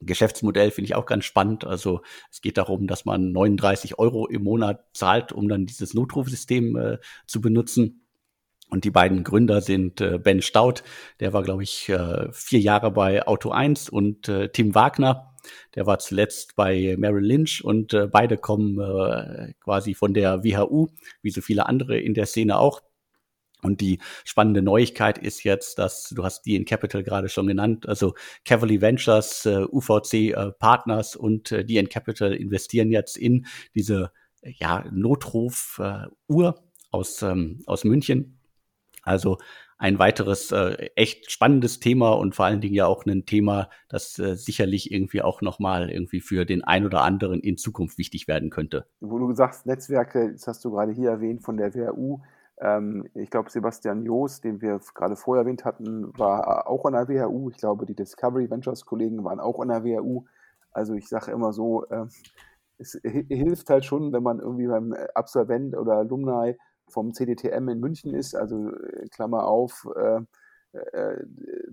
Geschäftsmodell 0.00 0.70
finde 0.70 0.86
ich 0.86 0.94
auch 0.94 1.06
ganz 1.06 1.24
spannend. 1.24 1.64
Also 1.64 2.02
es 2.30 2.40
geht 2.40 2.58
darum, 2.58 2.86
dass 2.86 3.04
man 3.04 3.32
39 3.32 3.98
Euro 3.98 4.26
im 4.26 4.44
Monat 4.44 4.84
zahlt, 4.92 5.32
um 5.32 5.48
dann 5.48 5.66
dieses 5.66 5.94
Notrufsystem 5.94 6.76
äh, 6.76 6.98
zu 7.26 7.40
benutzen. 7.40 8.04
Und 8.70 8.84
die 8.84 8.90
beiden 8.90 9.24
Gründer 9.24 9.62
sind 9.62 10.00
äh, 10.00 10.18
Ben 10.18 10.42
Staud, 10.42 10.82
der 11.20 11.32
war, 11.32 11.42
glaube 11.42 11.62
ich, 11.62 11.88
äh, 11.88 12.30
vier 12.32 12.60
Jahre 12.60 12.90
bei 12.90 13.26
Auto 13.26 13.50
1 13.50 13.88
und 13.88 14.28
äh, 14.28 14.50
Tim 14.50 14.74
Wagner, 14.74 15.34
der 15.74 15.86
war 15.86 15.98
zuletzt 15.98 16.54
bei 16.54 16.94
Merrill 16.98 17.24
Lynch 17.24 17.64
und 17.64 17.94
äh, 17.94 18.08
beide 18.08 18.36
kommen 18.36 18.78
äh, 18.78 19.54
quasi 19.60 19.94
von 19.94 20.12
der 20.12 20.44
WHU, 20.44 20.88
wie 21.22 21.30
so 21.30 21.40
viele 21.40 21.66
andere 21.66 21.98
in 21.98 22.12
der 22.12 22.26
Szene 22.26 22.58
auch. 22.58 22.82
Und 23.62 23.80
die 23.80 23.98
spannende 24.24 24.62
Neuigkeit 24.62 25.18
ist 25.18 25.42
jetzt, 25.42 25.78
dass 25.78 26.10
du 26.10 26.24
hast 26.24 26.42
die 26.42 26.54
in 26.54 26.64
Capital 26.64 27.02
gerade 27.02 27.28
schon 27.28 27.46
genannt, 27.46 27.88
also 27.88 28.14
Cavalry 28.44 28.80
Ventures, 28.80 29.46
äh, 29.46 29.64
UVC 29.64 30.14
äh, 30.14 30.52
Partners 30.52 31.16
und 31.16 31.50
äh, 31.52 31.64
die 31.64 31.76
in 31.76 31.88
Capital 31.88 32.34
investieren 32.34 32.90
jetzt 32.90 33.16
in 33.16 33.46
diese 33.74 34.12
ja, 34.42 34.84
Notruf-Uhr 34.90 36.48
äh, 36.48 36.60
aus, 36.90 37.22
ähm, 37.22 37.62
aus 37.66 37.84
München. 37.84 38.38
Also 39.02 39.38
ein 39.78 39.98
weiteres 39.98 40.50
äh, 40.50 40.90
echt 40.96 41.30
spannendes 41.30 41.78
Thema 41.78 42.10
und 42.10 42.34
vor 42.34 42.46
allen 42.46 42.60
Dingen 42.60 42.74
ja 42.74 42.86
auch 42.86 43.06
ein 43.06 43.26
Thema, 43.26 43.70
das 43.88 44.18
äh, 44.18 44.34
sicherlich 44.34 44.90
irgendwie 44.92 45.22
auch 45.22 45.40
nochmal 45.40 45.90
irgendwie 45.90 46.20
für 46.20 46.44
den 46.44 46.64
ein 46.64 46.84
oder 46.84 47.02
anderen 47.02 47.40
in 47.40 47.56
Zukunft 47.56 47.96
wichtig 47.96 48.26
werden 48.26 48.50
könnte. 48.50 48.86
Wo 49.00 49.18
du 49.18 49.32
sagst, 49.34 49.66
Netzwerke, 49.66 50.32
das 50.32 50.48
hast 50.48 50.64
du 50.64 50.72
gerade 50.72 50.92
hier 50.92 51.10
erwähnt 51.10 51.42
von 51.44 51.56
der 51.56 51.74
WHU, 51.74 52.20
ähm, 52.60 53.08
ich 53.14 53.30
glaube, 53.30 53.50
Sebastian 53.50 54.04
Joos, 54.04 54.40
den 54.40 54.60
wir 54.60 54.80
gerade 54.94 55.16
vorher 55.16 55.44
erwähnt 55.44 55.64
hatten, 55.64 56.16
war 56.18 56.68
auch 56.68 56.84
an 56.84 56.94
der 56.94 57.08
WHU. 57.08 57.50
Ich 57.50 57.56
glaube, 57.58 57.86
die 57.86 57.94
Discovery 57.94 58.50
Ventures 58.50 58.84
Kollegen 58.84 59.24
waren 59.24 59.40
auch 59.40 59.60
an 59.60 59.68
der 59.68 59.84
WHU. 59.84 60.24
Also 60.72 60.94
ich 60.94 61.08
sage 61.08 61.30
immer 61.30 61.52
so, 61.52 61.84
äh, 61.86 62.06
es 62.78 62.98
hilft 63.02 63.70
halt 63.70 63.84
schon, 63.84 64.12
wenn 64.12 64.22
man 64.22 64.40
irgendwie 64.40 64.66
beim 64.66 64.94
Absolvent 65.14 65.76
oder 65.76 65.94
Alumni 65.94 66.56
vom 66.88 67.12
CDTM 67.12 67.68
in 67.68 67.80
München 67.80 68.14
ist, 68.14 68.34
also 68.34 68.70
äh, 68.70 69.08
Klammer 69.08 69.46
auf, 69.46 69.86
äh, 69.96 70.20
äh, 70.72 71.24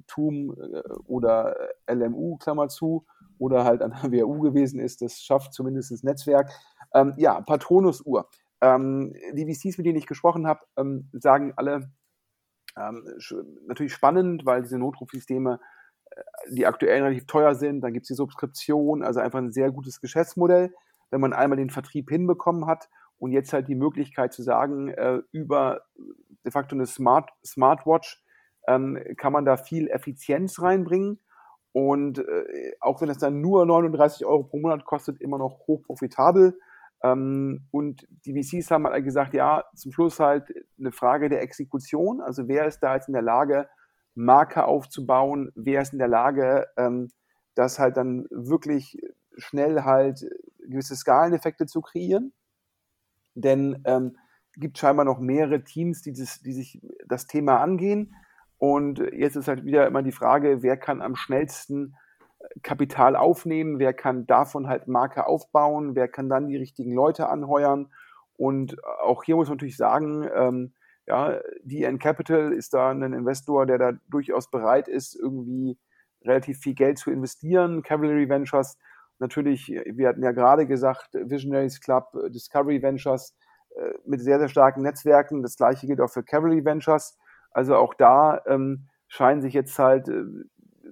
TUM 0.07 0.55
äh, 0.59 0.81
oder 1.05 1.55
LMU, 1.87 2.37
Klammer 2.37 2.67
zu, 2.69 3.05
oder 3.37 3.65
halt 3.65 3.81
an 3.81 3.93
der 4.01 4.11
WHU 4.11 4.39
gewesen 4.39 4.79
ist. 4.79 5.01
Das 5.01 5.21
schafft 5.21 5.53
zumindest 5.53 5.91
das 5.91 6.03
Netzwerk. 6.03 6.51
Ähm, 6.93 7.13
ja, 7.17 7.41
Patronus-Uhr. 7.41 8.29
Ähm, 8.65 9.13
die 9.33 9.45
VCs, 9.45 9.77
mit 9.77 9.85
denen 9.85 9.97
ich 9.99 10.07
gesprochen 10.07 10.47
habe, 10.47 10.61
ähm, 10.75 11.07
sagen 11.13 11.53
alle, 11.55 11.91
ähm, 12.75 13.07
natürlich 13.67 13.93
spannend, 13.93 14.45
weil 14.45 14.63
diese 14.63 14.79
Notrufsysteme, 14.79 15.59
äh, 16.09 16.21
die 16.51 16.65
aktuell 16.65 17.03
relativ 17.03 17.27
teuer 17.27 17.53
sind, 17.53 17.81
dann 17.81 17.93
gibt 17.93 18.05
es 18.05 18.07
die 18.07 18.15
Subskription, 18.15 19.03
also 19.03 19.19
einfach 19.19 19.39
ein 19.39 19.51
sehr 19.51 19.71
gutes 19.71 20.01
Geschäftsmodell, 20.01 20.73
wenn 21.11 21.21
man 21.21 21.33
einmal 21.33 21.57
den 21.57 21.69
Vertrieb 21.69 22.09
hinbekommen 22.09 22.65
hat 22.65 22.89
und 23.17 23.31
jetzt 23.31 23.53
halt 23.53 23.67
die 23.67 23.75
Möglichkeit 23.75 24.33
zu 24.33 24.41
sagen, 24.41 24.89
äh, 24.89 25.21
über 25.31 25.81
de 26.43 26.51
facto 26.51 26.75
eine 26.75 26.87
Smart, 26.87 27.29
Smartwatch 27.45 28.23
ähm, 28.67 28.99
kann 29.17 29.31
man 29.31 29.45
da 29.45 29.57
viel 29.57 29.89
Effizienz 29.89 30.59
reinbringen. 30.59 31.19
Und 31.71 32.19
äh, 32.19 32.73
auch 32.79 33.01
wenn 33.01 33.09
es 33.09 33.17
dann 33.17 33.41
nur 33.41 33.65
39 33.65 34.25
Euro 34.25 34.43
pro 34.43 34.57
Monat 34.57 34.85
kostet, 34.85 35.21
immer 35.21 35.37
noch 35.37 35.67
hoch 35.67 35.83
profitabel. 35.83 36.57
Ähm, 37.03 37.67
und 37.71 38.07
die 38.25 38.33
VCs 38.33 38.71
haben 38.71 38.87
halt 38.87 39.03
gesagt, 39.03 39.33
ja, 39.33 39.63
zum 39.75 39.91
Schluss 39.91 40.19
halt 40.19 40.53
eine 40.79 40.91
Frage 40.91 41.29
der 41.29 41.41
Exekution. 41.41 42.21
Also 42.21 42.47
wer 42.47 42.65
ist 42.65 42.79
da 42.79 42.95
jetzt 42.95 43.07
in 43.07 43.13
der 43.13 43.21
Lage, 43.21 43.67
Marke 44.15 44.65
aufzubauen, 44.65 45.51
wer 45.55 45.81
ist 45.81 45.93
in 45.93 45.99
der 45.99 46.07
Lage, 46.07 46.67
ähm, 46.77 47.09
das 47.53 47.79
halt 47.79 47.97
dann 47.97 48.25
wirklich 48.31 48.97
schnell 49.37 49.83
halt 49.83 50.25
gewisse 50.67 50.95
Skaleneffekte 50.95 51.65
zu 51.65 51.81
kreieren. 51.81 52.33
Denn 53.35 53.81
ähm, 53.85 54.17
gibt 54.55 54.77
scheinbar 54.77 55.05
noch 55.05 55.19
mehrere 55.19 55.63
Teams, 55.63 56.01
die, 56.01 56.13
das, 56.13 56.39
die 56.39 56.53
sich 56.53 56.81
das 57.07 57.27
Thema 57.27 57.59
angehen. 57.59 58.15
Und 58.57 58.99
jetzt 58.99 59.35
ist 59.35 59.49
halt 59.49 59.65
wieder 59.65 59.85
immer 59.85 60.01
die 60.01 60.13
Frage, 60.13 60.63
wer 60.63 60.77
kann 60.77 61.01
am 61.01 61.15
schnellsten 61.15 61.95
Kapital 62.63 63.15
aufnehmen, 63.15 63.79
wer 63.79 63.93
kann 63.93 64.27
davon 64.27 64.67
halt 64.67 64.87
Marke 64.87 65.27
aufbauen, 65.27 65.95
wer 65.95 66.07
kann 66.07 66.29
dann 66.29 66.47
die 66.47 66.57
richtigen 66.57 66.93
Leute 66.93 67.29
anheuern. 67.29 67.91
Und 68.37 68.77
auch 69.01 69.23
hier 69.23 69.35
muss 69.35 69.47
man 69.47 69.57
natürlich 69.57 69.77
sagen, 69.77 70.27
ähm, 70.33 70.73
ja, 71.07 71.39
DN 71.63 71.99
Capital 71.99 72.51
ist 72.51 72.73
da 72.73 72.91
ein 72.91 73.13
Investor, 73.13 73.65
der 73.65 73.77
da 73.77 73.91
durchaus 74.09 74.49
bereit 74.49 74.87
ist, 74.87 75.15
irgendwie 75.15 75.77
relativ 76.23 76.59
viel 76.59 76.73
Geld 76.73 76.97
zu 76.97 77.11
investieren. 77.11 77.83
Cavalry 77.83 78.27
Ventures, 78.27 78.77
natürlich, 79.19 79.67
wir 79.67 80.07
hatten 80.07 80.23
ja 80.23 80.31
gerade 80.31 80.65
gesagt, 80.65 81.13
Visionaries 81.13 81.79
Club, 81.79 82.11
Discovery 82.29 82.81
Ventures 82.81 83.35
äh, 83.75 83.93
mit 84.05 84.21
sehr, 84.21 84.39
sehr 84.39 84.49
starken 84.49 84.81
Netzwerken. 84.81 85.43
Das 85.43 85.57
gleiche 85.57 85.85
gilt 85.87 86.01
auch 86.01 86.09
für 86.09 86.23
Cavalry 86.23 86.65
Ventures. 86.65 87.17
Also 87.51 87.75
auch 87.75 87.93
da 87.93 88.41
ähm, 88.47 88.87
scheinen 89.07 89.41
sich 89.41 89.53
jetzt 89.53 89.77
halt, 89.79 90.09
äh, 90.09 90.23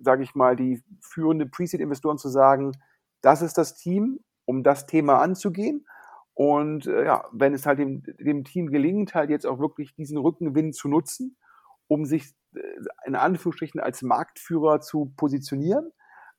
sage 0.03 0.23
ich 0.23 0.35
mal, 0.35 0.55
die 0.55 0.83
führende 1.01 1.45
Pre-Seed-Investoren 1.45 2.17
zu 2.17 2.29
sagen, 2.29 2.73
das 3.21 3.41
ist 3.41 3.57
das 3.57 3.75
Team, 3.75 4.19
um 4.45 4.63
das 4.63 4.85
Thema 4.85 5.19
anzugehen. 5.19 5.85
Und 6.33 6.87
äh, 6.87 7.05
ja, 7.05 7.25
wenn 7.31 7.53
es 7.53 7.65
halt 7.65 7.79
dem, 7.79 8.03
dem 8.19 8.43
Team 8.43 8.71
gelingt, 8.71 9.13
halt 9.13 9.29
jetzt 9.29 9.45
auch 9.45 9.59
wirklich 9.59 9.93
diesen 9.95 10.17
Rückenwind 10.17 10.75
zu 10.75 10.87
nutzen, 10.87 11.37
um 11.87 12.05
sich 12.05 12.33
äh, 12.55 12.59
in 13.05 13.15
Anführungsstrichen 13.15 13.79
als 13.79 14.01
Marktführer 14.01 14.81
zu 14.81 15.13
positionieren, 15.15 15.91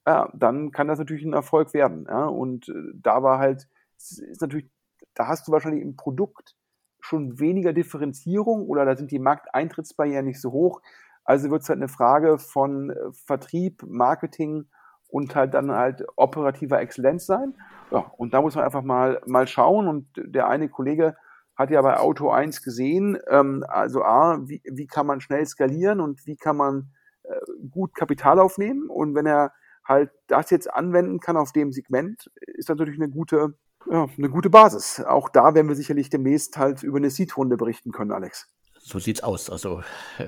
ja, 0.07 0.31
dann 0.35 0.73
kann 0.73 0.89
das 0.89 0.99
natürlich 0.99 1.25
ein 1.25 1.33
Erfolg 1.33 1.73
werden. 1.75 2.07
Ja? 2.09 2.27
Und 2.27 2.69
äh, 2.69 2.73
da 2.95 3.23
war 3.23 3.39
halt, 3.39 3.69
ist 3.97 4.41
natürlich, 4.41 4.69
da 5.15 5.29
hast 5.29 5.47
du 5.49 5.53
wahrscheinlich 5.53 5.83
im 5.83 5.97
Produkt 5.97 6.57
schon 7.01 7.39
weniger 7.39 7.73
Differenzierung 7.73 8.67
oder 8.67 8.85
da 8.85 8.97
sind 8.97 9.11
die 9.11 9.19
Markteintrittsbarrieren 9.19 10.25
nicht 10.25 10.41
so 10.41 10.53
hoch. 10.53 10.81
Also 11.25 11.51
wird 11.51 11.62
es 11.62 11.68
halt 11.68 11.79
eine 11.79 11.89
Frage 11.89 12.39
von 12.39 12.91
äh, 12.91 12.95
Vertrieb, 13.12 13.83
Marketing 13.87 14.66
und 15.09 15.35
halt 15.35 15.55
dann 15.55 15.70
halt 15.70 16.05
operativer 16.16 16.81
Exzellenz 16.81 17.27
sein. 17.27 17.55
Ja, 17.91 18.01
und 18.16 18.35
da 18.35 18.43
muss 18.43 18.57
man 18.57 18.64
einfach 18.64 18.83
mal, 18.83 19.20
mal 19.27 19.47
schauen. 19.47 19.87
Und 19.87 20.09
der 20.16 20.49
eine 20.49 20.68
Kollege 20.68 21.16
hat 21.57 21.70
ja 21.70 21.81
bei 21.83 21.99
Auto 21.99 22.31
1 22.31 22.62
gesehen, 22.62 23.18
ähm, 23.29 23.64
also 23.68 24.03
A, 24.03 24.41
wie, 24.43 24.61
wie 24.64 24.87
kann 24.87 25.07
man 25.07 25.20
schnell 25.20 25.47
skalieren 25.47 26.01
und 26.01 26.27
wie 26.27 26.37
kann 26.37 26.57
man 26.57 26.91
äh, 27.22 27.37
gut 27.70 27.95
Kapital 27.95 28.39
aufnehmen. 28.39 28.89
Und 28.89 29.14
wenn 29.14 29.27
er 29.27 29.53
halt 29.85 30.11
das 30.27 30.51
jetzt 30.51 30.72
anwenden 30.72 31.20
kann 31.20 31.37
auf 31.37 31.53
dem 31.53 31.72
Segment, 31.72 32.31
ist 32.47 32.68
natürlich 32.68 33.01
eine 33.01 33.11
gute, 33.11 33.55
ja, 33.89 34.07
eine 34.16 34.31
gute 34.31 34.51
Basis. 34.51 35.01
Auch 35.05 35.29
da 35.29 35.55
werden 35.55 35.68
wir 35.68 35.77
sicherlich 35.77 36.11
demnächst 36.11 36.57
halt 36.57 36.83
über 36.83 36.99
eine 36.99 37.11
Seed-Runde 37.11 37.57
berichten 37.57 37.93
können, 37.93 38.12
Alex. 38.12 38.51
So 38.87 38.99
sieht's 38.99 39.22
aus. 39.22 39.49
Also 39.49 39.80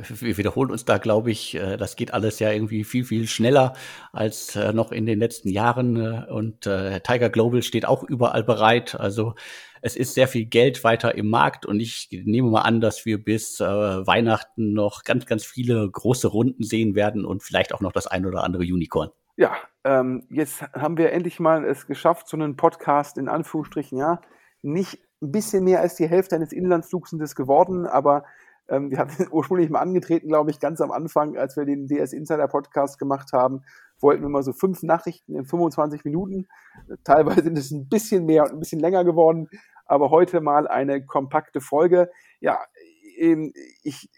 wir 0.09 0.39
wiederholen 0.39 0.71
uns 0.71 0.87
da, 0.87 0.97
glaube 0.97 1.31
ich. 1.31 1.57
Äh, 1.57 1.77
das 1.77 1.95
geht 1.95 2.15
alles 2.15 2.39
ja 2.39 2.51
irgendwie 2.51 2.85
viel, 2.85 3.05
viel 3.05 3.27
schneller 3.29 3.75
als 4.15 4.57
äh, 4.57 4.73
noch 4.73 4.93
in 4.93 5.05
den 5.05 5.19
letzten 5.19 5.51
Jahren. 5.51 5.97
Äh, 5.97 6.33
und 6.33 6.63
Tiger 6.63 7.29
Global 7.29 7.63
steht 7.63 7.85
auch 7.85 8.03
überall 8.03 8.43
bereit. 8.43 8.99
Also 8.99 9.35
es 9.83 9.95
ist 9.95 10.15
sehr 10.15 10.27
viel 10.27 10.47
Geld 10.47 10.85
weiter 10.85 11.15
im 11.17 11.29
Markt 11.29 11.67
und 11.67 11.81
ich 11.81 12.09
nehme 12.11 12.49
mal 12.49 12.63
an, 12.63 12.81
dass 12.81 13.05
wir 13.05 13.23
bis 13.23 13.61
Weihnachten 13.61 14.73
noch 14.73 15.05
ganz, 15.05 15.27
ganz 15.27 15.45
viele 15.45 15.89
große 15.89 16.27
Runden 16.27 16.65
sehen 16.65 16.95
werden 16.95 17.27
und 17.27 17.43
vielleicht 17.43 17.75
auch 17.75 17.81
noch 17.81 17.93
das 17.93 18.07
ein 18.07 18.25
oder 18.25 18.43
andere 18.43 18.63
Unicorn. 18.63 19.11
Ja, 19.37 19.55
ähm, 19.85 20.27
jetzt 20.31 20.63
haben 20.73 20.97
wir 20.97 21.13
endlich 21.13 21.39
mal 21.39 21.65
es 21.65 21.87
geschafft, 21.87 22.27
so 22.27 22.39
einen 22.39 22.57
Podcast 22.57 23.19
in 23.19 23.29
Anführungsstrichen, 23.29 23.99
ja, 23.99 24.23
nicht 24.63 24.99
ein 25.23 25.31
bisschen 25.31 25.65
mehr 25.65 25.81
als 25.81 25.95
die 25.97 26.09
Hälfte 26.09 26.35
eines 26.35 26.53
Inlandsflugs 26.53 27.11
sind 27.11 27.23
es 27.23 27.37
geworden, 27.37 27.87
aber 27.87 28.25
ähm, 28.69 28.91
wir 28.91 28.99
hatten 28.99 29.27
ursprünglich 29.31 29.71
mal 29.71 29.81
angetreten, 29.81 30.29
glaube 30.29 30.51
ich, 30.51 30.61
ganz 30.61 30.81
am 30.81 30.91
Anfang, 30.91 31.37
als 31.37 31.57
wir 31.57 31.65
den 31.65 31.87
DS 31.87 32.13
Insider 32.13 32.49
Podcast 32.49 32.99
gemacht 32.99 33.33
haben, 33.33 33.63
wollten 34.01 34.23
wir 34.23 34.29
mal 34.29 34.43
so 34.43 34.53
fünf 34.53 34.83
Nachrichten 34.83 35.37
in 35.37 35.47
25 35.47 36.05
Minuten. 36.05 36.47
Teilweise 37.05 37.43
sind 37.43 37.59
es 37.59 37.71
ein 37.71 37.89
bisschen 37.89 38.27
mehr 38.27 38.45
und 38.45 38.53
ein 38.53 38.61
bisschen 38.61 38.81
länger 38.81 39.05
geworden, 39.05 39.49
aber 39.87 40.11
heute 40.11 40.41
mal 40.41 40.67
eine 40.69 41.05
kompakte 41.05 41.61
Folge. 41.61 42.11
Ja, 42.41 42.59
ich, 43.83 44.11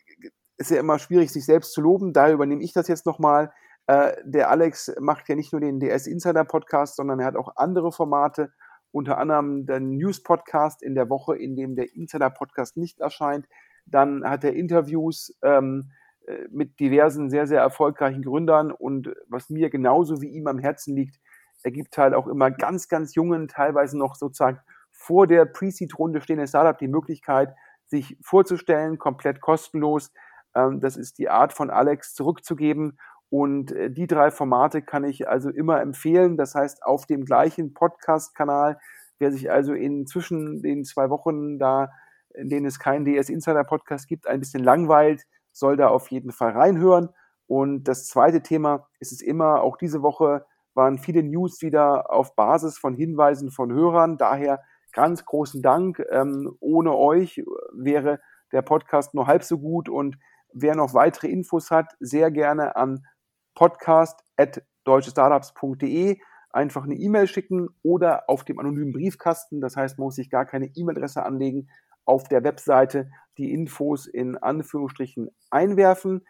ist 0.57 0.71
ja 0.71 0.81
immer 0.81 0.99
schwierig, 0.99 1.31
sich 1.33 1.45
selbst 1.45 1.73
zu 1.73 1.81
loben, 1.81 2.13
daher 2.13 2.35
übernehme 2.35 2.63
ich 2.63 2.73
das 2.73 2.89
jetzt 2.89 3.07
nochmal. 3.07 3.53
Äh, 3.87 4.17
der 4.25 4.51
Alex 4.51 4.93
macht 4.99 5.29
ja 5.29 5.35
nicht 5.35 5.53
nur 5.53 5.61
den 5.61 5.81
DS 5.81 6.07
Insider 6.07 6.45
Podcast, 6.45 6.97
sondern 6.97 7.21
er 7.21 7.27
hat 7.27 7.37
auch 7.37 7.53
andere 7.57 7.93
Formate, 7.93 8.53
unter 8.91 9.19
anderem 9.19 9.67
den 9.67 9.91
News 9.91 10.23
Podcast 10.23 10.83
in 10.83 10.95
der 10.95 11.09
Woche, 11.09 11.37
in 11.37 11.57
dem 11.57 11.77
der 11.77 11.95
Insider 11.95 12.31
Podcast 12.31 12.77
nicht 12.77 13.01
erscheint. 13.01 13.47
Dann 13.91 14.25
hat 14.25 14.45
er 14.45 14.55
Interviews 14.55 15.37
ähm, 15.43 15.91
äh, 16.27 16.47
mit 16.51 16.79
diversen 16.81 17.31
sehr, 17.31 17.47
sehr 17.47 17.61
erfolgreichen 17.61 18.23
Gründern 18.23 18.71
und 18.71 19.13
was 19.29 19.51
mir 19.51 19.71
genauso 19.71 20.21
wie 20.21 20.29
ihm 20.29 20.47
am 20.47 20.59
Herzen 20.59 20.95
liegt, 20.95 21.19
er 21.63 21.73
gibt 21.73 21.99
halt 21.99 22.15
auch 22.15 22.27
immer 22.27 22.51
ganz, 22.51 22.89
ganz 22.89 23.15
jungen, 23.15 23.49
teilweise 23.49 23.99
noch 23.99 24.15
sozusagen 24.15 24.61
vor 24.93 25.27
der 25.27 25.45
Pre-Seed-Runde 25.45 26.21
stehenden 26.21 26.47
Startup 26.47 26.79
die 26.79 26.89
Möglichkeit, 26.89 27.55
sich 27.87 28.17
vorzustellen, 28.23 28.99
komplett 28.99 29.41
kostenlos. 29.41 30.13
Ähm, 30.55 30.81
das 30.81 30.97
ist 30.97 31.19
die 31.19 31.29
Art 31.29 31.53
von 31.53 31.71
Alex 31.71 32.15
zurückzugeben. 32.15 32.99
Und 33.31 33.73
äh, 33.73 33.91
die 33.91 34.07
drei 34.07 34.31
Formate 34.31 34.83
kann 34.83 35.05
ich 35.05 35.29
also 35.29 35.51
immer 35.51 35.81
empfehlen. 35.81 36.37
Das 36.37 36.55
heißt, 36.55 36.85
auf 36.85 37.07
dem 37.07 37.25
gleichen 37.25 37.75
Podcast-Kanal, 37.75 38.79
wer 39.19 39.33
sich 39.33 39.51
also 39.51 39.73
in 39.73 40.07
zwischen 40.07 40.63
den 40.63 40.85
zwei 40.85 41.11
Wochen 41.11 41.59
da 41.59 41.91
in 42.39 42.49
denen 42.49 42.67
es 42.67 42.79
keinen 42.79 43.05
DS 43.05 43.29
Insider 43.29 43.65
Podcast 43.65 44.09
gibt, 44.09 44.27
ein 44.27 44.41
bisschen 44.41 44.65
langweilt, 44.65 45.25
soll 45.53 45.77
da 45.77 45.89
auf 45.89 46.11
jeden 46.11 46.33
Fall 46.33 46.53
reinhören. 46.53 47.11
Und 47.47 47.85
das 47.85 48.07
zweite 48.07 48.43
Thema 48.43 48.89
ist 49.01 49.13
es 49.13 49.21
immer, 49.21 49.63
auch 49.63 49.77
diese 49.77 50.03
Woche 50.03 50.47
waren 50.75 50.99
viele 50.99 51.23
News 51.23 51.63
wieder 51.63 52.13
auf 52.13 52.37
Basis 52.37 52.79
von 52.79 52.95
Hinweisen 52.95 53.51
von 53.51 53.73
Hörern. 53.73 54.17
Daher 54.17 54.61
ganz 54.93 55.25
großen 55.25 55.63
Dank. 55.63 56.05
Ähm, 56.11 56.55
ohne 56.61 56.95
euch 56.97 57.43
wäre 57.73 58.21
der 58.53 58.63
Podcast 58.63 59.15
nur 59.15 59.27
halb 59.27 59.43
so 59.43 59.59
gut. 59.59 59.89
Und 59.89 60.19
wer 60.53 60.77
noch 60.77 60.93
weitere 60.95 61.29
Infos 61.29 61.71
hat, 61.71 61.95
sehr 62.01 62.31
gerne 62.31 62.77
an 62.77 63.07
podcast.deutschestartups.de 63.55 66.19
einfach 66.51 66.85
eine 66.85 66.95
E-Mail 66.95 67.27
schicken 67.27 67.69
oder 67.83 68.29
auf 68.29 68.45
dem 68.45 68.59
anonymen 68.59 68.93
Briefkasten. 68.93 69.61
Das 69.61 69.77
heißt, 69.77 69.99
man 69.99 70.07
muss 70.07 70.15
sich 70.17 70.31
gar 70.31 70.47
keine 70.47 70.67
E-Mail-Adresse 70.67 71.23
anlegen, 71.25 71.69
auf 72.09 72.25
der 72.29 72.43
Webseite 72.45 73.11
die 73.37 73.53
Infos 73.53 74.07
in 74.07 74.37
Anführungsstrichen 74.37 75.31
einwerfen. 75.51 76.27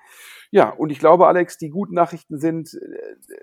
Ja, 0.50 0.70
und 0.70 0.90
ich 0.90 0.98
glaube, 0.98 1.26
Alex, 1.26 1.56
die 1.56 1.70
guten 1.70 1.94
Nachrichten 1.94 2.38
sind, 2.38 2.74
äh, 2.74 3.36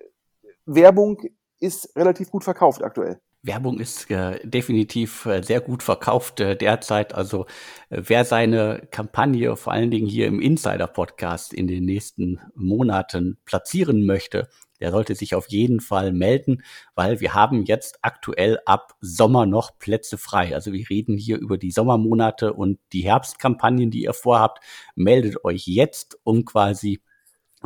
Werbung 0.66 1.22
ist 1.60 1.96
relativ 1.96 2.30
gut 2.30 2.44
verkauft 2.44 2.84
aktuell. 2.84 3.20
Werbung 3.46 3.80
ist 3.80 4.10
äh, 4.10 4.40
definitiv 4.44 5.26
äh, 5.28 5.44
sehr 5.44 5.62
gut 5.62 5.84
verkauft 5.84 6.40
äh, 6.40 6.56
derzeit. 6.56 7.14
Also 7.14 7.46
äh, 7.90 8.02
wer 8.06 8.26
seine 8.26 8.88
Kampagne 8.90 9.56
vor 9.56 9.74
allen 9.74 9.92
Dingen 9.92 10.08
hier 10.08 10.26
im 10.26 10.42
Insider-Podcast 10.42 11.54
in 11.54 11.68
den 11.68 11.86
nächsten 11.86 12.40
Monaten 12.56 13.38
platzieren 13.46 14.06
möchte, 14.06 14.50
der 14.80 14.92
sollte 14.92 15.16
sich 15.16 15.36
auf 15.36 15.48
jeden 15.50 15.80
Fall 15.80 16.12
melden, 16.12 16.64
weil 16.96 17.20
wir 17.20 17.34
haben 17.34 17.64
jetzt 17.64 18.00
aktuell 18.02 18.60
ab 18.66 18.96
Sommer 19.02 19.46
noch 19.46 19.78
Plätze 19.80 20.18
frei. 20.18 20.54
Also 20.54 20.74
wir 20.74 20.90
reden 20.90 21.18
hier 21.18 21.38
über 21.38 21.58
die 21.58 21.72
Sommermonate 21.72 22.54
und 22.54 22.80
die 22.94 23.02
Herbstkampagnen, 23.02 23.92
die 23.92 24.04
ihr 24.04 24.14
vorhabt. 24.14 24.64
Meldet 24.96 25.44
euch 25.44 25.68
jetzt, 25.68 26.18
um 26.24 26.46
quasi 26.46 27.02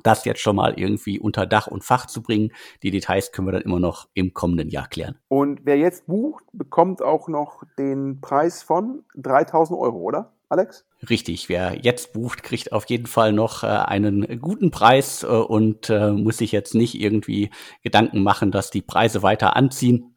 das 0.04 0.26
jetzt 0.26 0.40
schon 0.40 0.56
mal 0.56 0.74
irgendwie 0.80 1.20
unter 1.20 1.46
Dach 1.46 1.68
und 1.68 1.84
Fach 1.84 2.06
zu 2.06 2.22
bringen. 2.22 2.52
Die 2.84 2.92
Details 2.92 3.32
können 3.32 3.48
wir 3.48 3.52
dann 3.52 3.64
immer 3.64 3.80
noch 3.80 4.08
im 4.14 4.34
kommenden 4.34 4.70
Jahr 4.70 4.88
klären. 4.88 5.18
Und 5.28 5.62
wer 5.66 5.78
jetzt 5.78 6.08
bucht, 6.08 6.46
bekommt 6.54 7.02
auch 7.02 7.28
noch 7.28 7.64
den 7.78 8.22
Preis 8.22 8.64
von 8.64 9.04
3000 9.16 9.78
Euro, 9.78 9.98
oder? 9.98 10.34
Alex? 10.50 10.84
Richtig, 11.08 11.48
wer 11.48 11.78
jetzt 11.80 12.12
bucht, 12.12 12.42
kriegt 12.42 12.72
auf 12.74 12.86
jeden 12.86 13.06
Fall 13.06 13.34
noch 13.34 13.64
äh, 13.64 13.68
einen 13.68 14.42
guten 14.42 14.72
Preis 14.72 15.24
äh, 15.24 15.28
und 15.28 15.90
äh, 15.92 16.12
muss 16.12 16.38
sich 16.38 16.52
jetzt 16.52 16.74
nicht 16.74 17.00
irgendwie 17.00 17.52
Gedanken 17.84 18.24
machen, 18.24 18.52
dass 18.52 18.72
die 18.72 18.82
Preise 18.82 19.22
weiter 19.22 19.56
anziehen. 19.56 20.16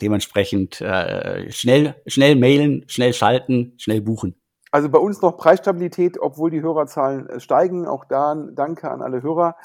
Dementsprechend 0.00 0.82
äh, 0.82 1.50
schnell, 1.50 1.96
schnell 2.06 2.36
mailen, 2.36 2.84
schnell 2.88 3.14
schalten, 3.14 3.74
schnell 3.78 4.02
buchen. 4.02 4.36
Also 4.70 4.88
bei 4.88 4.98
uns 4.98 5.20
noch 5.22 5.36
Preisstabilität, 5.36 6.18
obwohl 6.20 6.50
die 6.50 6.62
Hörerzahlen 6.62 7.28
äh, 7.28 7.40
steigen. 7.40 7.86
Auch 7.86 8.04
da 8.04 8.34
danke 8.34 8.90
an 8.90 9.00
alle 9.00 9.22
Hörer. 9.22 9.56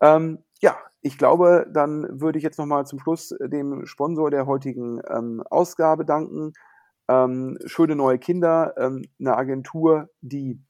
Ähm, 0.00 0.44
ja, 0.60 0.76
ich 1.00 1.18
glaube, 1.18 1.66
dann 1.72 2.20
würde 2.20 2.38
ich 2.38 2.44
jetzt 2.44 2.58
nochmal 2.58 2.86
zum 2.86 2.98
Schluss 2.98 3.34
dem 3.40 3.86
Sponsor 3.86 4.30
der 4.30 4.46
heutigen 4.46 5.00
ähm, 5.08 5.42
Ausgabe 5.50 6.04
danken 6.04 6.52
ähm, 7.08 7.58
schöne 7.66 7.96
neue 7.96 8.18
Kinder, 8.18 8.74
ähm, 8.78 9.04
eine 9.20 9.36
Agentur, 9.36 10.08
die 10.20 10.60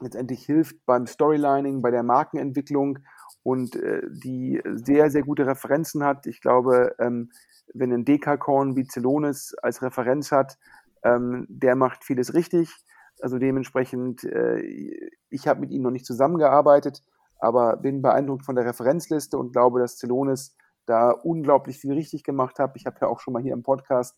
letztendlich 0.00 0.44
hilft 0.44 0.84
beim 0.86 1.06
Storylining, 1.06 1.82
bei 1.82 1.90
der 1.90 2.02
Markenentwicklung 2.02 3.00
und 3.42 3.76
äh, 3.76 4.02
die 4.10 4.60
sehr, 4.74 5.10
sehr 5.10 5.22
gute 5.22 5.46
Referenzen 5.46 6.04
hat. 6.04 6.26
Ich 6.26 6.40
glaube, 6.40 6.94
ähm, 6.98 7.30
wenn 7.72 7.92
ein 7.92 8.04
Dekakorn 8.04 8.76
wie 8.76 8.86
Celonis 8.86 9.54
als 9.62 9.82
Referenz 9.82 10.32
hat, 10.32 10.58
ähm, 11.02 11.46
der 11.48 11.76
macht 11.76 12.04
vieles 12.04 12.34
richtig. 12.34 12.74
Also 13.20 13.38
dementsprechend, 13.38 14.24
äh, 14.24 14.60
ich 15.28 15.46
habe 15.46 15.60
mit 15.60 15.70
ihnen 15.70 15.84
noch 15.84 15.90
nicht 15.90 16.06
zusammengearbeitet, 16.06 17.02
aber 17.38 17.76
bin 17.76 18.02
beeindruckt 18.02 18.44
von 18.44 18.56
der 18.56 18.64
Referenzliste 18.64 19.38
und 19.38 19.52
glaube, 19.52 19.80
dass 19.80 19.98
Celonis 19.98 20.56
da 20.86 21.10
unglaublich 21.10 21.78
viel 21.78 21.92
richtig 21.92 22.24
gemacht 22.24 22.58
hat. 22.58 22.72
Ich 22.76 22.86
habe 22.86 22.96
ja 23.00 23.08
auch 23.08 23.20
schon 23.20 23.32
mal 23.32 23.42
hier 23.42 23.52
im 23.52 23.62
Podcast 23.62 24.16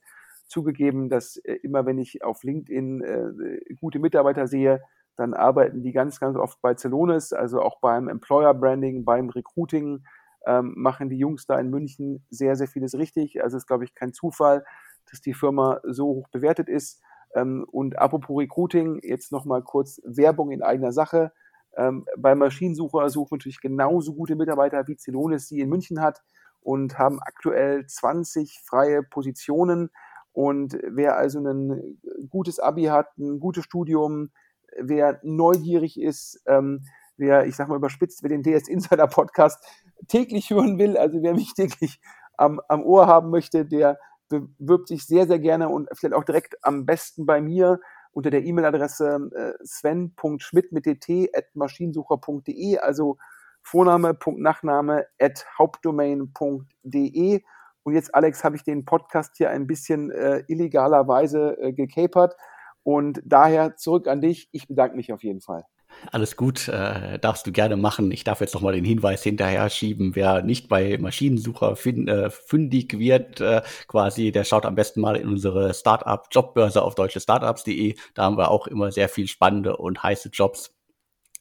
zugegeben, 0.53 1.09
dass 1.09 1.36
äh, 1.38 1.55
immer 1.62 1.86
wenn 1.86 1.98
ich 1.98 2.22
auf 2.22 2.44
LinkedIn 2.44 3.03
äh, 3.03 3.74
gute 3.80 3.98
Mitarbeiter 3.98 4.46
sehe, 4.46 4.82
dann 5.16 5.34
arbeiten 5.34 5.82
die 5.82 5.92
ganz, 5.92 6.20
ganz 6.20 6.36
oft 6.36 6.61
bei 6.62 6.74
Celonis, 6.74 7.32
also 7.32 7.61
auch 7.61 7.80
beim 7.80 8.09
Employer 8.09 8.55
Branding, 8.55 9.05
beim 9.05 9.28
Recruiting, 9.30 10.05
ähm, 10.46 10.74
machen 10.76 11.09
die 11.09 11.18
Jungs 11.18 11.46
da 11.46 11.59
in 11.59 11.70
München 11.70 12.24
sehr, 12.30 12.57
sehr 12.57 12.68
vieles 12.68 12.94
richtig. 12.96 13.42
Also 13.42 13.57
ist, 13.57 13.66
glaube 13.66 13.84
ich, 13.84 13.94
kein 13.94 14.12
Zufall, 14.12 14.64
dass 15.11 15.20
die 15.20 15.34
Firma 15.34 15.80
so 15.84 16.07
hoch 16.07 16.28
bewertet 16.28 16.68
ist. 16.68 17.00
Ähm, 17.34 17.64
und 17.70 17.98
apropos 17.98 18.40
Recruiting, 18.40 19.00
jetzt 19.03 19.32
nochmal 19.32 19.62
kurz 19.62 20.00
Werbung 20.05 20.50
in 20.50 20.62
eigener 20.62 20.92
Sache. 20.92 21.32
Ähm, 21.76 22.05
bei 22.18 22.34
Maschinensucher 22.34 23.09
suchen 23.09 23.36
natürlich 23.38 23.61
genauso 23.61 24.14
gute 24.14 24.36
Mitarbeiter 24.36 24.86
wie 24.86 24.96
Celonis 24.96 25.48
sie 25.48 25.61
in 25.61 25.68
München 25.68 26.00
hat 26.00 26.22
und 26.61 26.98
haben 26.98 27.20
aktuell 27.20 27.86
20 27.86 28.61
freie 28.64 29.03
Positionen. 29.03 29.90
Und 30.33 30.78
wer 30.83 31.16
also 31.16 31.41
ein 31.41 31.99
gutes 32.30 32.59
Abi 32.59 32.85
hat, 32.85 33.16
ein 33.18 33.39
gutes 33.39 33.64
Studium, 33.64 34.30
wer 34.78 35.20
neugierig 35.22 36.01
ist, 36.01 36.43
ähm, 36.47 36.85
wer, 37.16 37.47
ich 37.47 37.57
sag 37.57 37.68
mal 37.68 37.76
überspitzt, 37.76 38.22
wer 38.22 38.30
den 38.30 38.43
DS 38.43 38.68
Insider 38.68 39.07
Podcast 39.07 39.62
täglich 40.09 40.51
hören 40.51 40.78
will, 40.78 40.97
also 40.97 41.22
wer 41.22 41.35
mich 41.35 41.55
täglich 41.57 42.01
am, 42.37 42.61
am 42.68 42.83
Ohr 42.83 43.07
haben 43.07 43.30
möchte, 43.30 43.64
der 43.66 43.99
bewirbt 44.28 44.89
sich 44.89 45.07
sehr, 45.07 45.26
sehr 45.26 45.39
gerne 45.39 45.68
und 45.68 45.89
vielleicht 45.93 46.14
auch 46.14 46.24
direkt 46.24 46.57
am 46.62 46.87
besten 46.87 47.26
bei 47.26 47.43
mir 47.43 47.80
unter 48.12 48.30
der 48.30 48.45
E-Mail-Adresse 48.45 49.30
äh, 49.35 49.53
sven.schmidt 49.64 50.72
mit 50.72 50.87
dt 50.87 51.28
at 51.35 51.55
maschinensucher.de, 51.55 52.78
also 52.78 53.18
Vorname, 53.62 54.14
Punkt, 54.14 54.41
Nachname 54.41 55.07
at 55.20 55.45
hauptdomain.de. 55.59 57.43
Und 57.85 57.95
jetzt, 57.95 58.14
Alex, 58.14 58.45
habe 58.45 58.57
ich 58.57 58.62
den 58.62 58.85
Podcast 58.85 59.37
hier 59.37 59.51
ein 59.51 59.66
bisschen 59.66 60.11
äh, 60.11 60.45
illegalerweise 60.49 61.59
äh, 61.61 61.72
gekapert. 61.72 62.37
Und 62.85 63.20
daher 63.24 63.76
zurück 63.76 64.09
an 64.09 64.20
dich. 64.20 64.49
Ich 64.53 64.68
bedanke 64.68 64.97
mich 64.97 65.12
auf 65.12 65.22
jeden 65.22 65.41
Fall. 65.41 65.64
Alles 66.11 66.37
gut, 66.37 66.68
äh, 66.68 67.18
darfst 67.18 67.47
du 67.47 67.53
gerne 67.53 67.76
machen. 67.76 68.11
Ich 68.11 68.24
darf 68.24 68.41
jetzt 68.41 68.55
nochmal 68.55 68.72
den 68.72 68.85
Hinweis 68.85 69.22
hinterher 69.22 69.68
schieben, 69.70 70.16
wer 70.16 70.43
nicht 70.43 70.68
bei 70.68 70.99
Maschinensucher 70.99 71.76
fin 71.76 72.09
äh, 72.09 72.30
fündig 72.30 72.99
wird, 72.99 73.41
äh, 73.41 73.62
quasi, 73.87 74.33
der 74.33 74.45
schaut 74.45 74.66
am 74.66 74.74
besten 74.74 75.01
mal 75.01 75.16
in 75.16 75.28
unsere 75.28 75.74
Startup-Jobbörse 75.74 76.83
auf 76.83 76.95
deutsche 76.95 77.20
Startups.de. 77.20 77.95
Da 78.14 78.22
haben 78.24 78.37
wir 78.37 78.51
auch 78.51 78.66
immer 78.66 78.91
sehr 78.91 79.09
viel 79.09 79.28
spannende 79.28 79.76
und 79.76 80.03
heiße 80.03 80.30
Jobs. 80.30 80.74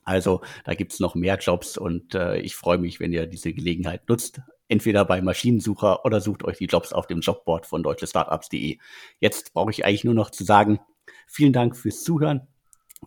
Also 0.03 0.41
da 0.65 0.73
gibt's 0.73 0.99
noch 0.99 1.15
mehr 1.15 1.37
Jobs 1.37 1.77
und 1.77 2.15
äh, 2.15 2.37
ich 2.37 2.55
freue 2.55 2.77
mich, 2.77 2.99
wenn 2.99 3.13
ihr 3.13 3.27
diese 3.27 3.53
Gelegenheit 3.53 4.09
nutzt. 4.09 4.41
Entweder 4.71 5.03
bei 5.03 5.21
Maschinensucher 5.21 6.05
oder 6.05 6.21
sucht 6.21 6.45
euch 6.45 6.57
die 6.57 6.67
Jobs 6.67 6.93
auf 6.93 7.05
dem 7.05 7.19
Jobboard 7.19 7.65
von 7.65 7.83
deutschestartups.de. 7.83 8.77
Jetzt 9.19 9.53
brauche 9.53 9.69
ich 9.69 9.83
eigentlich 9.83 10.05
nur 10.05 10.13
noch 10.13 10.29
zu 10.29 10.45
sagen, 10.45 10.79
vielen 11.27 11.51
Dank 11.51 11.75
fürs 11.75 12.03
Zuhören. 12.03 12.47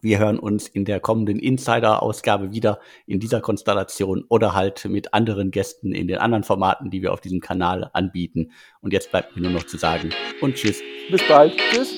Wir 0.02 0.18
hören 0.18 0.38
uns 0.38 0.68
in 0.68 0.84
der 0.84 1.00
kommenden 1.00 1.38
Insider-Ausgabe 1.38 2.52
wieder 2.52 2.80
in 3.06 3.18
dieser 3.18 3.40
Konstellation 3.40 4.26
oder 4.28 4.52
halt 4.52 4.84
mit 4.84 5.14
anderen 5.14 5.50
Gästen 5.52 5.92
in 5.92 6.06
den 6.06 6.18
anderen 6.18 6.44
Formaten, 6.44 6.90
die 6.90 7.00
wir 7.00 7.14
auf 7.14 7.22
diesem 7.22 7.40
Kanal 7.40 7.88
anbieten. 7.94 8.52
Und 8.82 8.92
jetzt 8.92 9.10
bleibt 9.10 9.34
mir 9.34 9.40
nur 9.40 9.52
noch 9.52 9.64
zu 9.64 9.78
sagen 9.78 10.10
und 10.42 10.56
tschüss. 10.56 10.82
Bis 11.10 11.26
bald. 11.26 11.56
Tschüss. 11.70 11.96